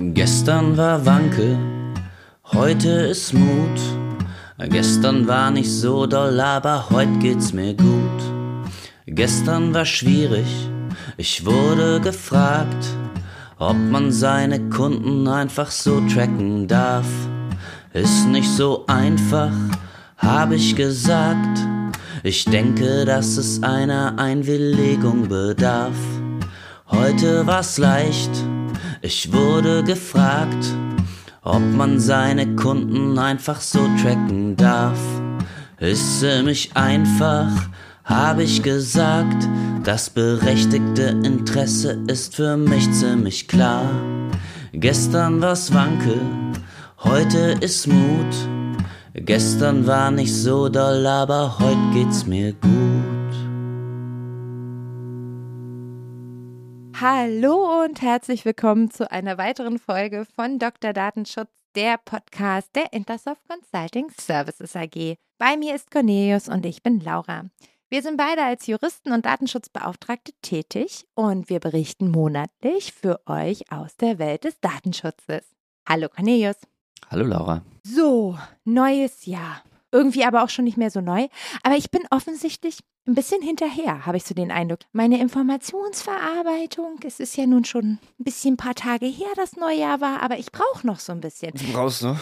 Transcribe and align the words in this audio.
Gestern 0.00 0.76
war 0.76 1.04
Wanke, 1.04 1.58
heute 2.52 2.88
ist 2.88 3.34
Mut. 3.34 3.80
Gestern 4.68 5.26
war 5.26 5.50
nicht 5.50 5.72
so 5.72 6.06
doll, 6.06 6.38
aber 6.40 6.88
heute 6.90 7.18
geht's 7.18 7.52
mir 7.52 7.74
gut. 7.74 8.22
Gestern 9.06 9.74
war 9.74 9.84
schwierig, 9.84 10.46
ich 11.16 11.44
wurde 11.44 12.00
gefragt, 12.00 12.86
ob 13.58 13.76
man 13.76 14.12
seine 14.12 14.68
Kunden 14.70 15.26
einfach 15.26 15.72
so 15.72 16.00
tracken 16.02 16.68
darf. 16.68 17.08
Ist 17.92 18.28
nicht 18.28 18.48
so 18.48 18.84
einfach, 18.86 19.50
hab 20.16 20.52
ich 20.52 20.76
gesagt. 20.76 21.58
Ich 22.22 22.44
denke, 22.44 23.04
dass 23.04 23.36
es 23.36 23.64
einer 23.64 24.16
Einwilligung 24.16 25.26
bedarf. 25.26 25.96
Heute 26.86 27.44
war's 27.48 27.78
leicht 27.78 28.30
ich 29.02 29.32
wurde 29.32 29.84
gefragt, 29.84 30.74
ob 31.42 31.60
man 31.60 32.00
seine 32.00 32.56
Kunden 32.56 33.18
einfach 33.18 33.60
so 33.60 33.80
tracken 34.02 34.56
darf. 34.56 34.98
Ist 35.78 36.20
ziemlich 36.20 36.76
einfach, 36.76 37.50
habe 38.04 38.42
ich 38.42 38.62
gesagt. 38.62 39.48
Das 39.84 40.10
berechtigte 40.10 41.02
Interesse 41.24 41.98
ist 42.08 42.34
für 42.34 42.56
mich 42.56 42.90
ziemlich 42.92 43.48
klar. 43.48 43.88
Gestern 44.72 45.40
war's 45.40 45.72
Wanke, 45.72 46.20
heute 47.04 47.56
ist 47.60 47.86
Mut. 47.86 48.34
Gestern 49.14 49.86
war 49.86 50.10
nicht 50.10 50.34
so 50.34 50.68
doll, 50.68 51.06
aber 51.06 51.58
heute 51.58 51.90
geht's 51.94 52.26
mir 52.26 52.52
gut. 52.52 53.17
Hallo 57.00 57.84
und 57.84 58.02
herzlich 58.02 58.44
willkommen 58.44 58.90
zu 58.90 59.08
einer 59.08 59.38
weiteren 59.38 59.78
Folge 59.78 60.26
von 60.34 60.58
Dr. 60.58 60.92
Datenschutz, 60.92 61.50
der 61.76 61.96
Podcast 61.96 62.74
der 62.74 62.92
Intersoft 62.92 63.42
Consulting 63.48 64.10
Services 64.18 64.74
AG. 64.74 65.14
Bei 65.38 65.56
mir 65.56 65.76
ist 65.76 65.92
Cornelius 65.92 66.48
und 66.48 66.66
ich 66.66 66.82
bin 66.82 66.98
Laura. 66.98 67.44
Wir 67.88 68.02
sind 68.02 68.16
beide 68.16 68.42
als 68.42 68.66
Juristen 68.66 69.12
und 69.12 69.26
Datenschutzbeauftragte 69.26 70.32
tätig 70.42 71.06
und 71.14 71.48
wir 71.48 71.60
berichten 71.60 72.10
monatlich 72.10 72.92
für 72.92 73.20
euch 73.26 73.70
aus 73.70 73.96
der 73.96 74.18
Welt 74.18 74.42
des 74.42 74.58
Datenschutzes. 74.60 75.44
Hallo 75.88 76.08
Cornelius. 76.08 76.56
Hallo 77.08 77.26
Laura. 77.26 77.62
So, 77.84 78.36
neues 78.64 79.24
Jahr 79.24 79.62
irgendwie 79.92 80.24
aber 80.24 80.42
auch 80.42 80.50
schon 80.50 80.64
nicht 80.64 80.76
mehr 80.76 80.90
so 80.90 81.00
neu. 81.00 81.28
Aber 81.62 81.76
ich 81.76 81.90
bin 81.90 82.02
offensichtlich 82.10 82.80
ein 83.06 83.14
bisschen 83.14 83.42
hinterher, 83.42 84.06
habe 84.06 84.18
ich 84.18 84.24
so 84.24 84.34
den 84.34 84.50
Eindruck. 84.50 84.80
Meine 84.92 85.18
Informationsverarbeitung, 85.20 87.00
es 87.04 87.20
ist 87.20 87.36
ja 87.36 87.46
nun 87.46 87.64
schon 87.64 87.98
ein 88.18 88.24
bisschen 88.24 88.54
ein 88.54 88.58
paar 88.58 88.74
Tage 88.74 89.06
her, 89.06 89.28
das 89.34 89.56
Neujahr 89.56 90.00
war, 90.00 90.22
aber 90.22 90.38
ich 90.38 90.52
brauche 90.52 90.86
noch 90.86 91.00
so 91.00 91.12
ein 91.12 91.20
bisschen. 91.20 91.52
Du 91.54 91.72
brauchst 91.72 92.02
noch? 92.02 92.18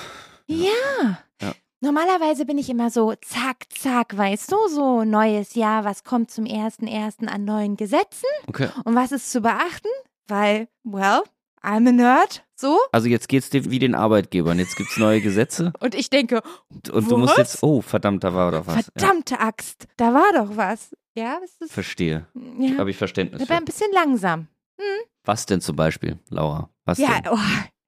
Ja. 0.47 1.19
ja. 1.43 1.53
Normalerweise 1.81 2.47
bin 2.47 2.57
ich 2.57 2.71
immer 2.71 2.91
so, 2.91 3.15
zack, 3.21 3.67
zack, 3.69 4.17
weißt 4.17 4.51
du, 4.51 4.57
so 4.69 5.05
neues 5.05 5.55
Jahr, 5.55 5.85
was 5.85 6.05
kommt 6.05 6.31
zum 6.31 6.47
ersten 6.47 6.87
ersten 6.87 7.29
an 7.29 7.45
neuen 7.45 7.77
Gesetzen 7.77 8.29
okay. 8.47 8.69
und 8.85 8.95
was 8.95 9.13
ist 9.13 9.31
zu 9.31 9.41
beachten, 9.41 9.89
weil, 10.29 10.69
well, 10.85 11.23
I'm 11.67 11.89
a 11.89 11.93
nerd. 11.93 12.45
So? 12.55 12.79
Also 12.93 13.09
jetzt 13.09 13.29
geht's 13.29 13.51
dir 13.51 13.69
wie 13.71 13.81
den 13.81 13.95
Arbeitgebern. 13.95 14.59
Jetzt 14.59 14.77
gibt's 14.77 14.97
neue 14.97 15.21
Gesetze. 15.21 15.73
Und 15.81 15.95
ich 15.95 16.09
denke, 16.09 16.41
und, 16.71 16.89
und 16.91 17.11
du 17.11 17.17
musst 17.19 17.37
jetzt, 17.37 17.63
oh, 17.63 17.83
verdammt, 17.83 18.25
da 18.25 18.33
war 18.35 18.53
doch 18.53 18.67
was. 18.67 18.91
Verdammte 18.97 19.35
ja. 19.35 19.41
Axt, 19.41 19.87
da 19.97 20.15
war 20.15 20.33
doch 20.33 20.57
was. 20.57 20.95
Ja, 21.15 21.39
was 21.43 21.57
ist 21.61 21.73
Verstehe. 21.73 22.27
Ja. 22.59 22.79
Habe 22.79 22.91
ich 22.91 22.97
Verständnis. 22.97 23.43
Ich 23.43 23.49
war 23.49 23.57
ein 23.57 23.65
bisschen 23.65 23.91
langsam. 23.93 24.49
Hm? 24.79 25.05
Was 25.25 25.47
denn 25.47 25.61
zum 25.61 25.77
Beispiel, 25.77 26.19
Laura? 26.31 26.71
Was 26.85 26.99
ja, 26.99 27.21
denn? 27.21 27.33
Oh, 27.33 27.39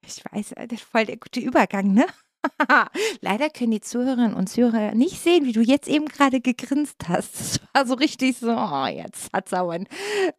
ich 0.04 0.22
weiß, 0.32 0.54
das 0.56 0.66
ist 0.72 0.82
voll 0.82 1.06
der 1.06 1.18
gute 1.18 1.40
Übergang, 1.40 1.92
ne? 1.92 2.06
Leider 3.20 3.50
können 3.50 3.72
die 3.72 3.80
Zuhörerinnen 3.80 4.34
und 4.34 4.48
Zuhörer 4.48 4.94
nicht 4.94 5.18
sehen, 5.22 5.44
wie 5.44 5.52
du 5.52 5.60
jetzt 5.60 5.88
eben 5.88 6.06
gerade 6.06 6.40
gegrinst 6.40 7.08
hast. 7.08 7.34
Das 7.34 7.60
war 7.72 7.86
so 7.86 7.94
richtig 7.94 8.36
so, 8.38 8.50
oh, 8.50 8.86
jetzt 8.86 9.32
hat 9.32 9.48
Sauern. 9.48 9.86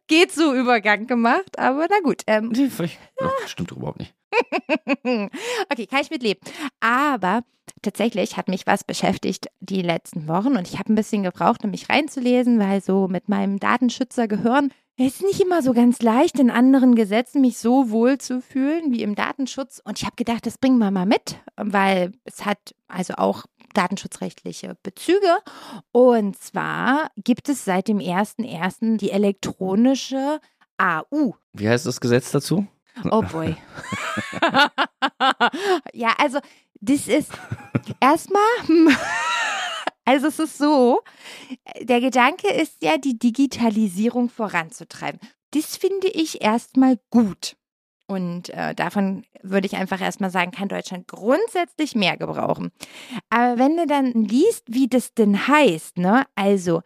Geht 0.06 0.32
so 0.32 0.54
Übergang 0.54 1.06
gemacht, 1.06 1.58
aber 1.58 1.86
na 1.88 2.00
gut. 2.02 2.22
Ähm, 2.26 2.50
nee, 2.54 2.70
ja. 2.78 3.30
Stimmt 3.46 3.70
doch 3.70 3.76
überhaupt 3.76 4.00
nicht. 4.00 4.14
okay, 5.70 5.86
kann 5.86 6.00
ich 6.00 6.10
mitleben. 6.10 6.40
Aber 6.80 7.42
tatsächlich 7.82 8.36
hat 8.36 8.48
mich 8.48 8.66
was 8.66 8.84
beschäftigt 8.84 9.48
die 9.60 9.82
letzten 9.82 10.28
Wochen 10.28 10.56
und 10.56 10.68
ich 10.68 10.78
habe 10.78 10.92
ein 10.92 10.96
bisschen 10.96 11.22
gebraucht, 11.22 11.64
um 11.64 11.70
mich 11.70 11.88
reinzulesen, 11.88 12.58
weil 12.58 12.82
so 12.82 13.08
mit 13.08 13.28
meinem 13.28 13.58
Datenschützer 13.58 14.28
gehören 14.28 14.72
es 15.06 15.14
ist 15.14 15.22
nicht 15.22 15.40
immer 15.40 15.62
so 15.62 15.72
ganz 15.72 16.02
leicht, 16.02 16.38
in 16.38 16.50
anderen 16.50 16.94
Gesetzen 16.94 17.40
mich 17.40 17.56
so 17.56 17.90
wohl 17.90 18.18
zu 18.18 18.42
fühlen 18.42 18.92
wie 18.92 19.02
im 19.02 19.14
Datenschutz. 19.14 19.80
Und 19.82 19.98
ich 19.98 20.04
habe 20.04 20.16
gedacht, 20.16 20.44
das 20.44 20.58
bringen 20.58 20.76
wir 20.76 20.90
mal 20.90 21.06
mit, 21.06 21.38
weil 21.56 22.12
es 22.24 22.44
hat 22.44 22.74
also 22.86 23.14
auch 23.14 23.44
datenschutzrechtliche 23.72 24.76
Bezüge. 24.82 25.38
Und 25.90 26.36
zwar 26.38 27.10
gibt 27.16 27.48
es 27.48 27.64
seit 27.64 27.88
dem 27.88 27.98
1.1. 27.98 28.98
die 28.98 29.10
elektronische 29.10 30.38
AU. 30.76 31.34
Wie 31.54 31.68
heißt 31.68 31.86
das 31.86 32.00
Gesetz 32.00 32.30
dazu? 32.30 32.66
Oh 33.10 33.22
boy. 33.22 33.56
ja, 35.94 36.12
also 36.18 36.40
das 36.80 37.08
ist 37.08 37.32
erstmal. 38.00 38.42
Also 40.04 40.28
es 40.28 40.38
ist 40.38 40.58
so, 40.58 41.00
der 41.80 42.00
Gedanke 42.00 42.48
ist 42.48 42.82
ja, 42.82 42.98
die 42.98 43.18
Digitalisierung 43.18 44.28
voranzutreiben. 44.28 45.20
Das 45.52 45.76
finde 45.76 46.08
ich 46.08 46.42
erstmal 46.42 46.98
gut. 47.10 47.56
Und 48.06 48.48
äh, 48.50 48.74
davon 48.74 49.24
würde 49.42 49.68
ich 49.68 49.76
einfach 49.76 50.00
erstmal 50.00 50.30
sagen, 50.30 50.50
kann 50.50 50.68
Deutschland 50.68 51.06
grundsätzlich 51.06 51.94
mehr 51.94 52.16
gebrauchen. 52.16 52.72
Aber 53.28 53.56
wenn 53.58 53.76
du 53.76 53.86
dann 53.86 54.12
liest, 54.12 54.64
wie 54.66 54.88
das 54.88 55.14
denn 55.14 55.46
heißt, 55.46 55.98
ne, 55.98 56.24
also 56.34 56.82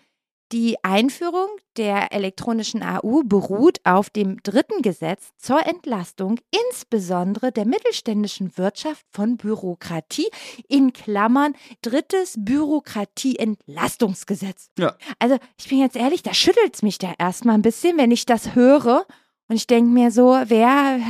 die 0.54 0.82
Einführung 0.84 1.48
der 1.76 2.12
elektronischen 2.12 2.84
AU 2.84 3.24
beruht 3.24 3.80
auf 3.82 4.08
dem 4.08 4.40
dritten 4.44 4.82
Gesetz 4.82 5.32
zur 5.36 5.66
Entlastung 5.66 6.38
insbesondere 6.68 7.50
der 7.50 7.66
mittelständischen 7.66 8.56
Wirtschaft 8.56 9.04
von 9.10 9.36
Bürokratie 9.36 10.28
in 10.68 10.92
Klammern 10.92 11.54
drittes 11.82 12.36
Bürokratieentlastungsgesetz. 12.38 14.70
Ja. 14.78 14.94
Also 15.18 15.38
ich 15.58 15.68
bin 15.68 15.80
jetzt 15.80 15.96
ehrlich, 15.96 16.22
da 16.22 16.32
schüttelt 16.32 16.76
es 16.76 16.82
mich 16.82 16.98
da 16.98 17.12
erstmal 17.18 17.56
ein 17.56 17.62
bisschen, 17.62 17.98
wenn 17.98 18.12
ich 18.12 18.24
das 18.24 18.54
höre. 18.54 19.04
Und 19.48 19.56
ich 19.56 19.66
denke 19.66 19.90
mir 19.90 20.12
so, 20.12 20.40
wer, 20.46 21.00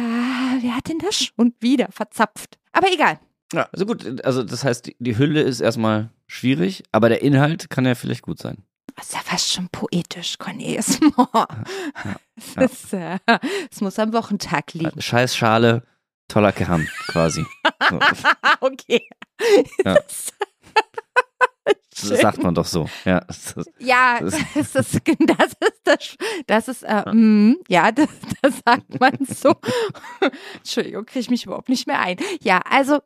wer 0.60 0.74
hat 0.74 0.88
denn 0.88 1.00
das 1.00 1.16
schon 1.16 1.52
wieder 1.60 1.88
verzapft? 1.92 2.58
Aber 2.72 2.90
egal. 2.90 3.20
Ja, 3.52 3.68
also 3.72 3.84
gut, 3.84 4.24
also 4.24 4.42
das 4.42 4.64
heißt, 4.64 4.90
die 4.98 5.18
Hülle 5.18 5.42
ist 5.42 5.60
erstmal 5.60 6.08
schwierig, 6.26 6.82
aber 6.92 7.10
der 7.10 7.20
Inhalt 7.20 7.68
kann 7.68 7.84
ja 7.84 7.94
vielleicht 7.94 8.22
gut 8.22 8.38
sein. 8.38 8.64
Das 8.96 9.06
ist 9.06 9.14
ja 9.14 9.20
fast 9.20 9.52
schon 9.52 9.68
poetisch, 9.68 10.38
Cornelius. 10.38 10.98
Ja, 11.34 11.48
ja. 12.56 12.64
Es, 12.64 12.92
äh, 12.92 13.18
muss 13.80 13.98
am 13.98 14.12
Wochentag 14.12 14.74
liegen. 14.74 15.00
Scheißschale, 15.00 15.84
toller 16.28 16.52
Kern, 16.52 16.88
quasi. 17.06 17.44
okay. 18.60 19.06
Ja. 19.84 19.98
Das 22.10 22.20
sagt 22.20 22.42
man 22.42 22.54
doch 22.54 22.66
so. 22.66 22.90
Ja, 23.04 23.20
das, 23.20 23.54
ja, 23.78 24.18
das, 24.20 24.34
ist, 24.54 24.74
das, 24.74 24.90
das 24.90 25.52
ist 25.52 25.80
das, 25.84 26.16
das 26.46 26.68
ist, 26.68 26.82
äh, 26.82 27.08
mm, 27.10 27.56
ja, 27.68 27.92
das, 27.92 28.08
das 28.42 28.54
sagt 28.66 29.00
man 29.00 29.16
so. 29.24 29.54
Entschuldigung, 30.56 31.06
kriege 31.06 31.20
ich 31.20 31.30
mich 31.30 31.46
überhaupt 31.46 31.68
nicht 31.68 31.86
mehr 31.86 32.00
ein. 32.00 32.16
Ja, 32.42 32.60
also, 32.68 32.98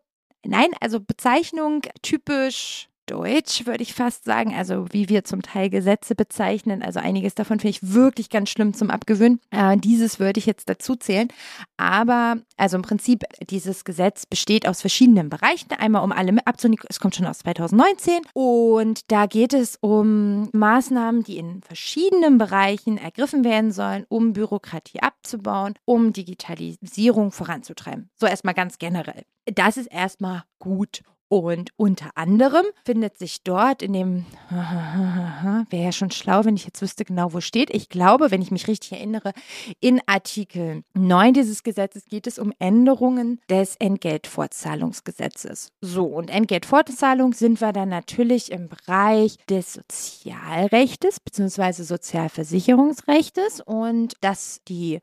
nein, 0.44 0.70
also 0.80 1.00
Bezeichnung 1.00 1.82
typisch 2.02 2.88
Deutsch, 3.08 3.66
würde 3.66 3.82
ich 3.82 3.94
fast 3.94 4.24
sagen. 4.24 4.54
Also 4.54 4.86
wie 4.90 5.08
wir 5.08 5.24
zum 5.24 5.42
Teil 5.42 5.70
Gesetze 5.70 6.14
bezeichnen. 6.14 6.82
Also 6.82 7.00
einiges 7.00 7.34
davon 7.34 7.58
finde 7.58 7.70
ich 7.70 7.94
wirklich 7.94 8.30
ganz 8.30 8.50
schlimm 8.50 8.74
zum 8.74 8.90
Abgewöhnen. 8.90 9.40
Äh, 9.50 9.76
dieses 9.78 10.20
würde 10.20 10.38
ich 10.38 10.46
jetzt 10.46 10.68
dazu 10.68 10.94
zählen. 10.94 11.28
Aber 11.76 12.36
also 12.56 12.76
im 12.76 12.82
Prinzip, 12.82 13.24
dieses 13.50 13.84
Gesetz 13.84 14.26
besteht 14.26 14.68
aus 14.68 14.80
verschiedenen 14.80 15.30
Bereichen. 15.30 15.72
Einmal 15.72 16.04
um 16.04 16.12
alle 16.12 16.36
abzunehmen. 16.46 16.84
Es 16.88 17.00
kommt 17.00 17.16
schon 17.16 17.26
aus 17.26 17.38
2019. 17.38 18.20
Und 18.34 19.10
da 19.10 19.26
geht 19.26 19.54
es 19.54 19.76
um 19.80 20.50
Maßnahmen, 20.52 21.24
die 21.24 21.38
in 21.38 21.62
verschiedenen 21.62 22.38
Bereichen 22.38 22.98
ergriffen 22.98 23.44
werden 23.44 23.72
sollen, 23.72 24.04
um 24.08 24.32
Bürokratie 24.34 25.00
abzubauen, 25.00 25.74
um 25.84 26.12
Digitalisierung 26.12 27.32
voranzutreiben. 27.32 28.10
So 28.14 28.26
erstmal 28.26 28.54
ganz 28.54 28.78
generell. 28.78 29.24
Das 29.46 29.76
ist 29.76 29.86
erstmal 29.86 30.44
gut. 30.58 31.02
Und 31.30 31.70
unter 31.76 32.10
anderem 32.14 32.64
findet 32.86 33.18
sich 33.18 33.42
dort 33.42 33.82
in 33.82 33.92
dem, 33.92 34.24
wäre 34.50 35.84
ja 35.84 35.92
schon 35.92 36.10
schlau, 36.10 36.46
wenn 36.46 36.56
ich 36.56 36.64
jetzt 36.64 36.80
wüsste 36.80 37.04
genau, 37.04 37.34
wo 37.34 37.40
steht. 37.40 37.68
Ich 37.74 37.90
glaube, 37.90 38.30
wenn 38.30 38.40
ich 38.40 38.50
mich 38.50 38.66
richtig 38.66 38.92
erinnere, 38.92 39.32
in 39.80 40.00
Artikel 40.06 40.84
9 40.94 41.34
dieses 41.34 41.62
Gesetzes 41.62 42.06
geht 42.06 42.26
es 42.26 42.38
um 42.38 42.54
Änderungen 42.58 43.40
des 43.50 43.76
Entgeltfortzahlungsgesetzes. 43.76 45.72
So, 45.82 46.06
und 46.06 46.30
Entgeltfortzahlung 46.30 47.34
sind 47.34 47.60
wir 47.60 47.74
dann 47.74 47.90
natürlich 47.90 48.50
im 48.50 48.68
Bereich 48.68 49.36
des 49.50 49.74
Sozialrechtes 49.74 51.20
bzw. 51.20 51.82
Sozialversicherungsrechtes 51.82 53.60
und 53.60 54.14
dass 54.22 54.62
die 54.66 55.00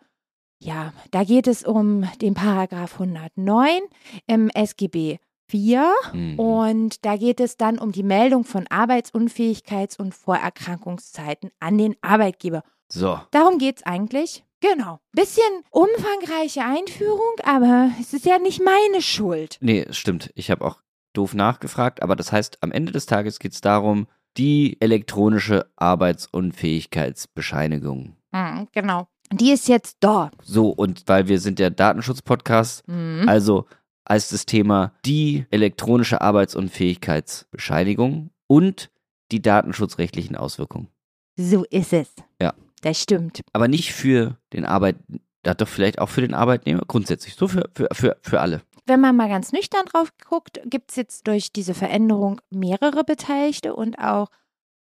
Ja, 0.57 0.91
da 1.11 1.23
geht 1.23 1.45
es 1.45 1.63
um 1.63 2.09
den 2.19 2.33
Paragraph 2.33 2.93
109 2.93 3.81
im 4.25 4.49
SGB 4.49 5.19
4 5.47 5.93
Mhm. 6.13 6.39
und 6.39 7.05
da 7.05 7.17
geht 7.17 7.39
es 7.39 7.57
dann 7.57 7.77
um 7.79 7.91
die 7.91 8.03
Meldung 8.03 8.43
von 8.45 8.65
Arbeitsunfähigkeits- 8.67 9.99
und 9.99 10.13
Vorerkrankungszeiten 10.15 11.51
an 11.59 11.77
den 11.77 11.95
Arbeitgeber. 12.01 12.63
So, 12.91 13.19
Darum 13.31 13.57
geht 13.57 13.77
es 13.77 13.83
eigentlich. 13.85 14.43
Genau. 14.61 14.99
Bisschen 15.11 15.43
umfangreiche 15.69 16.63
Einführung, 16.63 17.33
aber 17.43 17.91
es 17.99 18.13
ist 18.13 18.25
ja 18.25 18.39
nicht 18.39 18.63
meine 18.63 19.01
Schuld. 19.01 19.57
nee, 19.61 19.85
stimmt. 19.91 20.31
Ich 20.35 20.49
habe 20.49 20.63
auch 20.65 20.81
doof 21.13 21.33
nachgefragt, 21.35 22.01
aber 22.01 22.15
das 22.15 22.31
heißt, 22.31 22.57
am 22.61 22.71
Ende 22.71 22.91
des 22.91 23.05
Tages 23.05 23.37
geht 23.39 23.51
es 23.53 23.61
darum, 23.61 24.07
die 24.37 24.77
elektronische 24.81 25.69
Arbeitsunfähigkeitsbescheinigung. 25.75 28.15
Mhm, 28.31 28.67
genau. 28.71 29.07
Die 29.31 29.51
ist 29.51 29.67
jetzt 29.67 29.97
da. 30.01 30.29
So, 30.43 30.69
und 30.69 31.03
weil 31.07 31.27
wir 31.27 31.39
sind 31.39 31.57
der 31.59 31.69
Datenschutz-Podcast, 31.71 32.87
Mhm. 32.87 33.27
also 33.27 33.65
heißt 34.07 34.31
das 34.33 34.45
Thema 34.45 34.93
die 35.05 35.45
elektronische 35.51 36.21
Arbeitsunfähigkeitsbescheinigung 36.21 38.31
und 38.47 38.91
die 39.31 39.41
datenschutzrechtlichen 39.41 40.35
Auswirkungen. 40.35 40.89
So 41.37 41.65
ist 41.65 41.93
es. 41.93 42.09
Ja. 42.41 42.53
Das 42.81 42.99
stimmt. 43.01 43.41
Aber 43.51 43.67
nicht 43.67 43.93
für 43.93 44.37
den 44.53 44.63
Arbeit, 44.63 44.97
doch 45.41 45.67
vielleicht 45.67 45.99
auch 45.99 46.09
für 46.09 46.21
den 46.21 46.35
Arbeitnehmer, 46.35 46.83
grundsätzlich, 46.87 47.33
so 47.33 47.47
für, 47.47 47.67
für, 47.73 47.87
für, 47.91 48.17
für 48.21 48.41
alle. 48.41 48.61
Wenn 48.85 49.01
man 49.01 49.15
mal 49.15 49.27
ganz 49.27 49.51
nüchtern 49.51 49.85
drauf 49.85 50.13
guckt, 50.29 50.61
gibt 50.65 50.91
es 50.91 50.95
jetzt 50.95 51.27
durch 51.27 51.51
diese 51.51 51.73
Veränderung 51.73 52.41
mehrere 52.51 53.03
Beteiligte 53.03 53.75
und 53.75 53.97
auch 53.97 54.27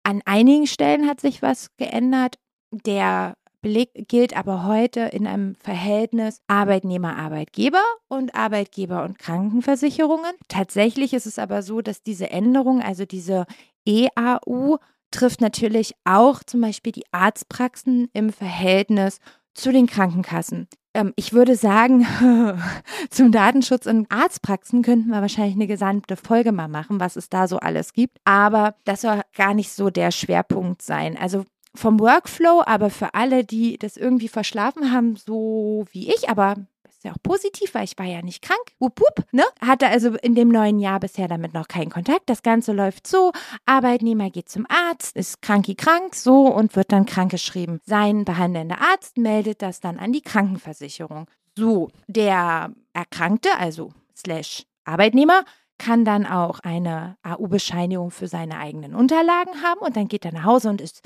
an 0.01 0.23
einigen 0.25 0.65
Stellen 0.65 1.07
hat 1.07 1.21
sich 1.21 1.43
was 1.43 1.67
geändert. 1.77 2.39
Der 2.71 3.35
Beleg 3.61 4.07
gilt 4.07 4.35
aber 4.35 4.65
heute 4.65 5.01
in 5.01 5.27
einem 5.27 5.55
Verhältnis 5.55 6.41
Arbeitnehmer-Arbeitgeber 6.47 7.83
und 8.07 8.33
Arbeitgeber- 8.33 9.03
und 9.03 9.19
Krankenversicherungen. 9.19 10.31
Tatsächlich 10.47 11.13
ist 11.13 11.27
es 11.27 11.37
aber 11.37 11.61
so, 11.61 11.81
dass 11.81 12.01
diese 12.01 12.31
Änderung, 12.31 12.81
also 12.81 13.05
diese 13.05 13.45
EAU, 13.85 14.77
trifft 15.11 15.41
natürlich 15.41 15.93
auch 16.05 16.43
zum 16.43 16.61
Beispiel 16.61 16.91
die 16.91 17.05
Arztpraxen 17.11 18.09
im 18.13 18.31
Verhältnis 18.31 19.19
zu 19.53 19.71
den 19.71 19.85
Krankenkassen. 19.85 20.67
Ähm, 20.93 21.13
ich 21.15 21.33
würde 21.33 21.55
sagen, 21.55 22.07
zum 23.09 23.31
Datenschutz 23.31 23.85
in 23.85 24.07
Arztpraxen 24.09 24.81
könnten 24.81 25.09
wir 25.09 25.21
wahrscheinlich 25.21 25.55
eine 25.55 25.67
gesamte 25.67 26.15
Folge 26.15 26.51
mal 26.51 26.67
machen, 26.67 26.99
was 26.99 27.15
es 27.15 27.29
da 27.29 27.47
so 27.47 27.57
alles 27.57 27.93
gibt. 27.93 28.17
Aber 28.23 28.75
das 28.85 29.01
soll 29.01 29.21
gar 29.35 29.53
nicht 29.53 29.71
so 29.71 29.89
der 29.89 30.11
Schwerpunkt 30.11 30.81
sein. 30.81 31.17
Also 31.17 31.45
vom 31.75 31.99
Workflow, 31.99 32.63
aber 32.65 32.89
für 32.89 33.13
alle, 33.13 33.43
die 33.43 33.77
das 33.77 33.97
irgendwie 33.97 34.27
verschlafen 34.27 34.91
haben, 34.91 35.15
so 35.15 35.85
wie 35.91 36.11
ich, 36.11 36.29
aber 36.29 36.55
ist 37.01 37.05
ja 37.05 37.13
auch 37.13 37.23
positiv, 37.23 37.73
weil 37.73 37.85
ich 37.85 37.97
war 37.97 38.05
ja 38.05 38.21
nicht 38.21 38.43
krank. 38.43 38.61
Wupp, 38.77 38.99
wupp, 38.99 39.25
ne? 39.31 39.43
Hatte 39.59 39.87
also 39.87 40.13
in 40.21 40.35
dem 40.35 40.49
neuen 40.49 40.77
Jahr 40.77 40.99
bisher 40.99 41.27
damit 41.27 41.51
noch 41.51 41.67
keinen 41.67 41.89
Kontakt. 41.89 42.29
Das 42.29 42.43
Ganze 42.43 42.73
läuft 42.73 43.07
so. 43.07 43.31
Arbeitnehmer 43.65 44.29
geht 44.29 44.49
zum 44.49 44.67
Arzt, 44.69 45.15
ist 45.15 45.41
kranki 45.41 45.73
krank, 45.73 46.13
so 46.13 46.45
und 46.45 46.75
wird 46.75 46.91
dann 46.91 47.07
krankgeschrieben. 47.07 47.79
Sein 47.85 48.23
behandelnder 48.23 48.79
Arzt 48.81 49.17
meldet 49.17 49.63
das 49.63 49.79
dann 49.79 49.97
an 49.97 50.13
die 50.13 50.21
Krankenversicherung. 50.21 51.25
So, 51.57 51.89
der 52.07 52.71
Erkrankte, 52.93 53.49
also 53.57 53.93
slash 54.15 54.67
Arbeitnehmer, 54.85 55.43
kann 55.79 56.05
dann 56.05 56.27
auch 56.27 56.59
eine 56.59 57.17
AU-Bescheinigung 57.23 58.11
für 58.11 58.27
seine 58.27 58.59
eigenen 58.59 58.93
Unterlagen 58.93 59.63
haben 59.63 59.79
und 59.79 59.97
dann 59.97 60.07
geht 60.07 60.23
er 60.25 60.33
nach 60.33 60.43
Hause 60.43 60.69
und 60.69 60.81
ist 60.81 61.01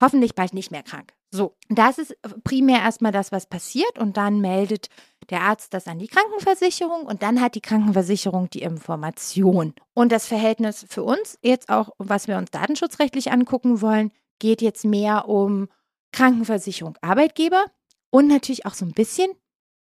hoffentlich 0.00 0.34
bald 0.34 0.54
nicht 0.54 0.70
mehr 0.70 0.82
krank. 0.82 1.12
So, 1.30 1.56
das 1.68 1.98
ist 1.98 2.16
primär 2.44 2.80
erstmal 2.80 3.12
das, 3.12 3.32
was 3.32 3.46
passiert 3.46 3.98
und 3.98 4.16
dann 4.16 4.40
meldet 4.40 4.88
der 5.30 5.42
Arzt 5.42 5.74
das 5.74 5.86
an 5.86 5.98
die 5.98 6.08
Krankenversicherung 6.08 7.02
und 7.02 7.22
dann 7.22 7.40
hat 7.40 7.54
die 7.54 7.60
Krankenversicherung 7.60 8.48
die 8.48 8.62
Information. 8.62 9.74
Und 9.92 10.10
das 10.10 10.26
Verhältnis 10.26 10.86
für 10.88 11.02
uns 11.02 11.38
jetzt 11.42 11.68
auch, 11.68 11.90
was 11.98 12.28
wir 12.28 12.38
uns 12.38 12.50
datenschutzrechtlich 12.50 13.30
angucken 13.30 13.82
wollen, 13.82 14.10
geht 14.38 14.62
jetzt 14.62 14.84
mehr 14.84 15.28
um 15.28 15.68
Krankenversicherung 16.12 16.96
Arbeitgeber 17.02 17.66
und 18.10 18.28
natürlich 18.28 18.64
auch 18.64 18.74
so 18.74 18.86
ein 18.86 18.92
bisschen 18.92 19.30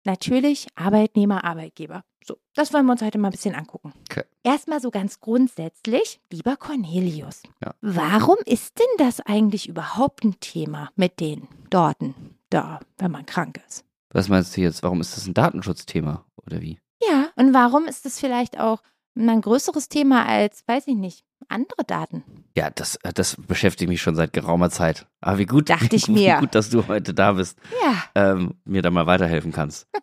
natürlich 0.05 0.67
Arbeitnehmer 0.75 1.45
Arbeitgeber. 1.45 2.03
So, 2.26 2.38
das 2.55 2.73
wollen 2.73 2.87
wir 2.87 2.93
uns 2.93 3.02
heute 3.02 3.19
mal 3.19 3.28
ein 3.28 3.32
bisschen 3.32 3.55
angucken. 3.55 3.93
Okay. 4.11 4.25
Erstmal 4.43 4.81
so 4.81 4.90
ganz 4.90 5.20
grundsätzlich, 5.20 6.20
lieber 6.32 6.56
Cornelius, 6.56 7.43
Ja. 7.64 7.75
warum 7.81 8.37
ist 8.46 8.78
denn 8.81 8.87
das 9.06 9.20
eigentlich 9.20 9.69
überhaupt 9.69 10.25
ein 10.25 10.40
Thema 10.40 10.90
mit 10.96 11.20
den 11.20 11.46
Dorten 11.70 12.37
da, 12.50 12.81
wenn 12.99 13.12
man 13.12 13.26
krank 13.26 13.61
ist? 13.69 13.84
Was 14.11 14.28
meinst 14.28 14.56
du 14.56 14.61
jetzt? 14.61 14.82
Warum 14.82 15.00
ist 15.00 15.17
das 15.17 15.26
ein 15.26 15.34
Datenschutzthema 15.34 16.25
oder 16.44 16.61
wie? 16.61 16.81
Ja, 17.08 17.28
und 17.37 17.55
warum 17.55 17.84
ist 17.87 18.05
das 18.06 18.19
vielleicht 18.19 18.58
auch 18.58 18.82
ein 19.17 19.40
größeres 19.40 19.88
Thema 19.88 20.26
als, 20.26 20.64
weiß 20.67 20.88
ich 20.88 20.96
nicht, 20.96 21.25
andere 21.49 21.84
Daten? 21.87 22.25
Ja, 22.56 22.70
das, 22.70 22.99
das 23.14 23.37
beschäftigt 23.37 23.88
mich 23.88 24.02
schon 24.02 24.17
seit 24.17 24.32
geraumer 24.32 24.70
Zeit. 24.70 25.06
Aber 25.20 25.38
wie 25.38 25.46
gut, 25.46 25.70
Dachte 25.70 25.94
ich 25.96 26.08
wie 26.08 26.12
mir. 26.12 26.38
gut, 26.40 26.55
dass 26.56 26.70
du 26.70 26.88
heute 26.88 27.14
da 27.14 27.32
bist, 27.34 27.56
Ja, 27.84 28.02
ähm, 28.32 28.55
mir 28.64 28.82
da 28.82 28.90
mal 28.90 29.06
weiterhelfen 29.06 29.52
kannst. 29.52 29.87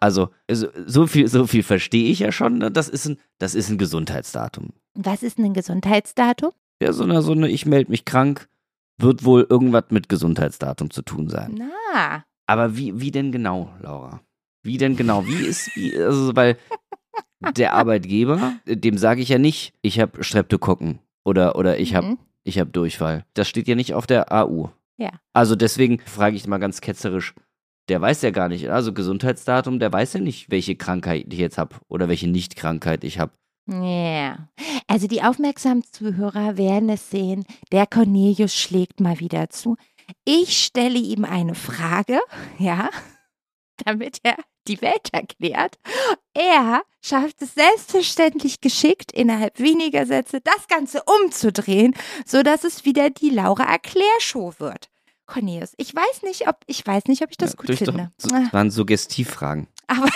Also, 0.00 0.30
so, 0.50 1.06
viel, 1.06 1.28
so 1.28 1.46
viel 1.46 1.62
verstehe 1.62 2.10
ich 2.10 2.18
ja 2.18 2.32
schon. 2.32 2.58
ne? 2.58 2.70
Das 2.70 2.88
ist 2.88 3.06
ein, 3.06 3.18
das 3.38 3.54
ist 3.54 3.70
ein 3.70 3.78
Gesundheitsdatum. 3.78 4.70
was 4.94 5.22
ist 5.22 5.38
denn 5.38 5.46
ein 5.46 5.54
Gesundheitsdatum? 5.54 6.50
Ja, 6.82 6.92
so 6.92 7.04
eine, 7.04 7.22
so 7.22 7.32
eine, 7.32 7.48
ich 7.48 7.64
melde 7.64 7.90
mich 7.90 8.04
krank, 8.04 8.48
wird 8.98 9.24
wohl 9.24 9.46
irgendwas 9.48 9.84
mit 9.90 10.08
Gesundheitsdatum 10.08 10.90
zu 10.90 11.02
tun 11.02 11.28
sein. 11.28 11.54
Na, 11.56 12.24
Aber 12.46 12.76
wie, 12.76 13.00
wie 13.00 13.10
denn 13.10 13.32
genau, 13.32 13.70
Laura? 13.80 14.20
Wie 14.62 14.78
denn 14.78 14.96
genau? 14.96 15.26
Wie 15.26 15.46
ist, 15.46 15.74
wie, 15.76 15.96
also, 15.96 16.34
weil 16.36 16.58
der 17.56 17.74
Arbeitgeber, 17.74 18.54
dem 18.66 18.98
sage 18.98 19.22
ich 19.22 19.28
ja 19.28 19.38
nicht, 19.38 19.74
ich 19.82 20.00
habe 20.00 20.24
Streptokokken 20.24 20.98
oder, 21.24 21.56
oder 21.56 21.78
ich 21.78 21.94
habe 21.94 22.08
mhm. 22.08 22.18
ich 22.44 22.58
hab 22.58 22.72
Durchfall. 22.72 23.24
Das 23.34 23.48
steht 23.48 23.68
ja 23.68 23.74
nicht 23.74 23.94
auf 23.94 24.06
der 24.06 24.32
AU. 24.32 24.70
Ja. 24.96 25.10
Also 25.32 25.56
deswegen 25.56 26.00
frage 26.00 26.36
ich 26.36 26.46
mal 26.46 26.58
ganz 26.58 26.80
ketzerisch, 26.80 27.34
der 27.88 28.00
weiß 28.00 28.22
ja 28.22 28.30
gar 28.30 28.48
nicht, 28.48 28.70
also 28.70 28.92
Gesundheitsdatum, 28.92 29.78
der 29.78 29.92
weiß 29.92 30.14
ja 30.14 30.20
nicht, 30.20 30.50
welche 30.50 30.76
Krankheit 30.76 31.26
ich 31.32 31.38
jetzt 31.38 31.58
habe 31.58 31.76
oder 31.88 32.08
welche 32.08 32.28
Nicht-Krankheit 32.28 33.04
ich 33.04 33.18
habe. 33.18 33.32
Ja. 33.66 34.48
Also 34.86 35.06
die 35.06 35.22
aufmerksamen 35.22 35.84
Zuhörer 35.84 36.56
werden 36.56 36.88
es 36.90 37.10
sehen. 37.10 37.44
Der 37.72 37.86
Cornelius 37.86 38.54
schlägt 38.54 39.00
mal 39.00 39.20
wieder 39.20 39.48
zu. 39.50 39.76
Ich 40.24 40.64
stelle 40.64 40.98
ihm 40.98 41.24
eine 41.24 41.54
Frage, 41.54 42.20
ja, 42.58 42.90
damit 43.84 44.18
er 44.22 44.36
die 44.66 44.80
Welt 44.80 45.08
erklärt. 45.12 45.78
Er 46.32 46.82
schafft 47.02 47.42
es 47.42 47.54
selbstverständlich 47.54 48.60
geschickt, 48.60 49.12
innerhalb 49.12 49.58
weniger 49.58 50.06
Sätze 50.06 50.40
das 50.42 50.68
Ganze 50.68 51.02
umzudrehen, 51.04 51.94
sodass 52.24 52.64
es 52.64 52.84
wieder 52.84 53.10
die 53.10 53.30
Laura 53.30 53.64
Erklärshow 53.64 54.54
wird. 54.58 54.88
Cornelius, 55.26 55.72
ich 55.76 55.94
weiß 55.94 56.22
nicht, 56.22 56.48
ob 56.48 56.56
ich 56.66 56.86
weiß 56.86 57.04
nicht, 57.06 57.22
ob 57.22 57.30
ich 57.30 57.36
das 57.36 57.52
Ja, 57.52 57.56
gut 57.56 57.76
finde. 57.76 58.10
Doch, 58.22 58.30
das 58.30 58.52
waren 58.52 58.70
Suggestivfragen. 58.70 59.68
Aber 59.86 60.08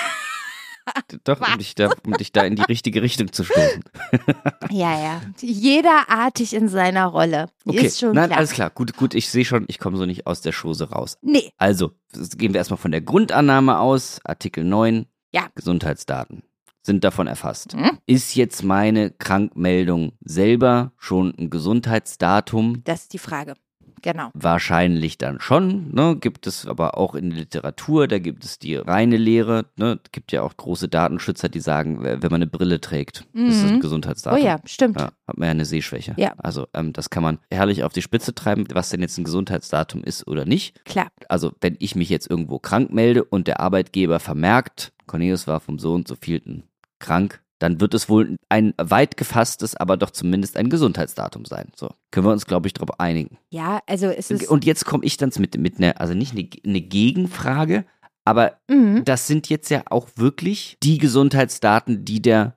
Doch, 1.24 1.40
um 1.46 1.58
dich, 1.58 1.74
da, 1.74 1.90
um 2.06 2.14
dich 2.14 2.32
da 2.32 2.42
in 2.44 2.56
die 2.56 2.62
richtige 2.62 3.02
Richtung 3.02 3.30
zu 3.32 3.44
stoßen. 3.44 3.84
ja, 4.70 4.98
ja, 4.98 5.20
jeder 5.40 6.08
artig 6.08 6.54
in 6.54 6.68
seiner 6.68 7.06
Rolle. 7.06 7.50
Okay, 7.66 7.86
Ist 7.86 8.00
schon 8.00 8.14
nein, 8.14 8.28
klar. 8.28 8.38
alles 8.38 8.52
klar. 8.52 8.70
Gut, 8.70 8.96
gut, 8.96 9.14
ich 9.14 9.28
sehe 9.28 9.44
schon, 9.44 9.66
ich 9.68 9.78
komme 9.78 9.98
so 9.98 10.06
nicht 10.06 10.26
aus 10.26 10.40
der 10.40 10.52
Schose 10.52 10.88
raus. 10.90 11.18
Nee, 11.20 11.50
Also, 11.58 11.92
gehen 12.36 12.54
wir 12.54 12.58
erstmal 12.58 12.78
von 12.78 12.90
der 12.90 13.02
Grundannahme 13.02 13.78
aus. 13.78 14.20
Artikel 14.24 14.64
9. 14.64 15.04
Ja. 15.32 15.48
Gesundheitsdaten 15.54 16.42
sind 16.82 17.04
davon 17.04 17.26
erfasst. 17.26 17.76
Mhm. 17.76 17.98
Ist 18.06 18.34
jetzt 18.34 18.62
meine 18.62 19.10
Krankmeldung 19.10 20.12
selber 20.24 20.92
schon 20.96 21.34
ein 21.38 21.50
Gesundheitsdatum? 21.50 22.82
das 22.84 23.02
ist 23.02 23.12
die 23.12 23.18
Frage. 23.18 23.54
Genau. 24.02 24.30
Wahrscheinlich 24.34 25.18
dann 25.18 25.40
schon, 25.40 25.92
ne? 25.94 26.16
Gibt 26.20 26.46
es 26.46 26.66
aber 26.66 26.96
auch 26.98 27.14
in 27.14 27.30
der 27.30 27.38
Literatur, 27.40 28.08
da 28.08 28.18
gibt 28.18 28.44
es 28.44 28.58
die 28.58 28.76
reine 28.76 29.16
Lehre, 29.16 29.66
ne? 29.76 29.98
Gibt 30.12 30.32
ja 30.32 30.42
auch 30.42 30.56
große 30.56 30.88
Datenschützer, 30.88 31.48
die 31.48 31.60
sagen, 31.60 32.02
wenn 32.02 32.20
man 32.22 32.34
eine 32.34 32.46
Brille 32.46 32.80
trägt, 32.80 33.26
ist 33.34 33.62
das 33.62 33.70
ein 33.70 33.76
Mhm. 33.76 33.80
Gesundheitsdatum. 33.80 34.40
Oh 34.40 34.44
ja, 34.44 34.58
stimmt. 34.64 35.00
Ja, 35.00 35.10
hat 35.26 35.36
man 35.38 35.46
ja 35.46 35.50
eine 35.52 35.64
Sehschwäche. 35.64 36.14
Ja. 36.16 36.32
Also 36.38 36.66
ähm, 36.74 36.92
das 36.92 37.10
kann 37.10 37.22
man 37.22 37.38
herrlich 37.50 37.84
auf 37.84 37.92
die 37.92 38.02
Spitze 38.02 38.34
treiben, 38.34 38.64
was 38.72 38.90
denn 38.90 39.00
jetzt 39.00 39.18
ein 39.18 39.24
Gesundheitsdatum 39.24 40.02
ist 40.04 40.26
oder 40.26 40.44
nicht. 40.44 40.84
Klar. 40.84 41.08
Also 41.28 41.52
wenn 41.60 41.76
ich 41.78 41.94
mich 41.94 42.08
jetzt 42.08 42.28
irgendwo 42.30 42.58
krank 42.58 42.92
melde 42.92 43.24
und 43.24 43.46
der 43.48 43.60
Arbeitgeber 43.60 44.20
vermerkt, 44.20 44.92
Cornelius 45.06 45.46
war 45.46 45.60
vom 45.60 45.78
so 45.78 45.94
und 45.94 46.06
so 46.08 46.16
vielten 46.20 46.64
krank, 46.98 47.40
dann 47.58 47.80
wird 47.80 47.94
es 47.94 48.08
wohl 48.08 48.36
ein 48.48 48.74
weit 48.78 49.16
gefasstes, 49.16 49.76
aber 49.76 49.96
doch 49.96 50.10
zumindest 50.10 50.56
ein 50.56 50.70
Gesundheitsdatum 50.70 51.44
sein. 51.44 51.70
So, 51.74 51.90
können 52.10 52.26
wir 52.26 52.32
uns, 52.32 52.46
glaube 52.46 52.68
ich, 52.68 52.74
darauf 52.74 53.00
einigen. 53.00 53.38
Ja, 53.50 53.80
also 53.86 54.06
es 54.06 54.30
ist. 54.30 54.48
Und 54.48 54.64
jetzt 54.64 54.84
komme 54.84 55.04
ich 55.04 55.16
dann 55.16 55.30
mit, 55.38 55.58
mit 55.58 55.78
einer, 55.78 56.00
also 56.00 56.14
nicht 56.14 56.32
eine, 56.32 56.48
eine 56.64 56.80
Gegenfrage, 56.80 57.84
aber 58.24 58.58
Mhm. 58.68 59.04
das 59.04 59.26
sind 59.26 59.48
jetzt 59.48 59.70
ja 59.70 59.82
auch 59.90 60.08
wirklich 60.16 60.76
die 60.82 60.98
Gesundheitsdaten, 60.98 62.04
die 62.04 62.22
der 62.22 62.56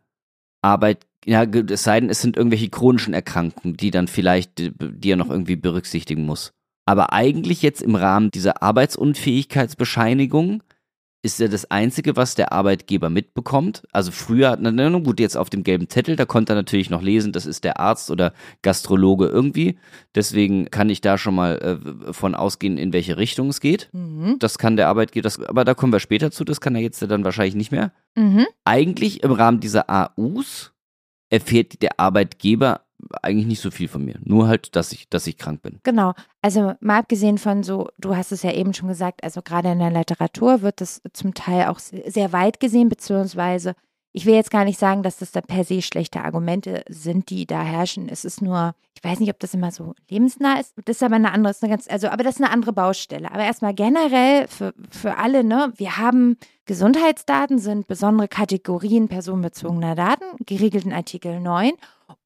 Arbeit, 0.61 1.07
ja, 1.25 1.43
es 1.43 1.83
sei 1.83 1.99
denn, 1.99 2.09
es 2.09 2.21
sind 2.21 2.37
irgendwelche 2.37 2.69
chronischen 2.69 3.13
Erkrankungen, 3.13 3.77
die 3.77 3.91
dann 3.91 4.07
vielleicht, 4.07 4.59
die 4.59 4.71
die 4.77 5.11
er 5.11 5.17
noch 5.17 5.29
irgendwie 5.29 5.55
berücksichtigen 5.55 6.25
muss. 6.25 6.53
Aber 6.85 7.13
eigentlich 7.13 7.61
jetzt 7.61 7.81
im 7.81 7.95
Rahmen 7.95 8.31
dieser 8.31 8.61
Arbeitsunfähigkeitsbescheinigung 8.61 10.63
ist 11.23 11.39
ja 11.39 11.47
das 11.47 11.69
Einzige, 11.69 12.15
was 12.15 12.35
der 12.35 12.51
Arbeitgeber 12.51 13.09
mitbekommt. 13.09 13.83
Also 13.91 14.11
früher, 14.11 14.57
na, 14.59 14.71
na 14.71 14.89
gut, 14.99 15.19
jetzt 15.19 15.37
auf 15.37 15.49
dem 15.49 15.63
gelben 15.63 15.87
Zettel, 15.87 16.15
da 16.15 16.25
konnte 16.25 16.53
er 16.53 16.55
natürlich 16.55 16.89
noch 16.89 17.01
lesen, 17.01 17.31
das 17.31 17.45
ist 17.45 17.63
der 17.63 17.79
Arzt 17.79 18.09
oder 18.09 18.33
Gastrologe 18.63 19.27
irgendwie. 19.27 19.77
Deswegen 20.15 20.71
kann 20.71 20.89
ich 20.89 21.01
da 21.01 21.17
schon 21.17 21.35
mal 21.35 21.57
äh, 21.57 22.13
von 22.13 22.33
ausgehen, 22.33 22.77
in 22.77 22.91
welche 22.91 23.17
Richtung 23.17 23.49
es 23.49 23.59
geht. 23.59 23.89
Mhm. 23.91 24.37
Das 24.39 24.57
kann 24.57 24.77
der 24.77 24.87
Arbeitgeber, 24.87 25.23
das, 25.23 25.39
aber 25.39 25.63
da 25.63 25.75
kommen 25.75 25.93
wir 25.93 25.99
später 25.99 26.31
zu, 26.31 26.43
das 26.43 26.59
kann 26.59 26.75
er 26.75 26.81
jetzt 26.81 27.01
dann 27.01 27.23
wahrscheinlich 27.23 27.55
nicht 27.55 27.71
mehr. 27.71 27.91
Mhm. 28.15 28.47
Eigentlich 28.65 29.23
im 29.23 29.31
Rahmen 29.31 29.59
dieser 29.59 29.89
AUs 29.89 30.73
erfährt 31.29 31.81
der 31.81 31.99
Arbeitgeber 31.99 32.81
eigentlich 33.21 33.47
nicht 33.47 33.61
so 33.61 33.71
viel 33.71 33.87
von 33.87 34.03
mir. 34.03 34.15
Nur 34.23 34.47
halt, 34.47 34.75
dass 34.75 34.91
ich, 34.91 35.09
dass 35.09 35.27
ich 35.27 35.37
krank 35.37 35.61
bin. 35.61 35.79
Genau. 35.83 36.13
Also 36.41 36.73
mal 36.79 36.99
abgesehen 36.99 37.37
von 37.37 37.63
so, 37.63 37.89
du 37.97 38.15
hast 38.15 38.31
es 38.31 38.43
ja 38.43 38.51
eben 38.51 38.73
schon 38.73 38.89
gesagt, 38.89 39.23
also 39.23 39.41
gerade 39.41 39.71
in 39.71 39.79
der 39.79 39.91
Literatur 39.91 40.61
wird 40.61 40.81
das 40.81 41.01
zum 41.13 41.33
Teil 41.33 41.67
auch 41.67 41.79
sehr 41.79 42.33
weit 42.33 42.59
gesehen, 42.59 42.89
beziehungsweise 42.89 43.75
ich 44.13 44.25
will 44.25 44.33
jetzt 44.33 44.51
gar 44.51 44.65
nicht 44.65 44.79
sagen, 44.79 45.03
dass 45.03 45.17
das 45.17 45.31
da 45.31 45.41
per 45.41 45.63
se 45.63 45.81
schlechte 45.81 46.21
Argumente 46.21 46.83
sind, 46.89 47.29
die 47.29 47.45
da 47.45 47.61
herrschen. 47.61 48.09
Es 48.09 48.25
ist 48.25 48.41
nur, 48.41 48.75
ich 48.93 49.03
weiß 49.03 49.19
nicht, 49.19 49.29
ob 49.29 49.39
das 49.39 49.53
immer 49.53 49.71
so 49.71 49.93
lebensnah 50.09 50.59
ist. 50.59 50.73
Das 50.85 50.97
ist 50.97 51.03
aber 51.03 51.15
eine 51.15 51.31
andere, 51.31 51.55
eine 51.61 51.69
ganz, 51.69 51.87
also, 51.89 52.09
aber 52.09 52.23
das 52.23 52.35
ist 52.35 52.41
eine 52.41 52.51
andere 52.51 52.73
Baustelle. 52.73 53.31
Aber 53.31 53.43
erstmal 53.43 53.73
generell 53.73 54.47
für, 54.47 54.73
für 54.89 55.17
alle, 55.17 55.43
ne, 55.43 55.71
wir 55.77 55.97
haben 55.97 56.37
Gesundheitsdaten 56.65 57.57
sind 57.59 57.87
besondere 57.87 58.27
Kategorien 58.27 59.07
personenbezogener 59.07 59.95
Daten, 59.95 60.25
geregelt 60.45 60.85
in 60.85 60.93
Artikel 60.93 61.39
9. 61.39 61.71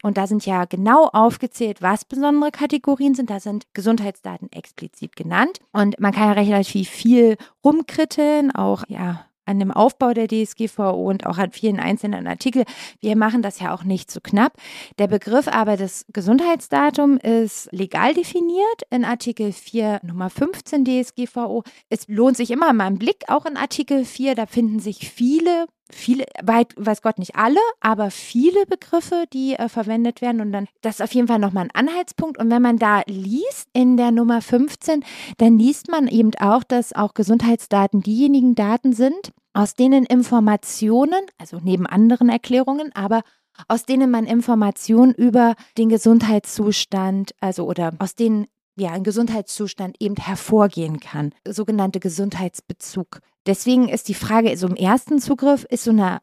Und 0.05 0.17
da 0.17 0.27
sind 0.27 0.45
ja 0.45 0.65
genau 0.65 1.07
aufgezählt, 1.07 1.81
was 1.81 2.05
besondere 2.05 2.51
Kategorien 2.51 3.15
sind. 3.15 3.31
Da 3.31 3.39
sind 3.39 3.65
Gesundheitsdaten 3.73 4.51
explizit 4.51 5.15
genannt. 5.15 5.57
Und 5.71 5.99
man 5.99 6.13
kann 6.13 6.27
ja 6.27 6.33
relativ 6.33 6.89
viel 6.89 7.37
rumkritteln, 7.63 8.53
auch 8.53 8.83
ja 8.87 9.25
an 9.45 9.57
dem 9.57 9.71
Aufbau 9.71 10.13
der 10.13 10.27
DSGVO 10.27 10.91
und 10.91 11.25
auch 11.25 11.39
an 11.39 11.49
vielen 11.51 11.79
einzelnen 11.79 12.27
Artikeln. 12.27 12.65
Wir 12.99 13.17
machen 13.17 13.41
das 13.41 13.59
ja 13.59 13.73
auch 13.73 13.83
nicht 13.83 14.11
zu 14.11 14.17
so 14.17 14.21
knapp. 14.21 14.53
Der 14.99 15.07
Begriff 15.07 15.47
aber 15.47 15.75
des 15.75 16.05
Gesundheitsdatum 16.13 17.17
ist 17.17 17.69
legal 17.71 18.13
definiert 18.13 18.83
in 18.91 19.05
Artikel 19.05 19.53
4 19.53 20.01
Nummer 20.03 20.29
15 20.29 20.85
DSGVO. 20.85 21.63
Es 21.89 22.07
lohnt 22.07 22.37
sich 22.37 22.51
immer 22.51 22.71
mal 22.73 22.85
ein 22.85 22.99
Blick 22.99 23.23
auch 23.27 23.47
in 23.47 23.57
Artikel 23.57 24.05
4. 24.05 24.35
Da 24.35 24.45
finden 24.45 24.77
sich 24.77 25.09
viele 25.09 25.65
viele, 25.91 26.25
weit, 26.43 26.73
weiß 26.77 27.01
Gott 27.01 27.19
nicht 27.19 27.35
alle, 27.35 27.59
aber 27.79 28.11
viele 28.11 28.65
Begriffe, 28.65 29.25
die 29.33 29.53
äh, 29.53 29.69
verwendet 29.69 30.21
werden. 30.21 30.41
Und 30.41 30.51
dann, 30.51 30.67
das 30.81 30.95
ist 30.95 31.01
auf 31.01 31.13
jeden 31.13 31.27
Fall 31.27 31.39
nochmal 31.39 31.65
ein 31.65 31.87
Anhaltspunkt. 31.87 32.37
Und 32.37 32.49
wenn 32.49 32.61
man 32.61 32.77
da 32.77 33.01
liest 33.07 33.69
in 33.73 33.97
der 33.97 34.11
Nummer 34.11 34.41
15, 34.41 35.03
dann 35.37 35.57
liest 35.57 35.89
man 35.89 36.07
eben 36.07 36.31
auch, 36.39 36.63
dass 36.63 36.93
auch 36.93 37.13
Gesundheitsdaten 37.13 38.01
diejenigen 38.01 38.55
Daten 38.55 38.93
sind, 38.93 39.31
aus 39.53 39.73
denen 39.73 40.05
Informationen, 40.05 41.21
also 41.37 41.59
neben 41.63 41.85
anderen 41.85 42.29
Erklärungen, 42.29 42.91
aber 42.93 43.21
aus 43.67 43.85
denen 43.85 44.11
man 44.11 44.25
Informationen 44.25 45.13
über 45.13 45.55
den 45.77 45.89
Gesundheitszustand, 45.89 47.33
also 47.39 47.65
oder 47.65 47.93
aus 47.99 48.15
denen 48.15 48.47
ja, 48.77 48.91
ein 48.91 49.03
Gesundheitszustand 49.03 49.97
eben 49.99 50.15
hervorgehen 50.15 50.99
kann, 50.99 51.33
sogenannte 51.47 51.99
Gesundheitsbezug. 51.99 53.19
Deswegen 53.45 53.87
ist 53.87 54.09
die 54.09 54.13
Frage, 54.13 54.55
so 54.57 54.67
im 54.67 54.75
ersten 54.75 55.19
Zugriff 55.19 55.65
ist 55.69 55.83
so 55.83 55.91
eine, 55.91 56.19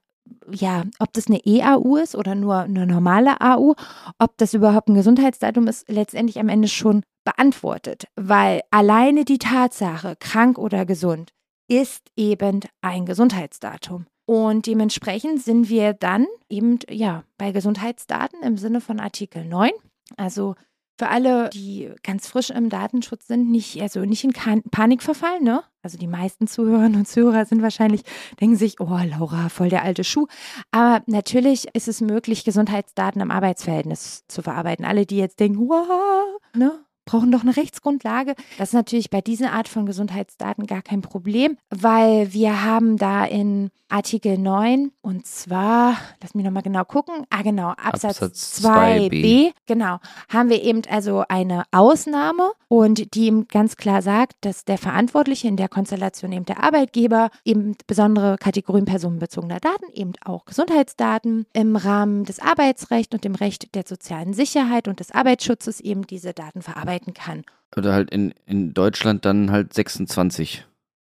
ja, 0.51 0.85
ob 0.99 1.13
das 1.13 1.29
eine 1.29 1.45
EAU 1.45 1.97
ist 1.97 2.15
oder 2.15 2.35
nur 2.35 2.59
eine 2.59 2.87
normale 2.87 3.41
AU, 3.41 3.75
ob 4.19 4.37
das 4.39 4.55
überhaupt 4.55 4.89
ein 4.89 4.95
Gesundheitsdatum 4.95 5.67
ist, 5.67 5.89
letztendlich 5.89 6.39
am 6.39 6.49
Ende 6.49 6.69
schon 6.69 7.03
beantwortet, 7.25 8.05
weil 8.17 8.63
alleine 8.71 9.25
die 9.25 9.39
Tatsache, 9.39 10.17
krank 10.19 10.59
oder 10.59 10.85
gesund, 10.85 11.33
ist 11.69 12.11
eben 12.17 12.61
ein 12.83 13.07
Gesundheitsdatum. 13.07 14.07
Und 14.27 14.67
dementsprechend 14.67 15.43
sind 15.43 15.69
wir 15.69 15.95
dann 15.95 16.27
eben 16.49 16.79
ja 16.89 17.25
bei 17.39 17.53
Gesundheitsdaten 17.53 18.43
im 18.43 18.57
Sinne 18.57 18.81
von 18.81 19.01
Artikel 19.01 19.45
9. 19.45 19.71
Also 20.17 20.55
für 21.03 21.09
alle, 21.09 21.51
die 21.51 21.91
ganz 22.05 22.29
frisch 22.29 22.51
im 22.51 22.69
Datenschutz 22.69 23.27
sind, 23.27 23.51
nicht, 23.51 23.83
also 23.83 24.05
nicht 24.05 24.23
in 24.23 24.33
Panik 24.71 25.03
verfallen, 25.03 25.43
ne? 25.43 25.65
Also 25.83 25.99
die 25.99 26.07
meisten 26.07 26.47
Zuhörerinnen 26.47 26.95
und 26.95 27.09
Zuhörer 27.09 27.45
sind 27.45 27.61
wahrscheinlich, 27.61 28.03
denken 28.41 28.55
sich, 28.55 28.79
oh 28.79 29.01
Laura, 29.05 29.49
voll 29.49 29.69
der 29.69 29.83
alte 29.83 30.05
Schuh. 30.05 30.29
Aber 30.71 31.03
natürlich 31.07 31.67
ist 31.75 31.89
es 31.89 32.01
möglich, 32.01 32.45
Gesundheitsdaten 32.45 33.21
im 33.21 33.33
Arbeitsverhältnis 33.33 34.23
zu 34.29 34.43
verarbeiten. 34.43 34.85
Alle, 34.85 35.05
die 35.05 35.17
jetzt 35.17 35.41
denken, 35.41 35.69
wow, 35.69 36.41
ne? 36.55 36.85
Brauchen 37.05 37.33
doch 37.33 37.43
eine 37.43 37.57
Rechtsgrundlage. 37.57 38.35
Das 38.59 38.71
ist 38.71 38.75
natürlich 38.75 39.11
bei 39.11 39.21
dieser 39.21 39.53
Art 39.53 39.69
von 39.69 39.87
Gesundheitsdaten 39.87 40.67
gar 40.67 40.83
kein 40.83 41.03
Problem, 41.03 41.57
weil 41.71 42.33
wir 42.33 42.63
haben 42.65 42.97
da 42.97 43.25
in 43.25 43.71
Artikel 43.93 44.39
9 44.39 44.91
und 45.03 45.27
zwar, 45.27 45.99
lass 46.23 46.35
mich 46.35 46.47
nochmal 46.47 46.63
genau 46.63 46.85
gucken, 46.85 47.27
ah 47.29 47.43
genau, 47.43 47.71
Absatz, 47.71 48.23
Absatz 48.23 48.63
2b, 48.65 49.11
2b, 49.11 49.53
genau, 49.67 49.99
haben 50.31 50.49
wir 50.49 50.63
eben 50.63 50.81
also 50.89 51.25
eine 51.29 51.65
Ausnahme 51.73 52.53
und 52.69 53.15
die 53.15 53.27
eben 53.27 53.49
ganz 53.49 53.77
klar 53.77 54.01
sagt, 54.01 54.37
dass 54.41 54.65
der 54.65 54.79
Verantwortliche 54.79 55.47
in 55.47 55.59
der 55.59 55.69
Konstellation 55.69 56.33
eben 56.33 56.47
der 56.47 56.65
Arbeitgeber 56.65 57.29
eben 57.45 57.77
besondere 57.87 58.39
Kategorien 58.39 58.87
personenbezogener 58.87 59.61
Daten, 59.61 59.93
eben 59.93 60.13
auch 60.25 60.47
Gesundheitsdaten 60.47 61.45
im 61.53 61.77
Rahmen 61.77 62.25
des 62.25 62.41
Arbeitsrechts 62.41 63.15
und 63.15 63.25
dem 63.25 63.35
Recht 63.35 63.75
der 63.75 63.85
sozialen 63.87 64.33
Sicherheit 64.33 64.89
und 64.89 65.01
des 65.01 65.13
Arbeitsschutzes 65.13 65.81
eben 65.81 66.07
diese 66.07 66.33
Daten 66.33 66.63
verarbeiten 66.93 67.15
kann. 67.15 67.45
Oder 67.77 67.93
halt 67.95 68.11
in, 68.11 68.35
in 68.47 68.75
Deutschland 68.75 69.25
dann 69.25 69.51
halt 69.51 69.73
26 69.73 70.67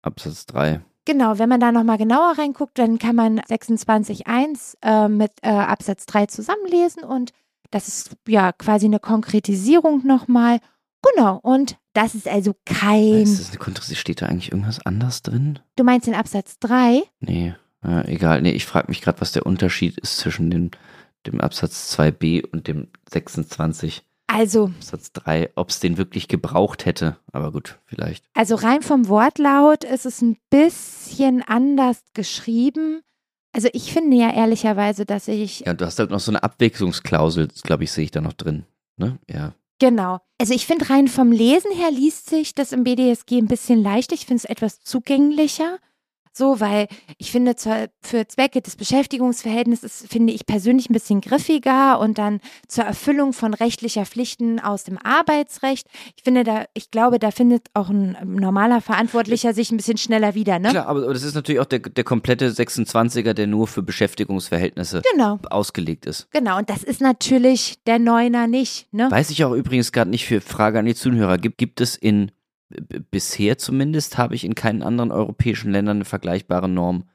Absatz 0.01 0.46
3. 0.48 0.81
Genau, 1.05 1.39
wenn 1.39 1.50
man 1.50 1.60
da 1.60 1.72
nochmal 1.72 1.98
genauer 1.98 2.38
reinguckt, 2.38 2.77
dann 2.79 2.98
kann 2.98 3.15
man 3.15 3.39
26.1 3.39 4.77
äh, 4.81 5.07
mit 5.07 5.31
äh, 5.41 5.50
Absatz 5.50 6.05
3 6.07 6.25
zusammenlesen 6.25 7.03
und 7.03 7.31
das 7.72 7.88
ist 7.88 8.15
ja 8.27 8.51
quasi 8.51 8.86
eine 8.86 9.00
Konkretisierung 9.00 10.05
nochmal. 10.05 10.60
Genau, 11.01 11.39
und 11.41 11.77
das 11.93 12.15
ist 12.15 12.27
also 12.27 12.55
kein. 12.65 13.22
Ist 13.24 13.39
das 13.39 13.50
eine 13.50 13.60
Konkretisierung? 13.60 14.00
Steht 14.00 14.22
da 14.22 14.25
eigentlich 14.25 14.51
irgendwas 14.51 14.86
anders 14.86 15.22
drin? 15.22 15.60
Du 15.75 15.84
meinst 15.84 16.07
den 16.07 16.15
Absatz 16.15 16.60
3? 16.60 17.03
Nee, 17.19 17.55
äh, 17.86 18.13
egal. 18.13 18.41
Nee, 18.41 18.51
ich 18.51 18.65
frage 18.65 18.88
mich 18.89 19.01
gerade, 19.01 19.22
was 19.22 19.31
der 19.31 19.46
Unterschied 19.46 19.98
ist 19.98 20.17
zwischen 20.17 20.50
dem, 20.50 20.72
dem 21.25 21.39
Absatz 21.39 21.98
2b 21.98 22.46
und 22.51 22.67
dem 22.67 22.88
26. 23.10 24.03
Also. 24.38 24.70
Satz 24.82 25.12
3, 25.13 25.50
ob 25.56 25.70
es 25.70 25.79
den 25.79 25.98
wirklich 25.98 26.27
gebraucht 26.27 26.86
hätte. 26.86 27.17
Aber 27.32 27.51
gut, 27.51 27.79
vielleicht. 27.86 28.24
Also 28.36 28.53
rein 28.53 28.84
vom 28.84 29.08
Wortlaut 29.08 29.84
ist 29.84 30.06
es 30.06 30.22
ein 30.22 30.38
bisschen 30.51 31.41
anders 31.41 32.03
geschrieben. 32.13 33.01
Also 33.51 33.67
ich 33.74 33.91
finde 33.91 34.15
ja 34.15 34.32
ehrlicherweise, 34.32 35.08
dass 35.08 35.27
ich. 35.27 35.62
Ja, 35.62 35.74
du 35.74 35.88
hast 35.88 35.98
halt 35.98 36.12
noch 36.12 36.20
so 36.20 36.29
eine 36.29 36.44
Abwechslungsklausel, 36.44 37.48
glaube 37.63 37.86
ich, 37.86 37.91
sehe 37.91 38.03
ich 38.03 38.12
da 38.12 38.22
noch 38.22 38.34
drin. 38.34 38.65
Ne? 38.98 39.17
Ja. 39.27 39.56
Genau. 39.79 40.20
Also 40.39 40.53
ich 40.53 40.67
finde 40.67 40.88
rein 40.91 41.08
vom 41.08 41.32
Lesen 41.32 41.72
her 41.72 41.89
liest 41.89 42.29
sich 42.29 42.53
das 42.53 42.74
im 42.74 42.84
BDSG 42.84 43.39
ein 43.39 43.48
bisschen 43.48 43.82
leichter. 43.82 44.13
Ich 44.13 44.27
finde 44.27 44.44
es 44.44 44.46
etwas 44.46 44.82
zugänglicher. 44.82 45.79
So, 46.38 46.60
weil 46.60 46.88
ich 47.17 47.32
finde, 47.32 47.56
zur, 47.56 47.88
für 48.00 48.27
Zwecke 48.27 48.62
des 48.62 48.75
Beschäftigungsverhältnisses 48.75 50.06
finde 50.08 50.34
ich 50.34 50.46
persönlich 50.46 50.88
ein 50.88 50.94
bisschen 50.94 51.20
griffiger 51.20 52.00
und 52.00 52.20
dann 52.20 52.41
zur 52.67 52.84
Erfüllung 52.84 53.34
von 53.34 53.56
rechtlicher 53.56 54.06
Pflichten 54.06 54.60
aus 54.60 54.84
dem 54.84 55.00
Arbeitsrecht. 55.00 55.88
Ich 56.15 56.24
finde 56.24 56.44
da, 56.44 56.65
ich 56.75 56.91
glaube, 56.91 57.17
da 57.17 57.32
findet 57.32 57.70
auch 57.74 57.89
ein 57.89 58.15
normaler 58.24 58.82
Verantwortlicher 58.82 59.56
sich 59.56 59.72
ein 59.72 59.77
bisschen 59.77 59.98
schneller 59.98 60.36
wieder, 60.36 60.60
ne? 60.60 60.70
Klar, 60.70 60.86
aber 60.86 61.12
das 61.12 61.24
ist 61.24 61.34
natürlich 61.34 61.60
auch 61.60 61.65
der, 61.65 61.79
der 61.79 62.03
komplette 62.03 62.51
26er, 62.51 63.34
der 63.34 63.48
nur 63.48 63.65
für 63.65 63.82
Beschäftigungsverhältnisse 63.82 65.01
genau. 65.12 65.39
ausgelegt 65.50 66.06
ist. 66.06 66.29
Genau, 66.29 66.60
und 66.60 66.70
das 66.70 66.84
ist 66.84 67.01
natürlich 67.01 67.84
der 67.88 67.98
Neuner 67.98 68.46
nicht, 68.46 68.94
ne? 68.94 69.10
Weiß 69.10 69.32
ich 69.32 69.44
auch 69.44 69.53
übrigens 69.53 69.91
gerade 69.91 70.12
nicht 70.12 70.27
für 70.27 70.39
Frage 70.41 70.77
an 70.77 70.86
die 70.86 70.94
Zuhörer. 70.94 71.39
Gibt, 71.39 71.58
gibt 71.58 71.82
es 71.82 71.96
in 71.96 72.32
bisher 73.12 73.57
zumindest 73.57 74.17
habe 74.17 74.36
ich 74.36 74.43
in 74.43 74.55
keinen 74.55 74.83
anderen 74.83 75.12
europäischen 75.12 75.71
Ländern 75.71 75.97
eine 75.97 76.05
vergleichbare 76.05 76.69
Norm 76.69 77.05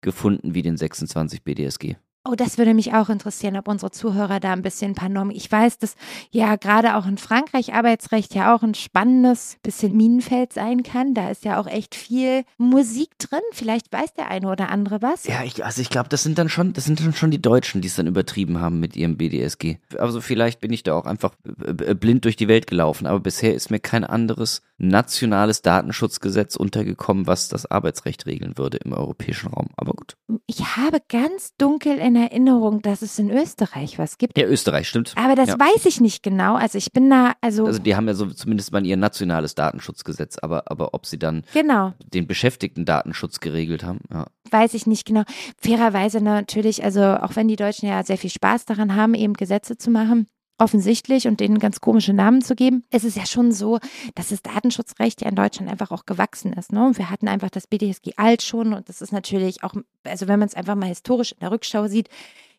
gefunden 0.00 0.54
wie 0.54 0.62
den 0.62 0.76
26 0.76 1.44
BDSG. 1.44 1.96
Oh, 2.24 2.36
das 2.36 2.56
würde 2.56 2.72
mich 2.72 2.94
auch 2.94 3.08
interessieren, 3.08 3.56
ob 3.56 3.66
unsere 3.66 3.90
Zuhörer 3.90 4.38
da 4.38 4.52
ein 4.52 4.62
bisschen 4.62 4.92
ein 4.92 4.94
paar 4.94 5.08
Normen. 5.08 5.34
Ich 5.34 5.50
weiß, 5.50 5.78
dass 5.78 5.96
ja 6.30 6.54
gerade 6.54 6.94
auch 6.94 7.04
in 7.04 7.18
Frankreich 7.18 7.74
Arbeitsrecht 7.74 8.32
ja 8.36 8.54
auch 8.54 8.62
ein 8.62 8.74
spannendes 8.74 9.56
bisschen 9.64 9.96
Minenfeld 9.96 10.52
sein 10.52 10.84
kann. 10.84 11.14
Da 11.14 11.30
ist 11.30 11.44
ja 11.44 11.60
auch 11.60 11.66
echt 11.66 11.96
viel 11.96 12.44
Musik 12.58 13.18
drin. 13.18 13.40
Vielleicht 13.50 13.92
weiß 13.92 14.14
der 14.14 14.28
eine 14.28 14.48
oder 14.48 14.68
andere 14.68 15.02
was. 15.02 15.26
Ja, 15.26 15.42
ich, 15.42 15.64
also 15.64 15.82
ich 15.82 15.90
glaube, 15.90 16.10
das 16.10 16.22
sind 16.22 16.38
dann 16.38 16.48
schon, 16.48 16.72
das 16.74 16.84
sind 16.84 17.00
dann 17.00 17.12
schon 17.12 17.32
die 17.32 17.42
Deutschen, 17.42 17.80
die 17.80 17.88
es 17.88 17.96
dann 17.96 18.06
übertrieben 18.06 18.60
haben 18.60 18.78
mit 18.78 18.94
ihrem 18.94 19.16
BDSG. 19.16 19.78
Also 19.98 20.20
vielleicht 20.20 20.60
bin 20.60 20.72
ich 20.72 20.84
da 20.84 20.94
auch 20.94 21.06
einfach 21.06 21.34
blind 21.44 22.24
durch 22.24 22.36
die 22.36 22.46
Welt 22.46 22.68
gelaufen, 22.68 23.08
aber 23.08 23.18
bisher 23.18 23.52
ist 23.52 23.72
mir 23.72 23.80
kein 23.80 24.04
anderes 24.04 24.62
nationales 24.82 25.62
Datenschutzgesetz 25.62 26.56
untergekommen, 26.56 27.26
was 27.26 27.48
das 27.48 27.70
Arbeitsrecht 27.70 28.26
regeln 28.26 28.58
würde 28.58 28.78
im 28.78 28.92
europäischen 28.92 29.48
Raum. 29.48 29.68
Aber 29.76 29.92
gut. 29.92 30.16
Ich 30.46 30.76
habe 30.76 30.98
ganz 31.08 31.54
dunkel 31.56 31.98
in 31.98 32.16
Erinnerung, 32.16 32.82
dass 32.82 33.00
es 33.00 33.18
in 33.18 33.30
Österreich 33.30 33.98
was 33.98 34.18
gibt. 34.18 34.36
Ja, 34.36 34.46
Österreich, 34.46 34.88
stimmt. 34.88 35.14
Aber 35.16 35.36
das 35.36 35.50
ja. 35.50 35.58
weiß 35.58 35.86
ich 35.86 36.00
nicht 36.00 36.22
genau. 36.22 36.56
Also 36.56 36.78
ich 36.78 36.92
bin 36.92 37.08
da, 37.08 37.32
also. 37.40 37.64
Also 37.64 37.78
die 37.78 37.94
haben 37.94 38.08
ja 38.08 38.14
so 38.14 38.26
zumindest 38.26 38.72
mal 38.72 38.84
ihr 38.84 38.96
nationales 38.96 39.54
Datenschutzgesetz, 39.54 40.38
aber, 40.42 40.64
aber 40.66 40.94
ob 40.94 41.06
sie 41.06 41.18
dann 41.18 41.44
genau. 41.52 41.94
den 42.12 42.26
Beschäftigten 42.26 42.84
Datenschutz 42.84 43.40
geregelt 43.40 43.84
haben, 43.84 44.00
ja. 44.12 44.26
Weiß 44.50 44.74
ich 44.74 44.86
nicht 44.86 45.06
genau. 45.06 45.22
Fairerweise 45.56 46.20
natürlich, 46.20 46.84
also 46.84 47.00
auch 47.00 47.36
wenn 47.36 47.48
die 47.48 47.56
Deutschen 47.56 47.88
ja 47.88 48.02
sehr 48.04 48.18
viel 48.18 48.28
Spaß 48.28 48.66
daran 48.66 48.96
haben, 48.96 49.14
eben 49.14 49.32
Gesetze 49.32 49.78
zu 49.78 49.90
machen, 49.90 50.26
offensichtlich 50.62 51.26
und 51.26 51.40
denen 51.40 51.58
ganz 51.58 51.80
komische 51.80 52.12
Namen 52.12 52.40
zu 52.42 52.54
geben. 52.54 52.84
Es 52.90 53.04
ist 53.04 53.16
ja 53.16 53.26
schon 53.26 53.52
so, 53.52 53.78
dass 54.14 54.28
das 54.28 54.42
Datenschutzrecht 54.42 55.22
ja 55.22 55.28
in 55.28 55.34
Deutschland 55.34 55.70
einfach 55.70 55.90
auch 55.90 56.06
gewachsen 56.06 56.52
ist. 56.52 56.72
Ne? 56.72 56.86
Und 56.86 56.98
wir 56.98 57.10
hatten 57.10 57.28
einfach 57.28 57.50
das 57.50 57.66
BDSG 57.66 58.12
alt 58.16 58.42
schon 58.42 58.72
und 58.72 58.88
das 58.88 59.02
ist 59.02 59.12
natürlich 59.12 59.64
auch, 59.64 59.74
also 60.04 60.28
wenn 60.28 60.38
man 60.38 60.48
es 60.48 60.54
einfach 60.54 60.74
mal 60.74 60.86
historisch 60.86 61.32
in 61.32 61.40
der 61.40 61.50
Rückschau 61.50 61.88
sieht, 61.88 62.08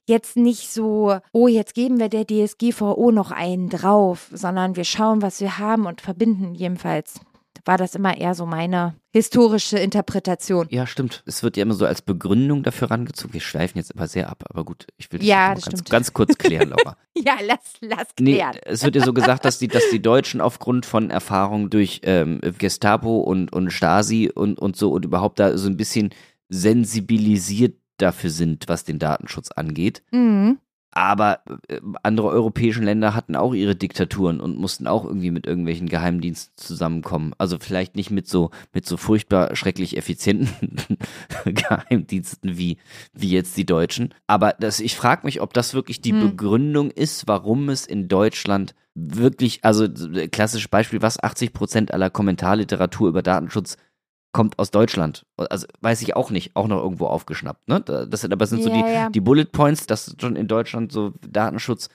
jetzt 0.05 0.35
nicht 0.35 0.69
so, 0.69 1.17
oh, 1.31 1.47
jetzt 1.47 1.73
geben 1.73 1.99
wir 1.99 2.09
der 2.09 2.25
DSGVO 2.25 3.11
noch 3.11 3.31
einen 3.31 3.69
drauf, 3.69 4.29
sondern 4.33 4.75
wir 4.75 4.83
schauen, 4.83 5.21
was 5.21 5.39
wir 5.39 5.57
haben 5.59 5.85
und 5.85 6.01
verbinden 6.01 6.53
jedenfalls 6.55 7.21
war 7.65 7.77
das 7.77 7.95
immer 7.95 8.17
eher 8.17 8.35
so 8.35 8.45
meine 8.45 8.95
historische 9.11 9.77
Interpretation. 9.77 10.67
Ja, 10.69 10.87
stimmt. 10.87 11.23
Es 11.25 11.43
wird 11.43 11.55
ja 11.55 11.63
immer 11.63 11.75
so 11.75 11.85
als 11.85 12.01
Begründung 12.01 12.63
dafür 12.63 12.91
rangezogen. 12.91 13.33
Wir 13.33 13.41
schweifen 13.41 13.77
jetzt 13.77 13.93
aber 13.95 14.07
sehr 14.07 14.29
ab, 14.29 14.43
aber 14.49 14.65
gut, 14.65 14.87
ich 14.97 15.11
will 15.11 15.19
das, 15.19 15.27
ja, 15.27 15.53
das 15.53 15.65
ganz, 15.65 15.83
ganz, 15.85 16.13
kurz 16.13 16.37
klären, 16.37 16.69
Laura. 16.69 16.97
ja, 17.15 17.35
lass, 17.45 17.59
lass 17.81 18.15
klären. 18.15 18.55
Nee, 18.55 18.61
es 18.65 18.83
wird 18.83 18.95
ja 18.95 19.03
so 19.03 19.13
gesagt, 19.13 19.45
dass 19.45 19.59
die, 19.59 19.67
dass 19.67 19.83
die 19.91 20.01
Deutschen 20.01 20.41
aufgrund 20.41 20.85
von 20.85 21.09
Erfahrungen 21.09 21.69
durch 21.69 22.01
ähm, 22.03 22.41
Gestapo 22.57 23.19
und, 23.19 23.53
und 23.53 23.71
Stasi 23.71 24.31
und, 24.33 24.59
und 24.59 24.75
so 24.75 24.91
und 24.91 25.05
überhaupt 25.05 25.39
da 25.39 25.57
so 25.57 25.69
ein 25.69 25.77
bisschen 25.77 26.09
sensibilisiert 26.49 27.75
dafür 27.97 28.29
sind, 28.29 28.65
was 28.67 28.83
den 28.83 28.99
Datenschutz 28.99 29.51
angeht. 29.51 30.03
Mhm. 30.11 30.57
Aber 30.95 31.39
äh, 31.67 31.81
andere 32.03 32.29
europäische 32.29 32.81
Länder 32.81 33.15
hatten 33.15 33.35
auch 33.35 33.53
ihre 33.53 33.75
Diktaturen 33.75 34.39
und 34.39 34.57
mussten 34.57 34.87
auch 34.87 35.05
irgendwie 35.05 35.31
mit 35.31 35.47
irgendwelchen 35.47 35.89
Geheimdiensten 35.89 36.53
zusammenkommen. 36.55 37.33
Also 37.39 37.57
vielleicht 37.59 37.95
nicht 37.95 38.11
mit 38.11 38.27
so, 38.27 38.51
mit 38.73 38.85
so 38.85 38.97
furchtbar 38.97 39.55
schrecklich 39.55 39.97
effizienten 39.97 40.77
Geheimdiensten 41.45 42.57
wie, 42.57 42.77
wie 43.11 43.29
jetzt 43.29 43.57
die 43.57 43.65
Deutschen. 43.65 44.13
Aber 44.27 44.53
das, 44.59 44.79
ich 44.79 44.95
frage 44.95 45.25
mich, 45.25 45.41
ob 45.41 45.53
das 45.53 45.73
wirklich 45.73 45.99
die 46.01 46.11
hm. 46.11 46.29
Begründung 46.29 46.91
ist, 46.91 47.27
warum 47.27 47.69
es 47.69 47.87
in 47.87 48.07
Deutschland 48.07 48.75
wirklich, 48.95 49.63
also 49.63 49.87
klassisches 50.31 50.67
Beispiel, 50.67 51.01
was 51.01 51.21
80 51.21 51.53
Prozent 51.53 51.93
aller 51.93 52.11
Kommentarliteratur 52.11 53.09
über 53.09 53.23
Datenschutz 53.23 53.77
kommt 54.33 54.59
aus 54.59 54.71
Deutschland. 54.71 55.25
Also 55.37 55.67
weiß 55.79 56.01
ich 56.01 56.15
auch 56.15 56.31
nicht, 56.31 56.55
auch 56.55 56.67
noch 56.67 56.81
irgendwo 56.81 57.05
aufgeschnappt. 57.05 57.67
Ne? 57.69 57.79
Das 57.81 58.21
sind 58.21 58.33
aber 58.33 58.45
sind 58.47 58.59
ja, 58.59 58.63
so 58.65 58.69
die, 58.71 58.79
ja. 58.79 59.09
die 59.09 59.21
Bullet 59.21 59.45
Points, 59.45 59.85
dass 59.85 60.15
schon 60.19 60.35
in 60.35 60.47
Deutschland 60.47 60.91
so 60.91 61.13
Datenschutz 61.25 61.89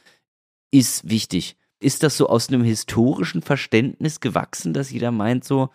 ist 0.71 1.09
wichtig. 1.09 1.57
Ist 1.81 2.03
das 2.03 2.17
so 2.17 2.29
aus 2.29 2.49
einem 2.49 2.63
historischen 2.65 3.43
Verständnis 3.43 4.21
gewachsen, 4.21 4.73
dass 4.73 4.91
jeder 4.91 5.11
meint 5.11 5.45
so, 5.45 5.71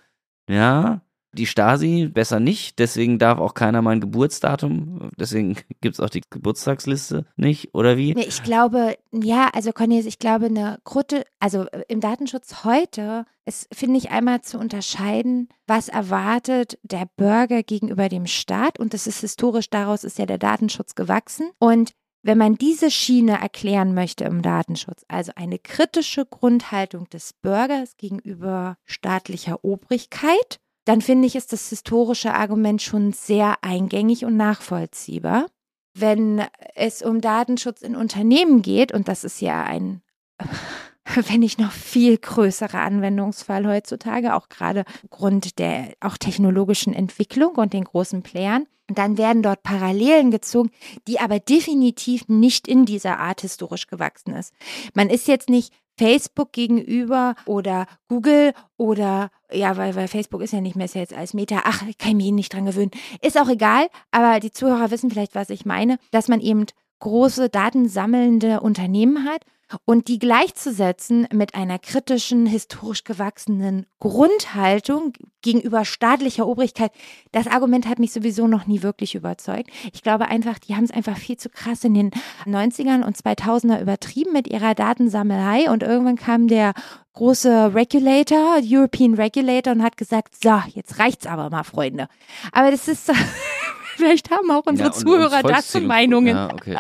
ja, 0.50 1.02
die 1.34 1.46
Stasi 1.46 2.10
besser 2.14 2.40
nicht, 2.40 2.80
deswegen 2.80 3.20
darf 3.20 3.40
auch 3.40 3.54
keiner 3.54 3.82
mein 3.82 4.00
Geburtsdatum, 4.00 5.10
deswegen 5.18 5.58
gibt 5.82 5.96
es 5.96 6.00
auch 6.00 6.10
die 6.10 6.22
Geburtstagsliste 6.30 7.26
nicht, 7.36 7.74
oder 7.74 7.98
wie? 7.98 8.14
Nee, 8.14 8.26
ich 8.28 8.44
glaube, 8.44 8.96
ja, 9.12 9.50
also 9.54 9.72
Cornelius, 9.72 10.06
ich 10.06 10.20
glaube, 10.20 10.46
eine 10.46 10.80
Krute, 10.84 11.26
also 11.40 11.66
äh, 11.72 11.84
im 11.88 12.00
Datenschutz 12.00 12.64
heute 12.64 13.26
ist, 13.46 13.68
finde 13.74 13.98
ich, 13.98 14.12
einmal 14.12 14.42
zu 14.42 14.58
unterscheiden, 14.58 15.50
was 15.68 15.90
erwartet 15.90 16.78
der 16.84 17.08
Bürger 17.18 17.64
gegenüber 17.64 18.10
dem 18.10 18.26
Staat. 18.26 18.80
Und 18.80 18.94
das 18.94 19.08
ist 19.08 19.22
historisch, 19.22 19.70
daraus 19.70 20.04
ist 20.04 20.18
ja 20.18 20.26
der 20.26 20.38
Datenschutz 20.38 20.96
gewachsen. 20.96 21.50
Und 21.60 21.94
wenn 22.22 22.38
man 22.38 22.56
diese 22.56 22.90
Schiene 22.90 23.42
erklären 23.42 23.94
möchte 23.94 24.24
im 24.24 24.42
Datenschutz, 24.42 25.04
also 25.10 25.34
eine 25.36 25.60
kritische 25.60 26.26
Grundhaltung 26.26 27.10
des 27.10 27.34
Bürgers 27.34 27.98
gegenüber 27.98 28.78
staatlicher 28.86 29.64
Obrigkeit, 29.64 30.62
dann 30.86 31.02
finde 31.02 31.28
ich, 31.28 31.36
ist 31.36 31.54
das 31.54 31.70
historische 31.70 32.34
Argument 32.34 32.82
schon 32.82 33.14
sehr 33.14 33.58
eingängig 33.62 34.26
und 34.26 34.36
nachvollziehbar. 34.36 35.48
Wenn 35.96 36.42
es 36.76 37.02
um 37.02 37.22
Datenschutz 37.22 37.82
in 37.82 37.96
Unternehmen 37.96 38.62
geht, 38.62 38.92
und 38.92 39.08
das 39.08 39.24
ist 39.24 39.42
ja 39.42 39.64
ein, 39.64 40.02
wenn 41.28 41.42
nicht 41.42 41.60
noch 41.60 41.72
viel 41.72 42.18
größerer 42.18 42.80
Anwendungsfall 42.80 43.68
heutzutage, 43.68 44.36
auch 44.36 44.50
gerade 44.50 44.86
aufgrund 45.04 45.60
der 45.60 45.94
auch 46.00 46.18
technologischen 46.18 46.94
Entwicklung 46.94 47.56
und 47.56 47.74
den 47.74 47.84
großen 47.84 48.24
Playern, 48.24 48.66
dann 48.88 49.18
werden 49.18 49.44
dort 49.44 49.64
Parallelen 49.64 50.32
gezogen, 50.32 50.70
die 51.08 51.20
aber 51.20 51.40
definitiv 51.40 52.28
nicht 52.28 52.68
in 52.68 52.86
dieser 52.86 53.20
Art 53.20 53.42
historisch 53.42 53.88
gewachsen 53.88 54.34
ist. 54.34 54.54
Man 54.94 55.10
ist 55.10 55.28
jetzt 55.28 55.50
nicht 55.50 55.74
Facebook 55.98 56.52
gegenüber 56.52 57.36
oder 57.46 57.86
Google 58.08 58.54
oder 58.78 59.30
ja, 59.52 59.78
weil, 59.78 59.96
weil 59.96 60.08
Facebook 60.08 60.42
ist 60.42 60.54
ja 60.54 60.62
nicht 60.62 60.76
mehr 60.76 60.88
jetzt 60.92 61.14
als 61.14 61.34
Meta. 61.34 61.62
Ach, 61.66 61.84
ich 61.88 61.98
kann 61.98 62.18
mich 62.18 62.32
nicht 62.32 62.54
dran 62.54 62.66
gewöhnen. 62.66 62.92
Ist 63.22 63.40
auch 63.40 63.50
egal, 63.50 63.88
aber 64.12 64.40
die 64.40 64.52
Zuhörer 64.52 64.92
wissen 64.92 65.12
vielleicht, 65.12 65.36
was 65.36 65.50
ich 65.50 65.66
meine, 65.66 65.98
dass 66.12 66.28
man 66.28 66.42
eben 66.42 66.66
große 67.00 67.50
datensammelnde 67.50 68.62
Unternehmen 68.62 69.26
hat 69.26 69.42
und 69.86 70.08
die 70.08 70.20
gleichzusetzen 70.20 71.28
mit 71.34 71.56
einer 71.56 71.80
kritischen, 71.80 72.46
historisch 72.46 73.04
gewachsenen 73.04 73.86
Grundhaltung 74.00 75.14
gegenüber 75.42 75.86
staatlicher 75.86 76.48
Obrigkeit, 76.48 76.92
das 77.32 77.48
Argument 77.48 77.88
hat 77.88 78.00
mich 78.00 78.14
sowieso 78.14 78.48
noch 78.48 78.68
nie 78.68 78.84
wirklich 78.84 79.16
überzeugt. 79.16 79.70
Ich 79.94 80.02
glaube 80.02 80.28
einfach, 80.28 80.60
die 80.60 80.76
haben 80.76 80.84
es 80.84 80.92
einfach 80.92 81.18
viel 81.18 81.38
zu 81.38 81.50
krass 81.50 81.84
in 81.84 81.94
den 81.94 82.12
90ern 82.46 83.04
und 83.04 83.18
2000er 83.18 83.82
übertrieben 83.82 84.34
mit 84.34 84.48
ihrer 84.48 84.76
Datensammelei 84.76 85.70
und 85.70 85.84
irgendwann 85.84 86.16
kam 86.16 86.48
der 86.48 86.74
große 87.14 87.74
Regulator, 87.74 88.60
European 88.64 89.14
Regulator 89.14 89.74
und 89.74 89.84
hat 89.84 89.98
gesagt, 89.98 90.36
so, 90.42 90.62
jetzt 90.74 91.00
reicht's 91.00 91.28
aber 91.28 91.50
mal, 91.50 91.64
Freunde. 91.64 92.08
Aber 92.52 92.72
das 92.72 92.88
ist, 92.88 93.12
vielleicht 93.96 94.32
haben 94.32 94.50
auch 94.52 94.66
unsere 94.66 94.90
ja, 94.90 94.94
Zuhörer 94.94 95.44
dazu 95.44 95.80
Meinungen. 95.82 96.36
Ja, 96.36 96.52
okay. 96.52 96.78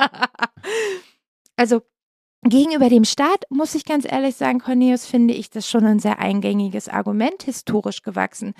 also 1.56 1.82
Gegenüber 2.45 2.89
dem 2.89 3.06
Staat, 3.06 3.45
muss 3.49 3.73
ich 3.73 3.86
ganz 3.86 4.06
ehrlich 4.10 4.36
sagen, 4.36 4.60
Cornelius, 4.60 5.06
finde 5.06 5.34
ich 5.34 5.49
das 5.49 5.69
schon 5.69 5.86
ein 5.86 5.99
sehr 5.99 6.19
eingängiges 6.19 6.89
Argument, 6.89 7.43
historisch 7.43 8.01
gewachsen. 8.01 8.53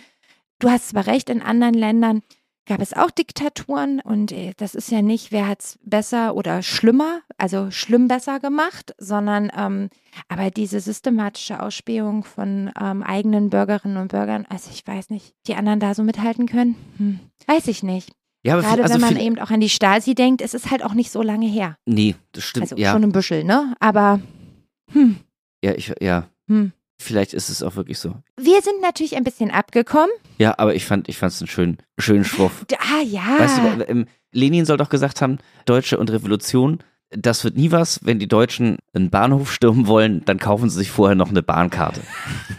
Du 0.60 0.70
hast 0.70 0.90
zwar 0.90 1.08
recht, 1.08 1.30
in 1.30 1.42
anderen 1.42 1.74
Ländern 1.74 2.22
gab 2.66 2.82
es 2.82 2.94
auch 2.94 3.12
Diktaturen 3.12 4.00
und 4.00 4.32
äh, 4.32 4.54
das 4.56 4.74
ist 4.74 4.90
ja 4.90 5.02
nicht, 5.02 5.32
wer 5.34 5.48
hat 5.48 5.62
es 5.62 5.80
besser 5.84 6.36
oder 6.36 6.62
schlimmer, 6.64 7.20
also 7.38 7.72
schlimm 7.72 8.08
besser 8.08 8.40
gemacht, 8.40 8.96
sondern 8.98 9.52
ähm, 9.56 9.90
aber 10.30 10.50
diese 10.50 10.80
systematische 10.80 11.62
Ausspähung 11.62 12.24
von 12.24 12.72
ähm, 12.80 13.04
eigenen 13.04 13.50
Bürgerinnen 13.50 13.98
und 13.98 14.10
Bürgern, 14.10 14.46
also 14.50 14.70
ich 14.72 14.88
weiß 14.88 15.10
nicht, 15.10 15.36
die 15.48 15.56
anderen 15.56 15.82
da 15.82 15.94
so 15.94 16.04
mithalten 16.04 16.48
können, 16.48 16.76
hm, 16.98 17.20
weiß 17.48 17.68
ich 17.68 17.84
nicht. 17.84 18.12
Ja, 18.46 18.54
aber 18.54 18.64
Gerade 18.64 18.84
also 18.84 18.96
wenn 18.96 19.02
man 19.02 19.18
eben 19.18 19.40
auch 19.40 19.52
an 19.52 19.62
die 19.62 19.70
Stasi 19.70 20.16
denkt, 20.16 20.42
es 20.42 20.54
ist 20.54 20.70
halt 20.70 20.84
auch 20.84 20.94
nicht 20.94 21.12
so 21.12 21.22
lange 21.22 21.48
her. 21.48 21.78
Nee, 21.86 22.16
das 22.34 22.44
stimmt. 22.44 22.64
Also 22.64 22.76
ja. 22.76 22.92
schon 22.92 23.04
ein 23.04 23.12
Büschel, 23.12 23.44
ne? 23.44 23.74
Aber 23.80 24.20
hm. 24.92 25.18
Ja, 25.64 25.74
ich, 25.74 25.94
ja. 26.02 26.28
Hm. 26.48 26.74
Vielleicht 27.02 27.34
ist 27.34 27.50
es 27.50 27.64
auch 27.64 27.76
wirklich 27.76 28.00
so. 28.00 28.16
Wir 28.40 28.62
sind 28.62 28.82
natürlich 28.82 29.16
ein 29.16 29.24
bisschen 29.24 29.52
abgekommen. 29.52 30.12
Ja, 30.38 30.56
aber 30.58 30.76
ich 30.76 30.86
fand, 30.86 31.10
ich 31.10 31.18
fand 31.18 31.34
es 31.34 31.42
einen 31.42 31.48
schönen, 31.48 31.78
schönen 31.98 32.26
Schwuff. 32.26 32.66
Ah, 32.78 33.02
ja. 33.02 33.40
Weißt 33.40 33.58
du, 33.58 33.90
ähm, 33.90 34.06
Lenin 34.32 34.66
soll 34.66 34.78
doch 34.78 34.90
gesagt 34.90 35.22
haben, 35.22 35.40
Deutsche 35.66 35.98
und 35.98 36.12
Revolution, 36.12 36.80
das 37.10 37.44
wird 37.44 37.56
nie 37.56 37.72
was. 37.72 38.02
Wenn 38.04 38.20
die 38.20 38.28
Deutschen 38.28 38.78
einen 38.94 39.10
Bahnhof 39.10 39.52
stürmen 39.52 39.88
wollen, 39.88 40.24
dann 40.26 40.38
kaufen 40.38 40.70
sie 40.70 40.78
sich 40.78 40.92
vorher 40.92 41.16
noch 41.16 41.30
eine 41.30 41.42
Bahnkarte. 41.44 42.02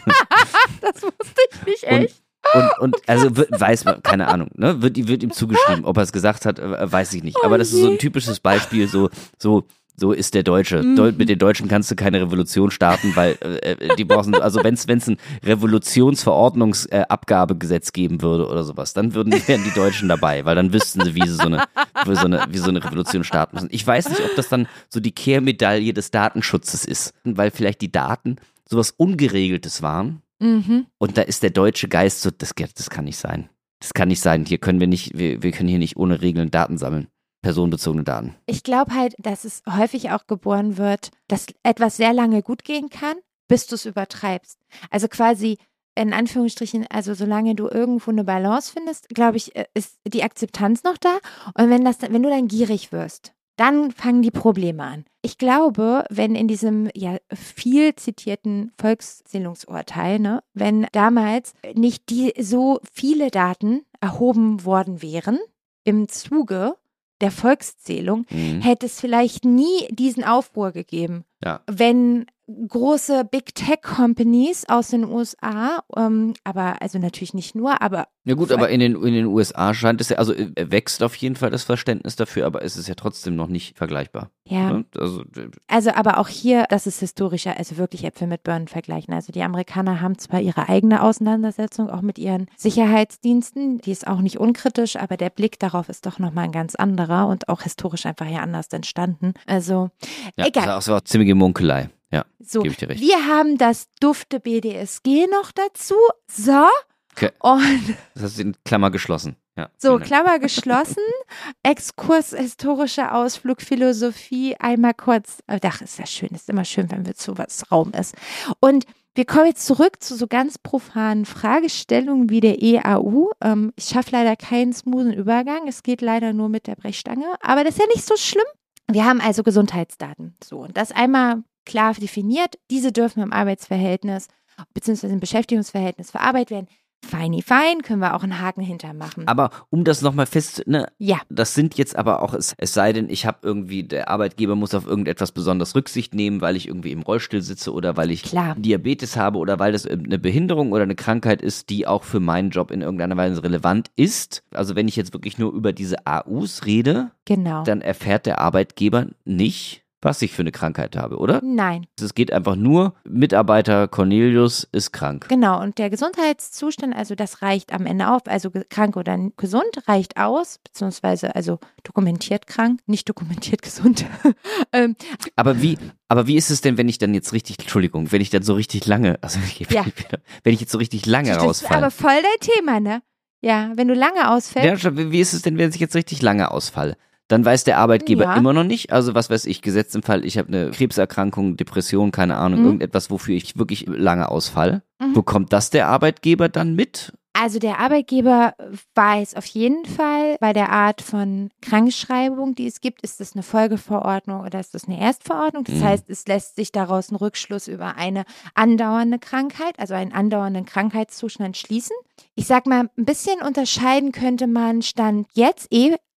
das 0.80 1.02
wusste 1.02 1.40
ich 1.52 1.66
nicht 1.66 1.84
echt. 1.84 2.23
Und, 2.52 2.78
und 2.78 2.96
also 3.06 3.36
wird, 3.36 3.48
weiß 3.58 3.84
man, 3.84 4.02
keine 4.02 4.28
Ahnung, 4.28 4.48
ne? 4.54 4.82
Wird, 4.82 5.08
wird 5.08 5.22
ihm 5.22 5.32
zugeschrieben. 5.32 5.84
Ob 5.84 5.96
er 5.96 6.02
es 6.02 6.12
gesagt 6.12 6.46
hat, 6.46 6.58
äh, 6.58 6.90
weiß 6.90 7.12
ich 7.14 7.24
nicht. 7.24 7.38
Aber 7.42 7.58
das 7.58 7.72
ist 7.72 7.80
so 7.80 7.90
ein 7.90 7.98
typisches 7.98 8.40
Beispiel, 8.40 8.88
so, 8.88 9.10
so, 9.38 9.64
so 9.96 10.12
ist 10.12 10.34
der 10.34 10.42
Deutsche. 10.42 10.82
Mhm. 10.82 11.14
Mit 11.16 11.28
den 11.28 11.38
Deutschen 11.38 11.68
kannst 11.68 11.88
du 11.90 11.94
keine 11.94 12.20
Revolution 12.20 12.70
starten, 12.70 13.14
weil 13.14 13.38
äh, 13.42 13.72
äh 13.72 13.96
die 13.96 14.04
brauchen, 14.04 14.34
also 14.34 14.62
wenn 14.62 14.74
es 14.74 15.08
ein 15.08 15.16
Revolutionsverordnungsabgabegesetz 15.44 17.92
geben 17.92 18.20
würde 18.22 18.48
oder 18.48 18.64
sowas, 18.64 18.92
dann 18.92 19.14
würden 19.14 19.32
wären 19.46 19.62
die 19.64 19.72
Deutschen 19.72 20.08
dabei, 20.08 20.44
weil 20.44 20.56
dann 20.56 20.72
wüssten 20.72 21.04
sie, 21.04 21.14
wie 21.14 21.26
sie 21.26 21.34
so 21.34 21.42
eine, 21.42 21.62
wie 22.04 22.16
so 22.16 22.26
eine, 22.26 22.44
wie 22.50 22.58
so 22.58 22.70
eine 22.70 22.84
Revolution 22.84 23.22
starten 23.24 23.56
müssen. 23.56 23.68
Ich 23.70 23.86
weiß 23.86 24.08
nicht, 24.08 24.20
ob 24.20 24.34
das 24.36 24.48
dann 24.48 24.66
so 24.88 25.00
die 25.00 25.12
Kehrmedaille 25.12 25.92
des 25.92 26.10
Datenschutzes 26.10 26.84
ist, 26.84 27.14
weil 27.24 27.50
vielleicht 27.50 27.80
die 27.80 27.92
Daten 27.92 28.36
sowas 28.68 28.90
Ungeregeltes 28.90 29.82
waren 29.82 30.22
Mhm. 30.40 30.86
Und 30.98 31.16
da 31.16 31.22
ist 31.22 31.42
der 31.42 31.50
deutsche 31.50 31.88
Geist 31.88 32.22
so, 32.22 32.30
das, 32.30 32.52
das 32.54 32.90
kann 32.90 33.04
nicht 33.04 33.18
sein. 33.18 33.48
Das 33.80 33.92
kann 33.92 34.08
nicht 34.08 34.20
sein. 34.20 34.46
Hier 34.46 34.58
können 34.58 34.80
wir 34.80 34.86
nicht, 34.86 35.16
wir, 35.16 35.42
wir 35.42 35.52
können 35.52 35.68
hier 35.68 35.78
nicht 35.78 35.96
ohne 35.96 36.22
Regeln 36.22 36.50
Daten 36.50 36.78
sammeln. 36.78 37.08
Personenbezogene 37.42 38.04
Daten. 38.04 38.34
Ich 38.46 38.62
glaube 38.62 38.94
halt, 38.94 39.14
dass 39.18 39.44
es 39.44 39.62
häufig 39.68 40.10
auch 40.10 40.26
geboren 40.26 40.78
wird, 40.78 41.10
dass 41.28 41.46
etwas 41.62 41.98
sehr 41.98 42.14
lange 42.14 42.42
gut 42.42 42.64
gehen 42.64 42.88
kann, 42.88 43.16
bis 43.48 43.66
du 43.66 43.74
es 43.74 43.84
übertreibst. 43.84 44.58
Also 44.90 45.08
quasi 45.08 45.58
in 45.94 46.14
Anführungsstrichen, 46.14 46.86
also 46.88 47.12
solange 47.12 47.54
du 47.54 47.68
irgendwo 47.68 48.10
eine 48.10 48.24
Balance 48.24 48.72
findest, 48.72 49.10
glaube 49.10 49.36
ich, 49.36 49.54
äh, 49.54 49.66
ist 49.74 49.98
die 50.08 50.22
Akzeptanz 50.22 50.84
noch 50.84 50.96
da. 50.96 51.18
Und 51.54 51.68
wenn 51.68 51.84
das, 51.84 52.00
wenn 52.00 52.22
du 52.22 52.30
dann 52.30 52.48
gierig 52.48 52.92
wirst, 52.92 53.33
dann 53.56 53.92
fangen 53.92 54.22
die 54.22 54.30
Probleme 54.30 54.82
an. 54.82 55.04
Ich 55.22 55.38
glaube, 55.38 56.04
wenn 56.10 56.34
in 56.34 56.48
diesem 56.48 56.90
ja 56.94 57.16
viel 57.32 57.94
zitierten 57.94 58.72
Volkszählungsurteil, 58.78 60.18
ne, 60.18 60.42
wenn 60.54 60.86
damals 60.92 61.54
nicht 61.74 62.10
die 62.10 62.32
so 62.40 62.80
viele 62.92 63.30
Daten 63.30 63.82
erhoben 64.00 64.64
worden 64.64 65.02
wären 65.02 65.38
im 65.84 66.08
Zuge 66.08 66.76
der 67.20 67.30
Volkszählung, 67.30 68.26
Mhm. 68.30 68.60
hätte 68.60 68.86
es 68.86 69.00
vielleicht 69.00 69.44
nie 69.44 69.86
diesen 69.90 70.24
Aufruhr 70.24 70.72
gegeben. 70.72 71.24
Ja. 71.44 71.60
Wenn 71.66 72.26
große 72.46 73.24
Big 73.24 73.54
Tech 73.54 73.80
Companies 73.82 74.64
aus 74.68 74.88
den 74.88 75.04
USA, 75.04 75.82
ähm, 75.96 76.34
aber 76.44 76.82
also 76.82 76.98
natürlich 76.98 77.32
nicht 77.32 77.54
nur, 77.54 77.80
aber 77.80 78.08
Ja 78.24 78.34
gut, 78.34 78.52
aber 78.52 78.68
in 78.68 78.80
den, 78.80 79.02
in 79.02 79.14
den 79.14 79.26
USA 79.26 79.72
scheint 79.72 80.00
es 80.00 80.10
ja, 80.10 80.18
also 80.18 80.34
äh, 80.34 80.52
wächst 80.70 81.02
auf 81.02 81.14
jeden 81.16 81.36
Fall 81.36 81.50
das 81.50 81.64
Verständnis 81.64 82.16
dafür, 82.16 82.46
aber 82.46 82.62
es 82.62 82.76
ist 82.76 82.86
ja 82.86 82.94
trotzdem 82.94 83.34
noch 83.34 83.48
nicht 83.48 83.78
vergleichbar. 83.78 84.30
ja, 84.46 84.72
Ne? 84.72 84.84
Also, 84.98 85.22
also 85.68 85.90
aber 85.94 86.18
auch 86.18 86.28
hier, 86.28 86.66
das 86.68 86.86
ist 86.86 87.00
historischer, 87.00 87.56
also 87.56 87.78
wirklich 87.78 88.04
Äpfel 88.04 88.26
mit 88.26 88.42
Birnen 88.42 88.68
vergleichen. 88.68 89.14
Also 89.14 89.32
die 89.32 89.42
Amerikaner 89.42 90.02
haben 90.02 90.18
zwar 90.18 90.40
ihre 90.40 90.68
eigene 90.68 91.02
Auseinandersetzung 91.02 91.88
auch 91.88 92.02
mit 92.02 92.18
ihren 92.18 92.46
Sicherheitsdiensten, 92.56 93.78
die 93.78 93.92
ist 93.92 94.06
auch 94.06 94.20
nicht 94.20 94.38
unkritisch, 94.38 94.96
aber 94.96 95.16
der 95.16 95.30
Blick 95.30 95.58
darauf 95.58 95.88
ist 95.88 96.04
doch 96.04 96.18
nochmal 96.18 96.44
ein 96.44 96.52
ganz 96.52 96.74
anderer 96.74 97.26
und 97.28 97.48
auch 97.48 97.62
historisch 97.62 98.04
einfach 98.04 98.28
ja 98.28 98.40
anders 98.40 98.68
entstanden. 98.68 99.32
Also 99.46 99.90
ja, 100.36 100.46
Egal. 100.46 100.66
Das 100.66 100.88
war 100.88 101.04
ziemliche 101.34 101.44
Munkelei. 101.44 101.90
Ja, 102.12 102.24
so, 102.38 102.60
gebe 102.60 102.72
ich 102.72 102.78
dir 102.78 102.88
recht. 102.88 103.00
wir 103.02 103.26
haben 103.26 103.58
das 103.58 103.88
dufte 104.00 104.38
BDSG 104.40 105.26
noch 105.26 105.50
dazu. 105.52 105.96
So. 106.30 106.66
Okay. 107.12 107.30
Und 107.40 107.96
Das 108.14 108.22
hast 108.24 108.38
du 108.38 108.42
in 108.42 108.56
Klammer 108.64 108.90
geschlossen. 108.90 109.36
Ja, 109.56 109.68
So. 109.78 109.98
Klammer 109.98 110.38
geschlossen. 110.38 111.02
Exkurs, 111.62 112.30
historischer 112.30 113.14
Ausflug, 113.14 113.60
Philosophie, 113.62 114.56
einmal 114.58 114.94
kurz. 114.94 115.38
äh, 115.46 115.58
Ach, 115.64 115.80
ist 115.80 115.98
ja 115.98 116.06
schön, 116.06 116.30
ist 116.30 116.48
immer 116.48 116.64
schön, 116.64 116.90
wenn 116.90 117.06
wir 117.06 117.14
zu 117.14 117.36
was 117.38 117.70
Raum 117.70 117.92
ist. 117.92 118.14
Und 118.60 118.84
wir 119.16 119.24
kommen 119.26 119.46
jetzt 119.46 119.64
zurück 119.64 120.02
zu 120.02 120.16
so 120.16 120.26
ganz 120.26 120.58
profanen 120.58 121.24
Fragestellungen 121.24 122.30
wie 122.30 122.40
der 122.40 122.60
EAU. 122.62 123.30
Ähm, 123.40 123.72
ich 123.76 123.84
schaffe 123.84 124.10
leider 124.10 124.34
keinen 124.34 124.72
smoothen 124.72 125.12
Übergang. 125.12 125.68
Es 125.68 125.84
geht 125.84 126.00
leider 126.00 126.32
nur 126.32 126.48
mit 126.48 126.66
der 126.66 126.74
Brechstange. 126.74 127.26
Aber 127.40 127.62
das 127.62 127.74
ist 127.74 127.80
ja 127.80 127.86
nicht 127.94 128.04
so 128.06 128.16
schlimm. 128.16 128.44
Wir 128.90 129.04
haben 129.04 129.20
also 129.20 129.42
Gesundheitsdaten. 129.42 130.36
So, 130.42 130.60
und 130.60 130.76
das 130.76 130.92
einmal 130.92 131.42
klar 131.64 131.94
definiert. 131.94 132.58
Diese 132.70 132.92
dürfen 132.92 133.22
im 133.22 133.32
Arbeitsverhältnis 133.32 134.28
beziehungsweise 134.72 135.12
im 135.12 135.20
Beschäftigungsverhältnis 135.20 136.10
verarbeitet 136.10 136.50
werden. 136.50 136.68
Feini 137.04 137.42
fein, 137.42 137.82
können 137.82 138.00
wir 138.00 138.14
auch 138.14 138.22
einen 138.22 138.40
Haken 138.40 138.62
hintermachen. 138.62 139.28
Aber 139.28 139.50
um 139.70 139.84
das 139.84 140.02
nochmal 140.02 140.26
fest, 140.26 140.64
ne, 140.66 140.88
ja, 140.98 141.18
das 141.28 141.54
sind 141.54 141.76
jetzt 141.76 141.96
aber 141.96 142.22
auch, 142.22 142.34
es, 142.34 142.54
es 142.58 142.74
sei 142.74 142.92
denn, 142.92 143.08
ich 143.08 143.26
habe 143.26 143.38
irgendwie, 143.42 143.84
der 143.84 144.08
Arbeitgeber 144.08 144.56
muss 144.56 144.74
auf 144.74 144.86
irgendetwas 144.86 145.32
besonders 145.32 145.74
Rücksicht 145.74 146.14
nehmen, 146.14 146.40
weil 146.40 146.56
ich 146.56 146.66
irgendwie 146.68 146.92
im 146.92 147.02
Rollstuhl 147.02 147.42
sitze 147.42 147.72
oder 147.72 147.96
weil 147.96 148.10
ich 148.10 148.22
Klar. 148.22 148.56
Diabetes 148.58 149.16
habe 149.16 149.38
oder 149.38 149.58
weil 149.58 149.72
das 149.72 149.86
eine 149.86 150.18
Behinderung 150.18 150.72
oder 150.72 150.82
eine 150.82 150.96
Krankheit 150.96 151.42
ist, 151.42 151.70
die 151.70 151.86
auch 151.86 152.02
für 152.02 152.20
meinen 152.20 152.50
Job 152.50 152.70
in 152.70 152.80
irgendeiner 152.82 153.16
Weise 153.16 153.42
relevant 153.42 153.90
ist. 153.96 154.42
Also 154.52 154.74
wenn 154.74 154.88
ich 154.88 154.96
jetzt 154.96 155.12
wirklich 155.12 155.38
nur 155.38 155.52
über 155.52 155.72
diese 155.72 156.06
AUs 156.06 156.66
rede, 156.66 157.10
genau. 157.24 157.62
dann 157.64 157.80
erfährt 157.80 158.26
der 158.26 158.40
Arbeitgeber 158.40 159.06
nicht, 159.24 159.83
was 160.04 160.20
ich 160.22 160.32
für 160.32 160.42
eine 160.42 160.52
Krankheit 160.52 160.96
habe, 160.96 161.16
oder? 161.18 161.40
Nein, 161.42 161.86
Es 162.00 162.14
geht 162.14 162.32
einfach 162.32 162.56
nur, 162.56 162.94
Mitarbeiter 163.04 163.88
Cornelius 163.88 164.68
ist 164.72 164.92
krank. 164.92 165.26
genau. 165.28 165.60
Und 165.62 165.78
der 165.78 165.90
Gesundheitszustand, 165.90 166.94
also 166.94 167.14
das 167.14 167.42
reicht 167.42 167.72
am 167.72 167.86
Ende 167.86 168.08
auf, 168.10 168.22
also 168.26 168.50
krank 168.68 168.96
oder 168.96 169.18
gesund 169.36 169.64
reicht 169.88 170.16
aus, 170.16 170.58
beziehungsweise 170.64 171.34
also 171.34 171.58
dokumentiert 171.82 172.46
krank, 172.46 172.80
nicht 172.86 173.08
dokumentiert 173.08 173.62
gesund. 173.62 174.04
ähm, 174.72 174.96
Aber 175.36 175.62
wie, 175.62 175.78
aber 176.08 176.26
wie 176.26 176.36
ist 176.36 176.50
es 176.50 176.60
denn, 176.60 176.76
wenn 176.78 176.88
ich 176.88 176.98
dann 176.98 177.14
jetzt 177.14 177.32
richtig, 177.32 177.58
Entschuldigung, 177.60 178.12
wenn 178.12 178.20
ich 178.20 178.30
dann 178.30 178.42
so 178.42 178.54
richtig 178.54 178.86
lange, 178.86 179.18
also 179.22 179.38
ich, 179.46 179.70
Ja. 179.70 179.84
wenn 180.44 180.52
ich 180.54 180.60
jetzt 180.60 180.72
so 180.72 180.78
richtig 180.78 181.06
lange 181.06 181.28
das 181.28 181.38
ist 181.38 181.42
rausfalle? 181.44 181.78
aber 181.86 181.90
voll 181.90 182.10
dein 182.12 182.48
Thema, 182.54 182.80
ne? 182.80 183.02
Ja, 183.40 183.72
wenn 183.76 183.88
du 183.88 183.94
lange 183.94 184.30
ausfällst. 184.30 184.84
Ja, 184.84 184.96
wie 184.96 185.20
ist 185.20 185.34
es 185.34 185.42
denn, 185.42 185.58
wenn 185.58 185.68
ich 185.70 185.76
jetzt 185.76 185.94
richtig 185.94 186.22
lange 186.22 186.50
ausfalle? 186.50 186.96
Dann 187.28 187.44
weiß 187.44 187.64
der 187.64 187.78
Arbeitgeber 187.78 188.24
Ja. 188.24 188.34
immer 188.36 188.52
noch 188.52 188.64
nicht. 188.64 188.92
Also 188.92 189.14
was 189.14 189.30
weiß 189.30 189.46
ich, 189.46 189.62
gesetzt 189.62 189.94
im 189.94 190.02
Fall, 190.02 190.24
ich 190.24 190.36
habe 190.38 190.48
eine 190.48 190.70
Krebserkrankung, 190.70 191.56
Depression, 191.56 192.12
keine 192.12 192.36
Ahnung, 192.36 192.60
Mhm. 192.60 192.66
irgendetwas, 192.66 193.10
wofür 193.10 193.34
ich 193.34 193.56
wirklich 193.58 193.86
lange 193.88 194.28
ausfall. 194.28 194.82
Mhm. 195.00 195.14
Bekommt 195.14 195.52
das 195.52 195.70
der 195.70 195.88
Arbeitgeber 195.88 196.48
dann 196.48 196.74
mit? 196.74 197.12
Also 197.36 197.58
der 197.58 197.80
Arbeitgeber 197.80 198.54
weiß 198.94 199.34
auf 199.34 199.46
jeden 199.46 199.84
Fall, 199.86 200.36
bei 200.38 200.52
der 200.52 200.70
Art 200.70 201.00
von 201.02 201.50
Krankschreibung, 201.62 202.54
die 202.54 202.66
es 202.68 202.80
gibt, 202.80 203.02
ist 203.02 203.18
das 203.18 203.32
eine 203.34 203.42
Folgeverordnung 203.42 204.42
oder 204.42 204.60
ist 204.60 204.72
das 204.74 204.84
eine 204.86 205.00
Erstverordnung. 205.00 205.64
Das 205.64 205.76
Mhm. 205.76 205.82
heißt, 205.84 206.10
es 206.10 206.26
lässt 206.28 206.54
sich 206.54 206.70
daraus 206.70 207.10
ein 207.10 207.16
Rückschluss 207.16 207.66
über 207.66 207.96
eine 207.96 208.24
andauernde 208.54 209.18
Krankheit, 209.18 209.78
also 209.78 209.94
einen 209.94 210.12
andauernden 210.12 210.64
Krankheitszustand 210.64 211.56
schließen. 211.56 211.96
Ich 212.36 212.46
sag 212.46 212.66
mal, 212.66 212.88
ein 212.96 213.04
bisschen 213.04 213.40
unterscheiden 213.44 214.12
könnte 214.12 214.46
man 214.46 214.82
Stand 214.82 215.26
jetzt 215.34 215.66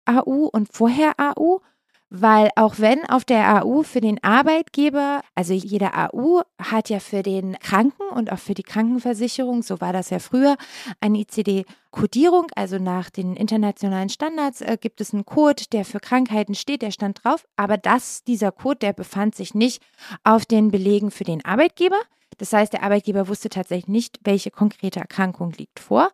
EAU 0.08 0.50
und 0.52 0.74
vorher 0.74 1.13
AU. 1.20 1.62
Weil 2.10 2.52
auch 2.56 2.76
wenn 2.78 3.04
auf 3.10 3.26
der 3.26 3.65
AU 3.65 3.84
für 3.84 4.00
den 4.00 4.24
Arbeitgeber, 4.24 5.22
also 5.36 5.52
jede 5.52 5.93
AU 5.93 6.41
hat 6.58 6.89
ja 6.89 7.02
für 7.02 7.22
den 7.22 7.60
Kranken 7.60 8.04
und 8.15 8.32
auch 8.32 8.39
für 8.39 8.54
die 8.54 8.63
Krankenversicherung, 8.63 9.62
so 9.62 9.82
war 9.82 9.91
das 9.91 10.10
ja 10.10 10.20
früher, 10.20 10.56
eine 11.02 11.20
ICD-Kodierung, 11.20 12.48
also 12.56 12.78
nach 12.78 13.10
den 13.10 13.36
internationalen 13.36 14.08
Standards 14.08 14.62
äh, 14.62 14.78
gibt 14.80 15.02
es 15.02 15.13
einen 15.13 15.26
Code, 15.26 15.63
der 15.74 15.84
für 15.84 16.00
Krankheiten 16.00 16.56
steht, 16.56 16.82
der 16.82 16.91
stand 16.91 17.26
drauf, 17.26 17.46
aber 17.58 17.78
das, 17.78 18.24
dieser 18.24 18.54
Code, 18.54 18.78
der 18.78 18.93
befand 18.93 19.36
sich 19.36 19.54
nicht 19.54 19.84
auf 20.24 20.46
den 20.46 20.72
Belegen 20.72 21.12
für 21.12 21.26
den 21.26 21.43
Arbeitgeber. 21.43 22.00
Das 22.38 22.54
heißt, 22.54 22.72
der 22.72 22.84
Arbeitgeber 22.84 23.28
wusste 23.28 23.50
tatsächlich 23.50 23.89
nicht, 23.89 24.20
welche 24.24 24.52
konkrete 24.52 25.02
Erkrankung 25.02 25.52
liegt 25.52 25.82
vor. 25.82 26.12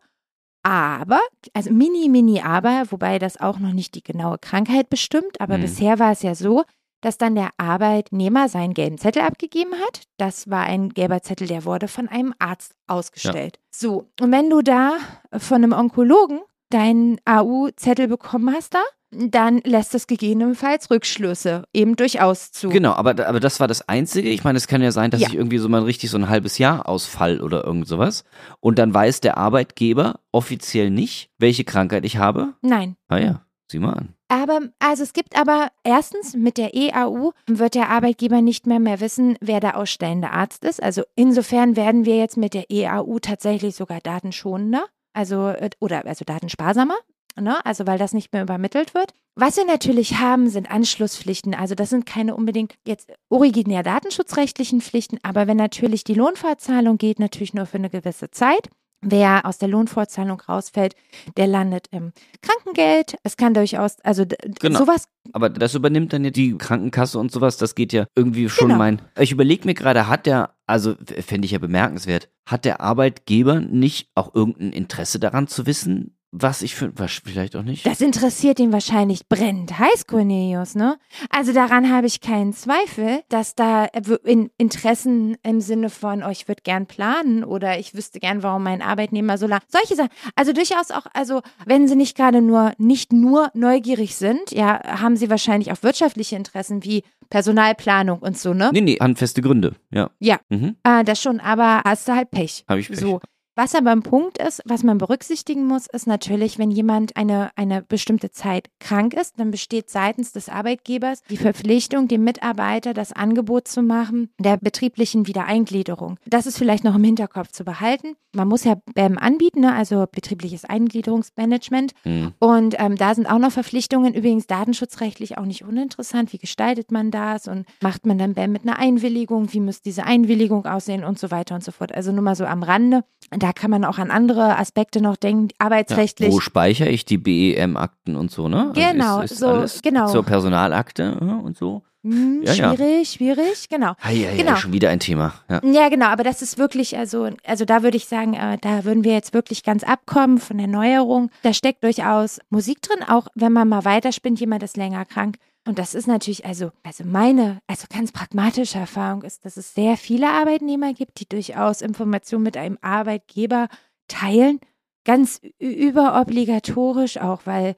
Aber, 0.64 1.20
also 1.52 1.70
mini, 1.70 2.08
mini, 2.08 2.40
aber, 2.40 2.84
wobei 2.90 3.18
das 3.18 3.38
auch 3.38 3.58
noch 3.58 3.72
nicht 3.72 3.94
die 3.94 4.02
genaue 4.02 4.38
Krankheit 4.38 4.88
bestimmt, 4.90 5.40
aber 5.40 5.58
Mhm. 5.58 5.62
bisher 5.62 5.98
war 5.98 6.10
es 6.12 6.22
ja 6.22 6.34
so, 6.34 6.64
dass 7.02 7.18
dann 7.18 7.34
der 7.34 7.50
Arbeitnehmer 7.58 8.48
seinen 8.48 8.72
gelben 8.72 8.96
Zettel 8.96 9.22
abgegeben 9.22 9.74
hat. 9.74 10.04
Das 10.16 10.48
war 10.48 10.62
ein 10.62 10.88
gelber 10.88 11.20
Zettel, 11.22 11.46
der 11.46 11.66
wurde 11.66 11.86
von 11.86 12.08
einem 12.08 12.32
Arzt 12.38 12.72
ausgestellt. 12.86 13.58
So, 13.70 14.08
und 14.20 14.32
wenn 14.32 14.48
du 14.48 14.62
da 14.62 14.96
von 15.36 15.62
einem 15.62 15.72
Onkologen 15.72 16.40
deinen 16.70 17.18
AU-Zettel 17.26 18.08
bekommen 18.08 18.54
hast 18.54 18.72
da, 18.74 18.82
dann 19.16 19.58
lässt 19.64 19.94
das 19.94 20.06
gegebenenfalls 20.06 20.90
Rückschlüsse 20.90 21.64
eben 21.72 21.96
durchaus 21.96 22.52
zu. 22.52 22.68
Genau, 22.68 22.92
aber, 22.92 23.10
aber 23.26 23.40
das 23.40 23.60
war 23.60 23.68
das 23.68 23.88
Einzige. 23.88 24.28
Ich 24.28 24.44
meine, 24.44 24.56
es 24.56 24.66
kann 24.66 24.82
ja 24.82 24.92
sein, 24.92 25.10
dass 25.10 25.20
Ja. 25.20 25.28
ich 25.28 25.34
irgendwie 25.34 25.58
so 25.58 25.68
mal 25.68 25.82
richtig 25.82 26.10
so 26.10 26.18
ein 26.18 26.28
halbes 26.28 26.58
Jahr 26.58 26.88
ausfall 26.88 27.40
oder 27.40 27.64
irgend 27.64 27.86
sowas. 27.88 28.24
Und 28.60 28.78
dann 28.78 28.92
weiß 28.92 29.20
der 29.20 29.36
Arbeitgeber 29.36 30.20
offiziell 30.32 30.90
nicht, 30.90 31.30
welche 31.38 31.64
Krankheit 31.64 32.04
ich 32.04 32.16
habe. 32.18 32.54
Nein. 32.62 32.96
Ah 33.08 33.18
ja, 33.18 33.40
sieh 33.70 33.78
mal 33.78 33.92
an. 33.94 34.14
Aber, 34.28 34.60
also 34.80 35.02
es 35.04 35.12
gibt 35.12 35.38
aber 35.38 35.68
erstens 35.84 36.34
mit 36.34 36.56
der 36.58 36.74
EAU 36.74 37.32
wird 37.46 37.74
der 37.74 37.90
Arbeitgeber 37.90 38.40
nicht 38.42 38.66
mehr 38.66 38.80
mehr 38.80 39.00
wissen, 39.00 39.36
wer 39.40 39.60
der 39.60 39.76
ausstellende 39.76 40.30
Arzt 40.30 40.64
ist. 40.64 40.82
Also 40.82 41.02
insofern 41.14 41.76
werden 41.76 42.04
wir 42.04 42.16
jetzt 42.16 42.36
mit 42.36 42.52
der 42.54 42.70
EAU 42.70 43.18
tatsächlich 43.20 43.76
sogar 43.76 44.00
datenschonender, 44.00 44.84
also 45.12 45.48
äh, 45.48 45.70
oder 45.78 46.04
also 46.06 46.24
datensparsamer. 46.24 46.96
Ne? 47.40 47.64
Also 47.66 47.86
weil 47.86 47.98
das 47.98 48.12
nicht 48.12 48.32
mehr 48.32 48.42
übermittelt 48.42 48.94
wird. 48.94 49.12
Was 49.36 49.56
wir 49.56 49.66
natürlich 49.66 50.18
haben, 50.18 50.48
sind 50.48 50.70
Anschlusspflichten. 50.70 51.54
Also 51.54 51.74
das 51.74 51.90
sind 51.90 52.06
keine 52.06 52.36
unbedingt 52.36 52.74
jetzt 52.86 53.12
originär 53.28 53.82
datenschutzrechtlichen 53.82 54.80
Pflichten, 54.80 55.18
aber 55.24 55.46
wenn 55.48 55.56
natürlich 55.56 56.04
die 56.04 56.14
Lohnfortzahlung 56.14 56.98
geht, 56.98 57.18
natürlich 57.18 57.52
nur 57.54 57.66
für 57.66 57.78
eine 57.78 57.90
gewisse 57.90 58.30
Zeit. 58.30 58.68
Wer 59.06 59.44
aus 59.44 59.58
der 59.58 59.68
Lohnfortzahlung 59.68 60.40
rausfällt, 60.40 60.94
der 61.36 61.46
landet 61.46 61.88
im 61.90 62.12
Krankengeld. 62.40 63.16
Es 63.22 63.36
kann 63.36 63.52
durchaus, 63.52 64.00
also 64.00 64.24
Genau. 64.60 64.78
sowas 64.78 65.08
Aber 65.32 65.50
das 65.50 65.74
übernimmt 65.74 66.12
dann 66.14 66.24
ja 66.24 66.30
die 66.30 66.56
Krankenkasse 66.56 67.18
und 67.18 67.30
sowas. 67.30 67.58
Das 67.58 67.74
geht 67.74 67.92
ja 67.92 68.06
irgendwie 68.14 68.48
schon 68.48 68.68
Genau. 68.68 68.78
mein. 68.78 69.02
Ich 69.18 69.32
überlege 69.32 69.66
mir 69.66 69.74
gerade, 69.74 70.08
hat 70.08 70.24
der, 70.24 70.54
also 70.66 70.94
fände 71.20 71.44
ich 71.44 71.50
ja 71.52 71.58
bemerkenswert, 71.58 72.30
hat 72.46 72.64
der 72.64 72.80
Arbeitgeber 72.80 73.60
nicht 73.60 74.08
auch 74.14 74.34
irgendein 74.34 74.72
Interesse 74.72 75.18
daran 75.18 75.48
zu 75.48 75.66
wissen, 75.66 76.16
was 76.36 76.62
ich 76.62 76.74
für, 76.74 76.92
was 76.98 77.22
vielleicht 77.24 77.54
auch 77.54 77.62
nicht? 77.62 77.86
Das 77.86 78.00
interessiert 78.00 78.58
ihn 78.58 78.72
wahrscheinlich 78.72 79.28
brennend 79.28 79.78
heiß, 79.78 80.08
Cornelius, 80.08 80.74
ne? 80.74 80.98
Also 81.30 81.52
daran 81.52 81.90
habe 81.90 82.08
ich 82.08 82.20
keinen 82.20 82.52
Zweifel, 82.52 83.22
dass 83.28 83.54
da 83.54 83.84
in 84.24 84.50
Interessen 84.58 85.36
im 85.44 85.60
Sinne 85.60 85.90
von, 85.90 86.24
oh, 86.24 86.30
ich 86.30 86.48
würde 86.48 86.62
gern 86.62 86.86
planen 86.86 87.44
oder 87.44 87.78
ich 87.78 87.94
wüsste 87.94 88.18
gern, 88.18 88.42
warum 88.42 88.64
mein 88.64 88.82
Arbeitnehmer 88.82 89.38
so 89.38 89.46
lang. 89.46 89.60
Solche 89.68 89.94
Sachen. 89.94 90.10
Also 90.34 90.52
durchaus 90.52 90.90
auch, 90.90 91.06
also 91.14 91.40
wenn 91.66 91.86
sie 91.86 91.94
nicht 91.94 92.16
gerade 92.16 92.42
nur, 92.42 92.72
nicht 92.78 93.12
nur 93.12 93.50
neugierig 93.54 94.16
sind, 94.16 94.50
ja, 94.50 94.82
haben 95.00 95.16
sie 95.16 95.30
wahrscheinlich 95.30 95.70
auch 95.70 95.82
wirtschaftliche 95.84 96.34
Interessen 96.34 96.82
wie 96.82 97.04
Personalplanung 97.30 98.18
und 98.18 98.36
so, 98.36 98.54
ne? 98.54 98.70
nee, 98.72 98.80
nee, 98.80 98.96
handfeste 99.00 99.40
Gründe. 99.40 99.76
Ja. 99.92 100.10
Ja. 100.18 100.38
Mhm. 100.48 100.76
Äh, 100.82 101.04
das 101.04 101.22
schon, 101.22 101.38
aber 101.38 101.82
hast 101.84 102.08
du 102.08 102.12
halt 102.12 102.32
Pech. 102.32 102.64
Habe 102.68 102.80
ich 102.80 102.88
Pech. 102.88 102.98
So. 102.98 103.20
Was 103.56 103.74
aber 103.74 103.92
ein 103.92 104.02
Punkt 104.02 104.38
ist, 104.38 104.62
was 104.64 104.82
man 104.82 104.98
berücksichtigen 104.98 105.66
muss, 105.66 105.86
ist 105.86 106.06
natürlich, 106.06 106.58
wenn 106.58 106.70
jemand 106.72 107.16
eine, 107.16 107.50
eine 107.54 107.82
bestimmte 107.82 108.30
Zeit 108.30 108.68
krank 108.80 109.14
ist, 109.14 109.38
dann 109.38 109.52
besteht 109.52 109.90
seitens 109.90 110.32
des 110.32 110.48
Arbeitgebers 110.48 111.22
die 111.30 111.36
Verpflichtung, 111.36 112.08
dem 112.08 112.24
Mitarbeiter 112.24 112.94
das 112.94 113.12
Angebot 113.12 113.68
zu 113.68 113.82
machen 113.82 114.30
der 114.38 114.56
betrieblichen 114.56 115.26
Wiedereingliederung. 115.28 116.18
Das 116.26 116.46
ist 116.46 116.58
vielleicht 116.58 116.82
noch 116.82 116.96
im 116.96 117.04
Hinterkopf 117.04 117.52
zu 117.52 117.64
behalten. 117.64 118.16
Man 118.34 118.48
muss 118.48 118.64
ja 118.64 118.74
BEM 118.94 119.18
anbieten, 119.18 119.60
ne? 119.60 119.72
also 119.72 120.04
betriebliches 120.10 120.64
Eingliederungsmanagement. 120.64 121.92
Mhm. 122.04 122.32
Und 122.40 122.74
ähm, 122.78 122.96
da 122.96 123.14
sind 123.14 123.30
auch 123.30 123.38
noch 123.38 123.52
Verpflichtungen, 123.52 124.14
übrigens 124.14 124.48
datenschutzrechtlich 124.48 125.38
auch 125.38 125.44
nicht 125.44 125.64
uninteressant. 125.64 126.32
Wie 126.32 126.38
gestaltet 126.38 126.90
man 126.90 127.12
das 127.12 127.46
und 127.46 127.66
macht 127.80 128.06
man 128.06 128.18
dann 128.18 128.34
BEM 128.34 128.50
mit 128.50 128.62
einer 128.62 128.80
Einwilligung? 128.80 129.52
Wie 129.52 129.60
muss 129.60 129.82
diese 129.82 130.04
Einwilligung 130.04 130.66
aussehen 130.66 131.04
und 131.04 131.18
so 131.20 131.30
weiter 131.30 131.54
und 131.54 131.62
so 131.62 131.70
fort. 131.70 131.94
Also 131.94 132.10
nur 132.10 132.22
mal 132.22 132.34
so 132.34 132.44
am 132.44 132.64
Rande. 132.64 133.04
Da 133.44 133.52
kann 133.52 133.70
man 133.70 133.84
auch 133.84 133.98
an 133.98 134.10
andere 134.10 134.56
Aspekte 134.56 135.02
noch 135.02 135.16
denken, 135.18 135.48
arbeitsrechtlich. 135.58 136.30
Ja, 136.30 136.34
wo 136.34 136.40
speichere 136.40 136.88
ich 136.88 137.04
die 137.04 137.18
BEM-Akten 137.18 138.16
und 138.16 138.30
so, 138.30 138.48
ne? 138.48 138.72
Also 138.74 138.80
genau, 138.80 139.20
ist, 139.20 139.32
ist 139.32 139.40
so, 139.40 139.66
genau. 139.82 140.10
Zur 140.10 140.24
Personalakte 140.24 141.18
äh, 141.20 141.44
und 141.44 141.54
so. 141.54 141.82
Hm, 142.04 142.42
ja, 142.42 142.54
schwierig, 142.54 142.78
ja. 142.80 143.04
schwierig, 143.04 143.68
genau. 143.68 143.92
Ja, 144.02 144.10
ja, 144.10 144.34
genau. 144.34 144.56
schon 144.56 144.72
wieder 144.72 144.88
ein 144.88 144.98
Thema. 144.98 145.34
Ja. 145.50 145.60
ja, 145.62 145.90
genau, 145.90 146.06
aber 146.06 146.24
das 146.24 146.40
ist 146.40 146.56
wirklich, 146.56 146.96
also, 146.96 147.28
also 147.44 147.66
da 147.66 147.82
würde 147.82 147.98
ich 147.98 148.06
sagen, 148.06 148.32
äh, 148.32 148.56
da 148.62 148.86
würden 148.86 149.04
wir 149.04 149.12
jetzt 149.12 149.34
wirklich 149.34 149.62
ganz 149.62 149.84
abkommen 149.84 150.38
von 150.38 150.56
der 150.56 150.66
Neuerung. 150.66 151.30
Da 151.42 151.52
steckt 151.52 151.84
durchaus 151.84 152.40
Musik 152.48 152.80
drin, 152.80 153.04
auch 153.06 153.28
wenn 153.34 153.52
man 153.52 153.68
mal 153.68 153.84
weiterspinnt, 153.84 154.40
jemand 154.40 154.62
ist 154.62 154.78
länger 154.78 155.04
krank. 155.04 155.36
Und 155.66 155.78
das 155.78 155.94
ist 155.94 156.06
natürlich, 156.06 156.44
also, 156.44 156.72
also 156.82 157.04
meine, 157.04 157.60
also 157.66 157.86
ganz 157.92 158.12
pragmatische 158.12 158.78
Erfahrung 158.78 159.22
ist, 159.22 159.44
dass 159.44 159.56
es 159.56 159.74
sehr 159.74 159.96
viele 159.96 160.28
Arbeitnehmer 160.28 160.92
gibt, 160.92 161.20
die 161.20 161.28
durchaus 161.28 161.80
Informationen 161.80 162.42
mit 162.42 162.56
einem 162.56 162.78
Arbeitgeber 162.82 163.68
teilen. 164.06 164.60
Ganz 165.04 165.40
überobligatorisch 165.58 167.18
auch, 167.18 167.42
weil 167.44 167.76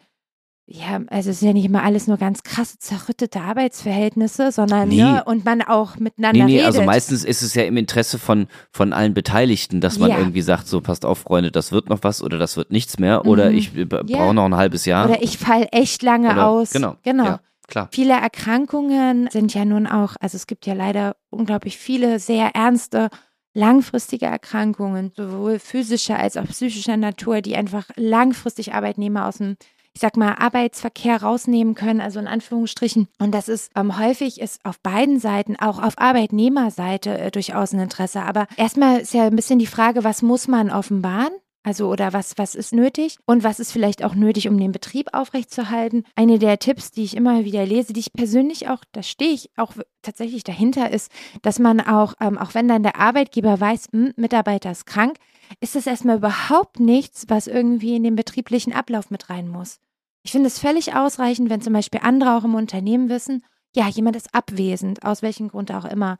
ja, 0.68 1.01
also 1.07 1.31
es 1.31 1.37
ist 1.37 1.42
ja 1.42 1.53
nicht 1.53 1.64
immer 1.64 1.85
alles 1.85 2.09
nur 2.09 2.16
ganz 2.16 2.42
krasse, 2.42 2.77
zerrüttete 2.81 3.40
Arbeitsverhältnisse, 3.40 4.51
sondern 4.51 4.88
nee. 4.88 5.01
ne, 5.01 5.22
und 5.25 5.44
man 5.44 5.62
auch 5.62 5.96
miteinander 5.96 6.44
nee, 6.44 6.55
nee, 6.55 6.59
also 6.59 6.81
redet. 6.81 6.81
Also 6.81 6.87
meistens 6.87 7.25
ist 7.25 7.42
es 7.42 7.55
ja 7.55 7.62
im 7.62 7.77
Interesse 7.77 8.18
von, 8.18 8.49
von 8.72 8.92
allen 8.92 9.14
Beteiligten, 9.14 9.81
dass 9.81 10.01
man 10.01 10.11
ja. 10.11 10.18
irgendwie 10.18 10.42
sagt, 10.42 10.66
so 10.66 10.81
passt 10.81 11.05
auf, 11.05 11.18
Freunde, 11.18 11.53
das 11.53 11.70
wird 11.70 11.88
noch 11.88 12.01
was 12.03 12.20
oder 12.20 12.38
das 12.38 12.57
wird 12.57 12.72
nichts 12.72 12.99
mehr 12.99 13.22
mhm. 13.22 13.31
oder 13.31 13.51
ich 13.53 13.75
brauche 13.88 14.07
ja. 14.09 14.33
noch 14.33 14.44
ein 14.44 14.57
halbes 14.57 14.87
Jahr. 14.87 15.09
Oder 15.09 15.22
ich 15.22 15.38
fall 15.38 15.68
echt 15.70 16.03
lange 16.03 16.33
oder, 16.33 16.49
aus. 16.49 16.70
Genau. 16.72 16.96
Genau. 17.05 17.25
Ja, 17.25 17.40
klar. 17.66 17.88
Viele 17.92 18.14
Erkrankungen 18.14 19.29
sind 19.31 19.55
ja 19.55 19.64
nun 19.64 19.87
auch, 19.87 20.16
also 20.20 20.37
es 20.37 20.46
gibt 20.46 20.66
ja 20.66 20.74
leider 20.74 21.16
unglaublich 21.31 21.79
viele 21.79 22.18
sehr 22.18 22.55
ernste 22.55 23.09
langfristige 23.55 24.26
Erkrankungen, 24.26 25.12
sowohl 25.16 25.59
physischer 25.59 26.18
als 26.18 26.37
auch 26.37 26.46
psychischer 26.46 26.96
Natur, 26.98 27.40
die 27.40 27.57
einfach 27.57 27.88
langfristig 27.96 28.74
Arbeitnehmer 28.74 29.26
aus 29.26 29.38
dem 29.38 29.57
ich 29.96 30.00
sag 30.00 30.18
mal, 30.18 30.35
Arbeitsverkehr 30.35 31.22
rausnehmen 31.22 31.74
können, 31.74 32.02
also 32.02 32.18
in 32.18 32.26
Anführungsstrichen. 32.26 33.09
Und 33.18 33.33
das 33.33 33.48
ist 33.48 33.72
ähm, 33.76 33.98
häufig 33.98 34.42
ist 34.42 34.62
auf 34.62 34.79
beiden 34.81 35.18
Seiten, 35.18 35.57
auch 35.57 35.83
auf 35.83 35.94
Arbeitnehmerseite 35.96 37.16
äh, 37.16 37.31
durchaus 37.31 37.72
ein 37.72 37.81
Interesse. 37.81 38.20
Aber 38.20 38.46
erstmal 38.59 39.00
ist 39.00 39.14
ja 39.14 39.24
ein 39.24 39.37
bisschen 39.37 39.59
die 39.59 39.66
Frage, 39.66 40.05
was 40.05 40.20
muss 40.20 40.48
man 40.48 40.70
offenbaren? 40.70 41.33
Also 41.66 41.88
oder 41.88 42.12
was, 42.12 42.38
was 42.38 42.55
ist 42.55 42.72
nötig 42.72 43.18
und 43.26 43.42
was 43.42 43.59
ist 43.59 43.72
vielleicht 43.72 44.05
auch 44.05 44.14
nötig, 44.14 44.46
um 44.48 44.57
den 44.57 44.70
Betrieb 44.70 45.09
aufrechtzuerhalten. 45.12 46.05
Eine 46.14 46.38
der 46.38 46.61
Tipps, 46.61 46.92
die 46.92 47.02
ich 47.02 47.16
immer 47.16 47.44
wieder 47.44 47.66
lese, 47.66 47.92
die 47.92 47.98
ich 47.98 48.12
persönlich 48.12 48.68
auch, 48.68 48.85
da 48.92 49.02
stehe 49.02 49.33
ich 49.33 49.50
auch 49.57 49.72
tatsächlich 50.00 50.44
dahinter, 50.44 50.92
ist, 50.92 51.11
dass 51.42 51.59
man 51.59 51.81
auch, 51.81 52.14
ähm, 52.20 52.38
auch 52.38 52.55
wenn 52.55 52.68
dann 52.68 52.85
der 52.85 52.94
Arbeitgeber 53.00 53.59
weiß, 53.59 53.88
mh, 53.90 54.07
hm, 54.07 54.12
Mitarbeiter 54.14 54.70
ist 54.70 54.87
krank, 54.87 55.16
ist 55.59 55.74
das 55.74 55.88
erstmal 55.88 56.18
überhaupt 56.18 56.79
nichts, 56.79 57.24
was 57.26 57.48
irgendwie 57.48 57.96
in 57.96 58.05
den 58.05 58.14
betrieblichen 58.14 58.72
Ablauf 58.72 59.11
mit 59.11 59.29
rein 59.29 59.48
muss. 59.48 59.81
Ich 60.22 60.31
finde 60.31 60.46
es 60.46 60.61
völlig 60.61 60.94
ausreichend, 60.94 61.50
wenn 61.50 61.62
zum 61.62 61.72
Beispiel 61.72 62.00
andere 62.05 62.37
auch 62.37 62.44
im 62.44 62.55
Unternehmen 62.55 63.09
wissen, 63.09 63.44
ja, 63.74 63.88
jemand 63.88 64.14
ist 64.14 64.33
abwesend, 64.33 65.05
aus 65.05 65.20
welchem 65.20 65.48
Grund 65.48 65.72
auch 65.72 65.85
immer. 65.85 66.18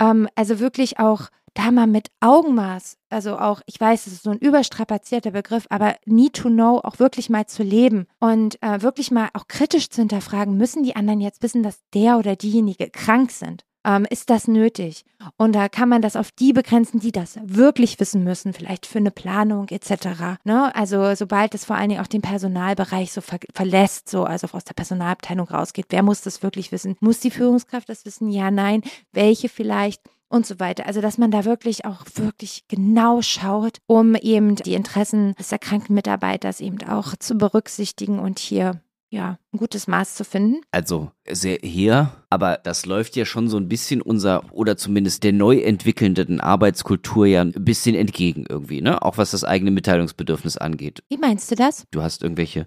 Ähm, 0.00 0.28
also 0.34 0.58
wirklich 0.60 0.98
auch 0.98 1.28
da 1.54 1.70
mal 1.70 1.86
mit 1.86 2.08
Augenmaß, 2.20 2.96
also 3.10 3.38
auch, 3.38 3.60
ich 3.66 3.78
weiß, 3.78 4.06
es 4.06 4.14
ist 4.14 4.22
so 4.22 4.30
ein 4.30 4.38
überstrapazierter 4.38 5.32
Begriff, 5.32 5.66
aber 5.68 5.96
need 6.06 6.34
to 6.34 6.48
know 6.48 6.80
auch 6.82 6.98
wirklich 6.98 7.28
mal 7.28 7.46
zu 7.46 7.62
leben 7.62 8.06
und 8.20 8.62
äh, 8.62 8.80
wirklich 8.82 9.10
mal 9.10 9.28
auch 9.34 9.48
kritisch 9.48 9.90
zu 9.90 10.00
hinterfragen, 10.00 10.56
müssen 10.56 10.82
die 10.82 10.96
anderen 10.96 11.20
jetzt 11.20 11.42
wissen, 11.42 11.62
dass 11.62 11.80
der 11.92 12.18
oder 12.18 12.36
diejenige 12.36 12.88
krank 12.90 13.30
sind? 13.30 13.64
Ähm, 13.84 14.06
ist 14.08 14.30
das 14.30 14.48
nötig? 14.48 15.04
Und 15.36 15.54
da 15.54 15.68
kann 15.68 15.88
man 15.88 16.02
das 16.02 16.16
auf 16.16 16.30
die 16.32 16.52
begrenzen, 16.52 17.00
die 17.00 17.12
das 17.12 17.38
wirklich 17.42 17.98
wissen 18.00 18.24
müssen, 18.24 18.52
vielleicht 18.52 18.86
für 18.86 18.98
eine 18.98 19.10
Planung 19.10 19.68
etc. 19.68 20.38
Ne? 20.44 20.74
Also 20.74 21.14
sobald 21.14 21.54
es 21.54 21.64
vor 21.64 21.76
allen 21.76 21.90
Dingen 21.90 22.00
auch 22.00 22.08
den 22.08 22.22
Personalbereich 22.22 23.12
so 23.12 23.20
ver 23.20 23.38
verlässt, 23.54 24.08
so 24.08 24.24
also 24.24 24.48
aus 24.52 24.64
der 24.64 24.74
Personalabteilung 24.74 25.48
rausgeht, 25.48 25.86
wer 25.90 26.02
muss 26.02 26.22
das 26.22 26.42
wirklich 26.42 26.72
wissen? 26.72 26.96
Muss 27.00 27.20
die 27.20 27.30
Führungskraft 27.30 27.88
das 27.88 28.04
wissen? 28.04 28.28
Ja, 28.30 28.50
nein. 28.50 28.82
Welche 29.12 29.48
vielleicht? 29.48 30.00
und 30.32 30.46
so 30.46 30.58
weiter. 30.58 30.86
Also, 30.86 31.00
dass 31.02 31.18
man 31.18 31.30
da 31.30 31.44
wirklich 31.44 31.84
auch 31.84 32.06
wirklich 32.14 32.64
genau 32.66 33.20
schaut, 33.20 33.78
um 33.86 34.14
eben 34.14 34.56
die 34.56 34.72
Interessen 34.74 35.34
des 35.34 35.52
erkrankten 35.52 35.94
Mitarbeiters 35.94 36.60
eben 36.60 36.82
auch 36.88 37.14
zu 37.16 37.34
berücksichtigen 37.34 38.18
und 38.18 38.38
hier 38.38 38.80
ja, 39.12 39.38
ein 39.52 39.58
gutes 39.58 39.86
Maß 39.88 40.14
zu 40.14 40.24
finden. 40.24 40.62
Also 40.70 41.10
sehr 41.28 41.58
hier, 41.62 42.12
aber 42.30 42.58
das 42.62 42.86
läuft 42.86 43.14
ja 43.14 43.26
schon 43.26 43.46
so 43.46 43.58
ein 43.58 43.68
bisschen 43.68 44.00
unser 44.00 44.42
oder 44.52 44.78
zumindest 44.78 45.22
der 45.22 45.34
neu 45.34 45.58
entwickelnden 45.58 46.40
Arbeitskultur 46.40 47.26
ja 47.26 47.42
ein 47.42 47.52
bisschen 47.52 47.94
entgegen 47.94 48.46
irgendwie, 48.48 48.80
ne? 48.80 49.02
Auch 49.02 49.18
was 49.18 49.32
das 49.32 49.44
eigene 49.44 49.70
Mitteilungsbedürfnis 49.70 50.56
angeht. 50.56 51.02
Wie 51.10 51.18
meinst 51.18 51.50
du 51.50 51.56
das? 51.56 51.84
Du 51.90 52.02
hast 52.02 52.22
irgendwelche 52.22 52.66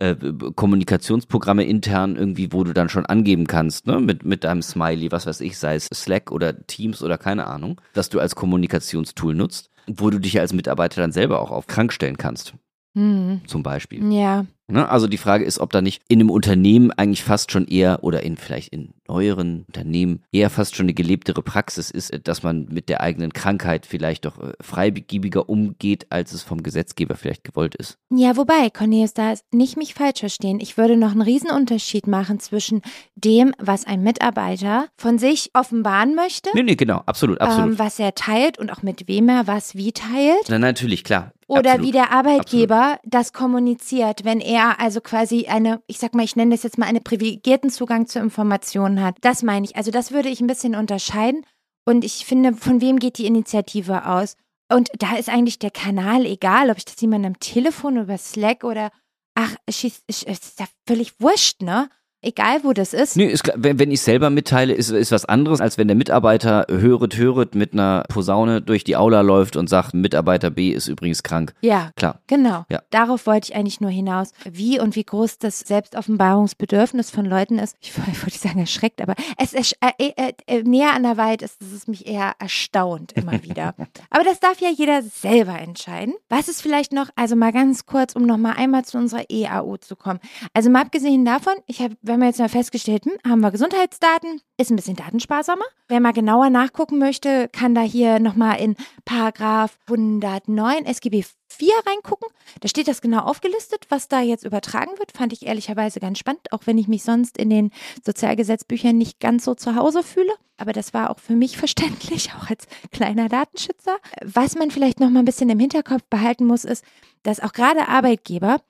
äh, 0.00 0.16
Kommunikationsprogramme 0.56 1.64
intern 1.64 2.16
irgendwie, 2.16 2.52
wo 2.52 2.64
du 2.64 2.72
dann 2.72 2.88
schon 2.88 3.06
angeben 3.06 3.46
kannst, 3.46 3.86
ne, 3.86 4.00
mit, 4.00 4.24
mit 4.24 4.42
deinem 4.42 4.62
Smiley, 4.62 5.12
was 5.12 5.26
weiß 5.26 5.40
ich, 5.42 5.56
sei 5.56 5.76
es 5.76 5.86
Slack 5.94 6.32
oder 6.32 6.66
Teams 6.66 7.04
oder 7.04 7.18
keine 7.18 7.46
Ahnung, 7.46 7.80
dass 7.92 8.08
du 8.08 8.18
als 8.18 8.34
Kommunikationstool 8.34 9.36
nutzt, 9.36 9.70
wo 9.86 10.10
du 10.10 10.18
dich 10.18 10.40
als 10.40 10.52
Mitarbeiter 10.52 11.00
dann 11.00 11.12
selber 11.12 11.40
auch 11.40 11.52
auf 11.52 11.68
krank 11.68 11.92
stellen 11.92 12.18
kannst. 12.18 12.54
Mhm. 12.94 13.42
Zum 13.46 13.62
Beispiel. 13.62 14.12
Ja. 14.12 14.46
Ne? 14.66 14.88
Also 14.88 15.06
die 15.06 15.18
Frage 15.18 15.44
ist, 15.44 15.58
ob 15.58 15.72
da 15.72 15.82
nicht 15.82 16.02
in 16.08 16.20
einem 16.20 16.30
Unternehmen 16.30 16.90
eigentlich 16.90 17.22
fast 17.22 17.52
schon 17.52 17.66
eher 17.66 18.02
oder 18.02 18.22
in 18.22 18.36
vielleicht 18.36 18.72
in 18.72 18.94
neueren 19.08 19.64
Unternehmen 19.66 20.22
eher 20.32 20.50
fast 20.50 20.76
schon 20.76 20.86
eine 20.86 20.94
gelebtere 20.94 21.42
Praxis 21.42 21.90
ist, 21.90 22.12
dass 22.24 22.42
man 22.42 22.66
mit 22.70 22.88
der 22.88 23.00
eigenen 23.00 23.32
Krankheit 23.32 23.86
vielleicht 23.86 24.24
doch 24.24 24.38
äh, 24.38 24.52
freigiebiger 24.60 25.48
umgeht, 25.48 26.06
als 26.10 26.32
es 26.32 26.42
vom 26.42 26.62
Gesetzgeber 26.62 27.16
vielleicht 27.16 27.44
gewollt 27.44 27.74
ist. 27.74 27.98
Ja, 28.10 28.36
wobei, 28.36 28.70
Cornelius, 28.70 29.14
da 29.14 29.34
nicht 29.52 29.76
mich 29.76 29.94
falsch 29.94 30.20
verstehen. 30.20 30.60
Ich 30.60 30.76
würde 30.76 30.96
noch 30.96 31.12
einen 31.12 31.22
Riesenunterschied 31.22 32.06
machen 32.06 32.40
zwischen 32.40 32.82
dem, 33.14 33.54
was 33.58 33.86
ein 33.86 34.02
Mitarbeiter 34.02 34.88
von 34.96 35.18
sich 35.18 35.50
offenbaren 35.54 36.14
möchte. 36.14 36.50
Nee, 36.54 36.62
nee, 36.62 36.76
genau, 36.76 37.02
absolut, 37.06 37.40
absolut. 37.40 37.72
Ähm, 37.72 37.78
was 37.78 37.98
er 37.98 38.14
teilt 38.14 38.58
und 38.58 38.72
auch 38.72 38.82
mit 38.82 39.08
wem 39.08 39.28
er 39.28 39.46
was 39.46 39.74
wie 39.74 39.92
teilt. 39.92 40.46
Na, 40.48 40.58
natürlich, 40.58 41.04
klar. 41.04 41.32
Oder 41.46 41.72
absolut, 41.72 41.86
wie 41.86 41.92
der 41.92 42.10
Arbeitgeber 42.10 42.94
absolut. 42.94 43.14
das 43.14 43.32
kommuniziert, 43.32 44.24
wenn 44.24 44.40
er 44.40 44.80
also 44.80 45.00
quasi 45.00 45.46
eine, 45.46 45.82
ich 45.86 45.98
sag 45.98 46.14
mal, 46.14 46.24
ich 46.24 46.36
nenne 46.36 46.52
das 46.52 46.62
jetzt 46.62 46.78
mal 46.78 46.86
einen 46.86 47.04
privilegierten 47.04 47.70
Zugang 47.70 48.06
zu 48.06 48.18
Informationen 48.18 48.93
hat. 49.02 49.16
Das 49.20 49.42
meine 49.42 49.64
ich. 49.64 49.76
Also 49.76 49.90
das 49.90 50.12
würde 50.12 50.28
ich 50.28 50.40
ein 50.40 50.46
bisschen 50.46 50.74
unterscheiden. 50.74 51.44
Und 51.86 52.04
ich 52.04 52.24
finde, 52.24 52.54
von 52.54 52.80
wem 52.80 52.98
geht 52.98 53.18
die 53.18 53.26
Initiative 53.26 54.06
aus? 54.06 54.36
Und 54.72 54.90
da 54.98 55.16
ist 55.16 55.28
eigentlich 55.28 55.58
der 55.58 55.70
Kanal 55.70 56.24
egal, 56.24 56.70
ob 56.70 56.78
ich 56.78 56.84
das 56.84 57.00
jemandem 57.00 57.32
am 57.34 57.40
Telefon 57.40 57.98
über 57.98 58.16
Slack 58.16 58.64
oder 58.64 58.90
ach, 59.34 59.54
es 59.66 59.84
ist, 59.84 60.02
ist 60.06 60.60
ja 60.60 60.66
völlig 60.86 61.20
wurscht, 61.20 61.62
ne? 61.62 61.88
Egal 62.24 62.64
wo 62.64 62.72
das 62.72 62.92
ist. 62.92 63.16
Nee, 63.16 63.26
ist, 63.26 63.50
wenn, 63.54 63.78
wenn 63.78 63.90
ich 63.90 64.00
selber 64.00 64.30
mitteile, 64.30 64.74
ist, 64.74 64.90
ist 64.90 65.12
was 65.12 65.24
anderes, 65.24 65.60
als 65.60 65.78
wenn 65.78 65.88
der 65.88 65.96
Mitarbeiter 65.96 66.66
höret, 66.68 67.16
höret 67.16 67.54
mit 67.54 67.72
einer 67.72 68.04
Posaune 68.08 68.62
durch 68.62 68.84
die 68.84 68.96
Aula 68.96 69.20
läuft 69.20 69.56
und 69.56 69.68
sagt, 69.68 69.94
Mitarbeiter 69.94 70.50
B 70.50 70.70
ist 70.70 70.88
übrigens 70.88 71.22
krank. 71.22 71.54
Ja, 71.60 71.90
klar. 71.96 72.20
Genau. 72.26 72.64
Ja. 72.70 72.82
Darauf 72.90 73.26
wollte 73.26 73.50
ich 73.50 73.56
eigentlich 73.56 73.80
nur 73.80 73.90
hinaus, 73.90 74.32
wie 74.50 74.80
und 74.80 74.96
wie 74.96 75.04
groß 75.04 75.38
das 75.38 75.60
Selbstoffenbarungsbedürfnis 75.60 77.10
von 77.10 77.24
Leuten 77.24 77.58
ist. 77.58 77.76
Ich 77.80 77.96
wollte 78.22 78.38
sagen 78.38 78.60
erschreckt, 78.60 79.00
aber 79.00 79.14
es 79.38 79.52
ist 79.52 79.76
äh, 79.80 80.12
äh, 80.16 80.32
äh, 80.46 80.62
näher 80.62 80.94
an 80.94 81.02
der 81.02 81.16
Wahrheit 81.16 81.42
ist, 81.42 81.60
dass 81.60 81.72
es 81.72 81.86
mich 81.86 82.06
eher 82.06 82.32
erstaunt 82.38 83.12
immer 83.12 83.42
wieder. 83.42 83.74
aber 84.10 84.24
das 84.24 84.40
darf 84.40 84.60
ja 84.60 84.68
jeder 84.70 85.02
selber 85.02 85.58
entscheiden. 85.58 86.14
Was 86.28 86.48
ist 86.48 86.62
vielleicht 86.62 86.92
noch, 86.92 87.08
also 87.16 87.36
mal 87.36 87.52
ganz 87.52 87.86
kurz, 87.86 88.14
um 88.14 88.26
noch 88.26 88.38
mal 88.38 88.52
einmal 88.52 88.84
zu 88.84 88.98
unserer 88.98 89.24
EAU 89.30 89.76
zu 89.78 89.96
kommen. 89.96 90.20
Also 90.52 90.70
mal 90.70 90.82
abgesehen 90.82 91.24
davon, 91.24 91.54
ich 91.66 91.80
habe 91.80 91.96
haben 92.14 92.20
wir 92.20 92.28
jetzt 92.28 92.38
mal 92.38 92.48
festgestellt, 92.48 93.04
hm, 93.06 93.18
haben 93.28 93.40
wir 93.40 93.50
Gesundheitsdaten, 93.50 94.40
ist 94.56 94.70
ein 94.70 94.76
bisschen 94.76 94.94
datensparsamer. 94.94 95.64
Wer 95.88 95.98
mal 96.00 96.12
genauer 96.12 96.48
nachgucken 96.48 96.98
möchte, 96.98 97.48
kann 97.48 97.74
da 97.74 97.80
hier 97.80 98.20
nochmal 98.20 98.60
in 98.60 98.76
Paragraph 99.04 99.76
109 99.88 100.86
SGB 100.86 101.24
4 101.48 101.72
reingucken. 101.86 102.28
Da 102.60 102.68
steht 102.68 102.86
das 102.86 103.00
genau 103.00 103.20
aufgelistet, 103.20 103.86
was 103.88 104.06
da 104.06 104.20
jetzt 104.20 104.44
übertragen 104.44 104.92
wird. 104.98 105.10
Fand 105.10 105.32
ich 105.32 105.44
ehrlicherweise 105.44 105.98
ganz 105.98 106.18
spannend, 106.18 106.52
auch 106.52 106.62
wenn 106.66 106.78
ich 106.78 106.86
mich 106.86 107.02
sonst 107.02 107.36
in 107.36 107.50
den 107.50 107.70
Sozialgesetzbüchern 108.04 108.96
nicht 108.96 109.18
ganz 109.18 109.44
so 109.44 109.54
zu 109.54 109.74
Hause 109.74 110.04
fühle. 110.04 110.32
Aber 110.56 110.72
das 110.72 110.94
war 110.94 111.10
auch 111.10 111.18
für 111.18 111.34
mich 111.34 111.56
verständlich, 111.58 112.30
auch 112.38 112.48
als 112.48 112.66
kleiner 112.92 113.28
Datenschützer. 113.28 113.98
Was 114.22 114.54
man 114.54 114.70
vielleicht 114.70 115.00
noch 115.00 115.10
mal 115.10 115.18
ein 115.18 115.24
bisschen 115.24 115.50
im 115.50 115.58
Hinterkopf 115.58 116.04
behalten 116.08 116.46
muss, 116.46 116.64
ist, 116.64 116.84
dass 117.24 117.40
auch 117.40 117.52
gerade 117.52 117.88
Arbeitgeber, 117.88 118.60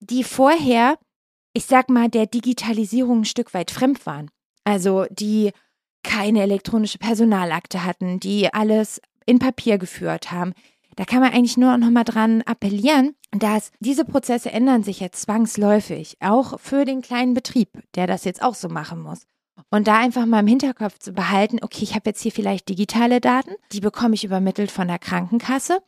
die 0.00 0.24
vorher, 0.24 0.98
ich 1.54 1.66
sag 1.66 1.88
mal, 1.88 2.08
der 2.08 2.26
Digitalisierung 2.26 3.20
ein 3.20 3.24
Stück 3.24 3.54
weit 3.54 3.70
fremd 3.70 4.04
waren, 4.04 4.30
also 4.64 5.06
die 5.10 5.52
keine 6.02 6.42
elektronische 6.42 6.98
Personalakte 6.98 7.84
hatten, 7.84 8.20
die 8.20 8.52
alles 8.52 9.00
in 9.24 9.38
Papier 9.38 9.78
geführt 9.78 10.30
haben, 10.30 10.52
da 10.96 11.04
kann 11.04 11.20
man 11.20 11.32
eigentlich 11.32 11.56
nur 11.56 11.76
noch 11.76 11.90
mal 11.90 12.04
dran 12.04 12.42
appellieren, 12.42 13.16
dass 13.32 13.72
diese 13.80 14.04
Prozesse 14.04 14.52
ändern 14.52 14.84
sich 14.84 15.00
jetzt 15.00 15.22
zwangsläufig, 15.22 16.16
auch 16.20 16.60
für 16.60 16.84
den 16.84 17.02
kleinen 17.02 17.34
Betrieb, 17.34 17.70
der 17.94 18.06
das 18.06 18.24
jetzt 18.24 18.42
auch 18.42 18.54
so 18.54 18.68
machen 18.68 19.02
muss. 19.02 19.26
Und 19.70 19.88
da 19.88 19.98
einfach 19.98 20.26
mal 20.26 20.40
im 20.40 20.46
Hinterkopf 20.46 20.98
zu 20.98 21.12
behalten, 21.12 21.58
okay, 21.62 21.82
ich 21.82 21.94
habe 21.94 22.10
jetzt 22.10 22.22
hier 22.22 22.32
vielleicht 22.32 22.68
digitale 22.68 23.20
Daten, 23.20 23.54
die 23.72 23.80
bekomme 23.80 24.14
ich 24.14 24.24
übermittelt 24.24 24.70
von 24.70 24.88
der 24.88 24.98
Krankenkasse. 24.98 25.78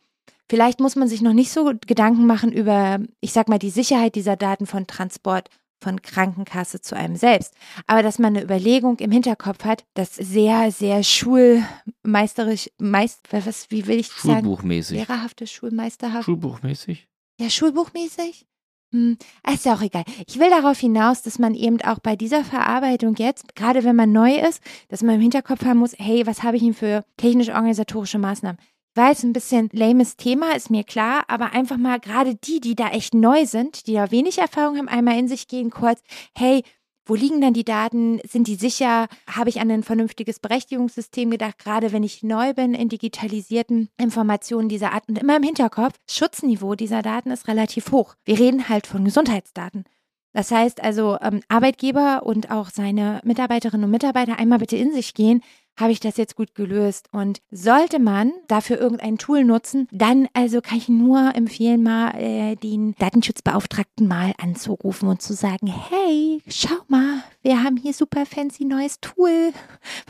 Vielleicht 0.49 0.79
muss 0.79 0.95
man 0.95 1.07
sich 1.07 1.21
noch 1.21 1.33
nicht 1.33 1.51
so 1.51 1.73
Gedanken 1.85 2.25
machen 2.25 2.51
über, 2.51 2.99
ich 3.19 3.33
sag 3.33 3.49
mal, 3.49 3.59
die 3.59 3.69
Sicherheit 3.69 4.15
dieser 4.15 4.35
Daten 4.35 4.65
von 4.65 4.87
Transport 4.87 5.49
von 5.81 6.01
Krankenkasse 6.01 6.81
zu 6.81 6.95
einem 6.95 7.15
selbst. 7.15 7.53
Aber 7.85 8.01
dass 8.01 8.19
man 8.19 8.35
eine 8.35 8.43
Überlegung 8.43 8.97
im 8.97 9.11
Hinterkopf 9.11 9.63
hat, 9.63 9.85
das 9.93 10.15
sehr, 10.15 10.71
sehr 10.71 11.03
schulmeisterisch, 11.03 12.69
meist, 12.79 13.21
was, 13.31 13.69
wie 13.69 13.85
will 13.87 13.99
ich 13.99 14.07
sagen? 14.07 14.45
Schulbuchmäßig. 14.45 14.97
Lehrerhafte, 14.97 15.45
schulmeisterhaft. 15.45 16.25
Schulbuchmäßig? 16.25 17.07
Ja, 17.39 17.49
schulbuchmäßig? 17.49 18.47
Hm, 18.93 19.17
ist 19.53 19.65
ja 19.65 19.75
auch 19.75 19.81
egal. 19.81 20.05
Ich 20.27 20.39
will 20.39 20.49
darauf 20.49 20.79
hinaus, 20.79 21.21
dass 21.21 21.39
man 21.39 21.53
eben 21.53 21.81
auch 21.81 21.99
bei 21.99 22.15
dieser 22.15 22.45
Verarbeitung 22.45 23.15
jetzt, 23.17 23.53
gerade 23.53 23.83
wenn 23.83 23.97
man 23.97 24.13
neu 24.13 24.35
ist, 24.35 24.63
dass 24.87 25.03
man 25.03 25.15
im 25.15 25.21
Hinterkopf 25.21 25.65
haben 25.65 25.79
muss, 25.79 25.93
hey, 25.97 26.25
was 26.25 26.41
habe 26.41 26.55
ich 26.55 26.63
denn 26.63 26.73
für 26.73 27.03
technisch-organisatorische 27.17 28.17
Maßnahmen? 28.17 28.57
Weiß, 28.97 29.23
ein 29.23 29.33
bisschen 29.33 29.69
lames 29.71 30.17
Thema, 30.17 30.55
ist 30.55 30.69
mir 30.69 30.83
klar, 30.83 31.23
aber 31.27 31.53
einfach 31.53 31.77
mal 31.77 31.99
gerade 31.99 32.35
die, 32.35 32.59
die 32.59 32.75
da 32.75 32.89
echt 32.89 33.13
neu 33.13 33.45
sind, 33.45 33.87
die 33.87 33.93
da 33.93 34.11
wenig 34.11 34.39
Erfahrung 34.39 34.77
haben, 34.77 34.87
einmal 34.87 35.17
in 35.17 35.27
sich 35.27 35.47
gehen, 35.47 35.69
kurz, 35.69 36.01
hey, 36.35 36.63
wo 37.07 37.15
liegen 37.15 37.39
dann 37.39 37.53
die 37.53 37.63
Daten? 37.63 38.19
Sind 38.27 38.47
die 38.47 38.55
sicher? 38.55 39.07
Habe 39.29 39.49
ich 39.49 39.61
an 39.61 39.71
ein 39.71 39.83
vernünftiges 39.83 40.39
Berechtigungssystem 40.39 41.31
gedacht, 41.31 41.57
gerade 41.57 41.93
wenn 41.93 42.03
ich 42.03 42.21
neu 42.21 42.53
bin 42.53 42.73
in 42.73 42.89
digitalisierten 42.89 43.87
Informationen 43.97 44.67
dieser 44.67 44.91
Art? 44.91 45.07
Und 45.07 45.17
immer 45.17 45.37
im 45.37 45.43
Hinterkopf, 45.43 45.95
Schutzniveau 46.09 46.75
dieser 46.75 47.01
Daten 47.01 47.31
ist 47.31 47.47
relativ 47.47 47.91
hoch. 47.91 48.15
Wir 48.25 48.37
reden 48.37 48.67
halt 48.67 48.87
von 48.87 49.05
Gesundheitsdaten. 49.05 49.85
Das 50.33 50.51
heißt 50.51 50.83
also, 50.83 51.17
ähm, 51.21 51.39
Arbeitgeber 51.47 52.23
und 52.25 52.51
auch 52.51 52.69
seine 52.69 53.21
Mitarbeiterinnen 53.23 53.85
und 53.85 53.91
Mitarbeiter 53.91 54.37
einmal 54.37 54.59
bitte 54.59 54.75
in 54.75 54.91
sich 54.91 55.13
gehen 55.13 55.41
habe 55.77 55.91
ich 55.91 55.99
das 55.99 56.17
jetzt 56.17 56.35
gut 56.35 56.55
gelöst? 56.55 57.07
Und 57.11 57.39
sollte 57.51 57.99
man 57.99 58.31
dafür 58.47 58.79
irgendein 58.79 59.17
Tool 59.17 59.43
nutzen, 59.43 59.87
dann 59.91 60.27
also 60.33 60.61
kann 60.61 60.77
ich 60.77 60.89
nur 60.89 61.35
empfehlen, 61.35 61.83
mal 61.83 62.15
äh, 62.15 62.55
den 62.55 62.95
Datenschutzbeauftragten 62.99 64.07
mal 64.07 64.33
anzurufen 64.41 65.07
und 65.07 65.21
zu 65.21 65.33
sagen, 65.33 65.67
hey, 65.67 66.41
schau 66.47 66.75
mal, 66.87 67.23
wir 67.41 67.63
haben 67.63 67.77
hier 67.77 67.93
super 67.93 68.25
fancy 68.25 68.65
neues 68.65 68.99
Tool. 68.99 69.51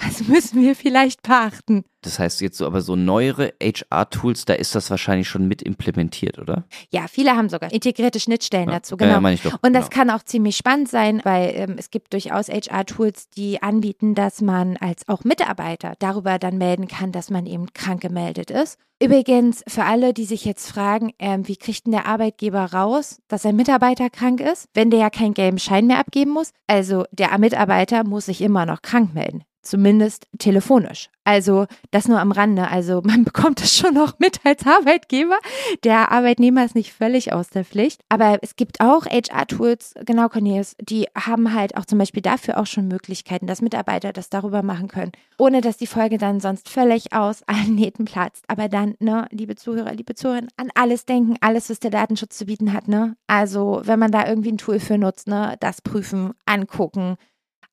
Was 0.04 0.28
müssen 0.28 0.62
wir 0.62 0.76
vielleicht 0.76 1.22
beachten? 1.24 1.84
Das 2.02 2.20
heißt 2.20 2.42
jetzt 2.42 2.58
so, 2.58 2.66
aber 2.66 2.82
so 2.82 2.96
neuere 2.96 3.54
HR-Tools, 3.62 4.46
da 4.46 4.54
ist 4.54 4.76
das 4.76 4.90
wahrscheinlich 4.90 5.28
schon 5.28 5.48
mit 5.48 5.62
implementiert, 5.62 6.40
oder? 6.40 6.64
Ja, 6.90 7.08
viele 7.10 7.36
haben 7.36 7.50
sogar 7.50 7.72
integrierte 7.74 8.20
Schnittstellen 8.20 8.70
Ja, 8.70 8.76
dazu, 8.76 8.96
ja, 9.00 9.08
genau. 9.08 9.20
meine 9.20 9.36
ich 9.36 9.42
doch, 9.42 9.58
Und 9.62 9.74
das 9.74 9.90
genau. 9.90 10.04
kann 10.04 10.10
auch 10.12 10.24
ziemlich 10.24 10.56
spannend 10.56 10.88
sein, 10.90 11.22
weil 11.26 11.52
ähm, 11.56 11.76
es 11.78 11.90
gibt 11.90 12.14
durchaus 12.14 12.48
HR-Tools, 12.48 13.30
die 13.32 13.62
anbieten, 13.62 14.16
dass 14.16 14.42
man 14.42 14.78
als 14.78 15.08
auch 15.10 15.24
Mitarbeiter 15.24 15.57
darüber 16.00 16.40
dann 16.40 16.58
melden 16.58 16.88
kann, 16.88 17.12
dass 17.12 17.30
man 17.30 17.46
eben 17.46 17.74
krank 17.74 18.02
gemeldet 18.02 18.52
ist. 18.52 18.78
Übrigens, 19.02 19.64
für 19.68 19.84
alle, 19.84 20.14
die 20.14 20.26
sich 20.26 20.44
jetzt 20.46 20.70
fragen, 20.72 21.12
ähm, 21.20 21.48
wie 21.48 21.58
kriegt 21.58 21.86
denn 21.86 21.92
der 21.92 22.08
Arbeitgeber 22.08 22.74
raus, 22.74 23.20
dass 23.28 23.46
ein 23.46 23.56
Mitarbeiter 23.56 24.10
krank 24.10 24.40
ist, 24.40 24.70
wenn 24.74 24.90
der 24.90 25.00
ja 25.00 25.10
keinen 25.10 25.36
gelben 25.36 25.60
Schein 25.60 25.86
mehr 25.88 26.00
abgeben 26.00 26.32
muss? 26.32 26.52
Also 26.66 27.06
der 27.12 27.38
Mitarbeiter 27.38 28.04
muss 28.04 28.26
sich 28.26 28.42
immer 28.42 28.66
noch 28.66 28.82
krank 28.82 29.14
melden. 29.14 29.44
Zumindest 29.68 30.28
telefonisch. 30.40 31.10
Also 31.26 31.66
das 31.92 32.08
nur 32.08 32.22
am 32.22 32.32
Rande. 32.32 32.70
Also 32.70 33.02
man 33.04 33.26
bekommt 33.26 33.62
es 33.62 33.76
schon 33.76 33.94
noch 33.94 34.18
mit 34.18 34.40
als 34.46 34.66
Arbeitgeber. 34.66 35.38
Der 35.84 36.10
Arbeitnehmer 36.14 36.64
ist 36.64 36.74
nicht 36.74 36.94
völlig 36.94 37.34
aus 37.34 37.50
der 37.50 37.66
Pflicht. 37.66 38.02
Aber 38.08 38.40
es 38.42 38.56
gibt 38.56 38.80
auch 38.80 39.06
HR-Tools, 39.06 39.96
genau 40.06 40.30
Cornelius, 40.30 40.76
die 40.80 41.08
haben 41.16 41.54
halt 41.54 41.76
auch 41.76 41.84
zum 41.84 42.00
Beispiel 42.00 42.22
dafür 42.22 42.58
auch 42.58 42.66
schon 42.66 42.88
Möglichkeiten, 42.88 43.46
dass 43.46 43.62
Mitarbeiter 43.62 44.14
das 44.14 44.30
darüber 44.30 44.64
machen 44.64 44.88
können, 44.88 45.12
ohne 45.38 45.60
dass 45.60 45.76
die 45.76 45.88
Folge 45.88 46.18
dann 46.18 46.40
sonst 46.40 46.70
völlig 46.70 47.12
aus 47.12 47.44
allen 47.44 47.76
Nähten 47.76 48.06
platzt. 48.06 48.46
Aber 48.48 48.70
dann, 48.70 48.96
ne, 49.00 49.28
liebe 49.32 49.56
Zuhörer, 49.58 49.94
liebe 49.94 50.16
Zuhörerinnen, 50.16 50.50
an 50.56 50.70
alles 50.76 51.06
denken, 51.06 51.36
alles, 51.42 51.70
was 51.70 51.82
der 51.82 51.92
Datenschutz 51.92 52.38
zu 52.38 52.46
bieten 52.46 52.72
hat, 52.72 52.88
ne? 52.88 53.18
Also 53.28 53.82
wenn 53.84 54.00
man 54.00 54.12
da 54.12 54.26
irgendwie 54.26 54.54
ein 54.54 54.58
Tool 54.58 54.80
für 54.80 54.98
nutzt, 54.98 55.28
ne, 55.28 55.58
das 55.60 55.82
prüfen, 55.82 56.32
angucken, 56.46 57.18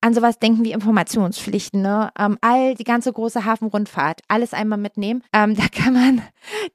an 0.04 0.12
sowas 0.12 0.38
denken 0.38 0.64
wie 0.64 0.72
Informationspflichten, 0.72 1.80
ne? 1.80 2.10
Ähm, 2.18 2.36
all 2.42 2.74
die 2.74 2.84
ganze 2.84 3.10
große 3.10 3.46
Hafenrundfahrt, 3.46 4.20
alles 4.28 4.52
einmal 4.52 4.78
mitnehmen. 4.78 5.22
Ähm, 5.32 5.56
da 5.56 5.66
kann 5.68 5.94
man 5.94 6.22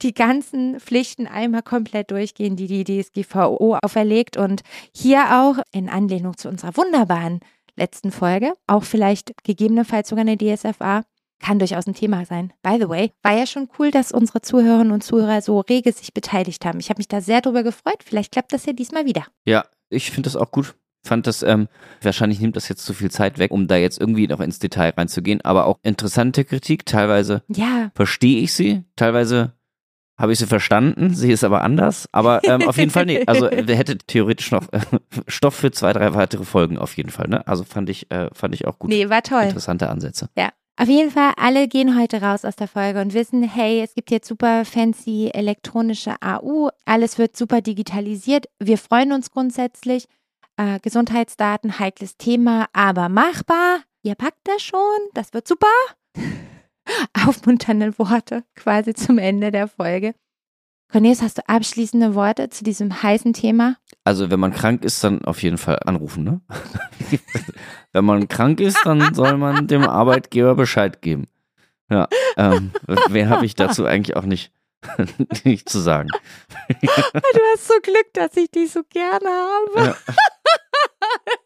die 0.02 0.16
ganzen 0.16 0.80
Pflichten 0.80 1.28
einmal 1.28 1.62
komplett 1.62 2.10
durchgehen, 2.10 2.56
die 2.56 2.66
die 2.66 2.84
DSGVO 2.84 3.78
auferlegt. 3.84 4.36
Und 4.36 4.64
hier 4.96 5.42
auch 5.42 5.62
in 5.72 5.90
Anlehnung 5.90 6.38
zu 6.38 6.50
unserer 6.50 6.76
wunderbaren 6.76 7.42
letzten 7.76 8.12
Folge, 8.12 8.54
auch 8.66 8.84
vielleicht 8.84 9.44
gegebenenfalls 9.44 10.10
sogar 10.10 10.26
eine 10.26 10.36
DSFA, 10.36 11.04
kann 11.40 11.60
durchaus 11.60 11.86
ein 11.86 11.94
Thema 11.94 12.26
sein. 12.26 12.52
By 12.64 12.78
the 12.82 12.90
way, 12.90 13.12
war 13.22 13.38
ja 13.38 13.46
schon 13.46 13.70
cool, 13.78 13.92
dass 13.92 14.12
unsere 14.12 14.42
Zuhörerinnen 14.42 14.92
und 14.92 15.04
Zuhörer 15.04 15.44
so 15.44 15.60
rege 15.60 15.92
sich 15.92 16.16
beteiligt 16.16 16.66
haben. 16.66 16.80
Ich 16.80 16.90
habe 16.90 16.98
mich 16.98 17.08
da 17.08 17.22
sehr 17.22 17.42
drüber 17.42 17.62
gefreut. 17.62 18.04
Vielleicht 18.04 18.32
klappt 18.32 18.54
das 18.54 18.66
ja 18.66 18.74
diesmal 18.74 19.06
wieder. 19.06 19.28
Ja, 19.46 19.66
ich 19.90 20.10
finde 20.10 20.28
das 20.32 20.36
auch 20.36 20.52
gut. 20.52 20.76
Fand 21.04 21.28
das, 21.28 21.44
ähm, 21.44 21.68
wahrscheinlich 22.02 22.40
nimmt 22.40 22.56
das 22.56 22.68
jetzt 22.68 22.86
zu 22.86 22.94
viel 22.94 23.10
Zeit 23.10 23.40
weg, 23.40 23.52
um 23.52 23.68
da 23.68 23.78
jetzt 23.78 24.00
irgendwie 24.00 24.28
noch 24.28 24.40
ins 24.40 24.60
Detail 24.60 24.94
reinzugehen, 24.96 25.42
aber 25.42 25.66
auch 25.66 25.80
interessante 25.82 26.44
Kritik. 26.44 26.86
Teilweise 26.86 27.44
Ja, 27.48 27.92
verstehe 27.96 28.42
ich 28.42 28.54
sie, 28.54 28.84
teilweise 28.96 29.54
habe 30.18 30.34
ich 30.34 30.40
sie 30.40 30.48
verstanden, 30.48 31.16
sie 31.16 31.32
ist 31.32 31.46
aber 31.46 31.62
anders, 31.62 32.10
aber 32.12 32.44
ähm, 32.44 32.68
auf 32.68 32.78
jeden 32.78 32.92
Fall 32.92 33.06
nee. 33.06 33.24
Also 33.26 33.50
wer 33.64 33.76
hätte 33.78 33.98
theoretisch 33.98 34.52
noch 34.52 34.72
äh, 34.74 34.82
Stoff 35.28 35.56
für 35.56 35.72
zwei, 35.72 35.94
drei 35.94 36.14
weitere 36.14 36.44
Folgen 36.44 36.78
auf 36.78 36.98
jeden 36.98 37.10
Fall, 37.10 37.30
ne? 37.30 37.48
Also 37.48 37.64
fand 37.64 37.90
ich, 37.90 38.12
äh, 38.12 38.30
fand 38.34 38.54
ich 38.54 38.68
auch 38.68 38.78
gut. 38.78 38.90
nee, 38.90 39.10
war 39.10 39.24
toll. 39.24 39.44
Interessante 39.44 39.90
Ansätze. 39.90 40.30
Auf 40.82 40.88
jeden 40.88 41.12
Fall, 41.12 41.34
alle 41.36 41.68
gehen 41.68 42.00
heute 42.00 42.22
raus 42.22 42.46
aus 42.46 42.56
der 42.56 42.70
Folge 42.70 43.02
und 43.02 43.14
wissen, 43.14 43.44
hey, 43.44 43.82
es 43.82 43.96
gibt 43.96 44.12
jetzt 44.12 44.30
super 44.30 44.64
fancy 44.64 45.30
elektronische 45.34 46.16
AU, 46.22 46.70
alles 46.86 47.18
wird 47.18 47.36
super 47.36 47.60
digitalisiert. 47.60 48.46
Wir 48.60 48.78
freuen 48.78 49.12
uns 49.12 49.30
grundsätzlich. 49.30 50.06
Äh, 50.60 50.80
Gesundheitsdaten, 50.82 51.80
heikles 51.80 52.18
Thema, 52.18 52.68
aber 52.74 53.08
machbar. 53.08 53.80
Ihr 54.04 54.16
packt 54.16 54.42
das 54.44 54.62
schon, 54.62 55.00
das 55.14 55.34
wird 55.34 55.48
super. 55.48 55.68
Aufmunternde 57.26 57.98
Worte 57.98 58.44
quasi 58.56 58.94
zum 58.94 59.20
Ende 59.20 59.52
der 59.52 59.70
Folge. 59.70 60.16
Cornelius, 60.92 61.22
hast 61.22 61.38
du 61.38 61.48
abschließende 61.48 62.14
Worte 62.14 62.50
zu 62.50 62.66
diesem 62.66 63.02
heißen 63.02 63.32
Thema? 63.32 63.78
Also 64.04 64.32
wenn 64.32 64.40
man 64.42 64.52
krank 64.52 64.84
ist, 64.84 65.02
dann 65.02 65.24
auf 65.24 65.42
jeden 65.44 65.58
Fall 65.58 65.80
anrufen, 65.86 66.26
ne? 66.26 66.42
wenn 67.94 68.04
man 68.04 68.28
krank 68.28 68.60
ist, 68.60 68.80
dann 68.84 69.14
soll 69.14 69.38
man 69.38 69.66
dem 69.68 69.84
Arbeitgeber 69.84 70.56
Bescheid 70.56 71.02
geben. 71.02 71.28
Ja, 71.90 72.10
ähm, 72.36 72.72
mehr 73.10 73.30
habe 73.30 73.46
ich 73.46 73.56
dazu 73.56 73.86
eigentlich 73.86 74.18
auch 74.18 74.26
nicht, 74.26 74.52
nicht 75.44 75.70
zu 75.70 75.80
sagen. 75.80 76.10
Du 76.82 77.42
hast 77.54 77.68
so 77.68 77.74
Glück, 77.82 78.14
dass 78.14 78.36
ich 78.38 78.50
dich 78.52 78.72
so 78.72 78.82
gerne 78.90 79.30
habe. 79.30 79.86
Ja. 79.88 79.98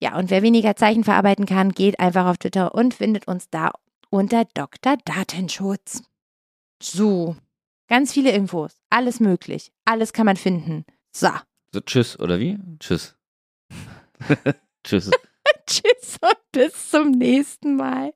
Ja, 0.00 0.18
und 0.18 0.30
wer 0.30 0.42
weniger 0.42 0.74
Zeichen 0.76 1.04
verarbeiten 1.04 1.46
kann, 1.46 1.70
geht 1.72 2.00
einfach 2.00 2.26
auf 2.26 2.38
Twitter 2.38 2.74
und 2.74 2.94
findet 2.94 3.28
uns 3.28 3.48
da 3.50 3.70
unter 4.10 4.44
Dr. 4.54 4.96
Datenschutz. 5.04 6.02
So, 6.82 7.36
ganz 7.88 8.12
viele 8.12 8.32
Infos, 8.32 8.76
alles 8.90 9.20
möglich, 9.20 9.72
alles 9.86 10.12
kann 10.12 10.26
man 10.26 10.36
finden. 10.36 10.84
So. 11.12 11.30
So, 11.72 11.80
tschüss, 11.80 12.20
oder 12.20 12.38
wie? 12.38 12.58
Tschüss. 12.78 13.16
tschüss. 14.84 15.10
Tschüss 15.66 16.18
und 16.20 16.52
bis 16.52 16.90
zum 16.90 17.12
nächsten 17.12 17.76
Mal. 17.76 18.12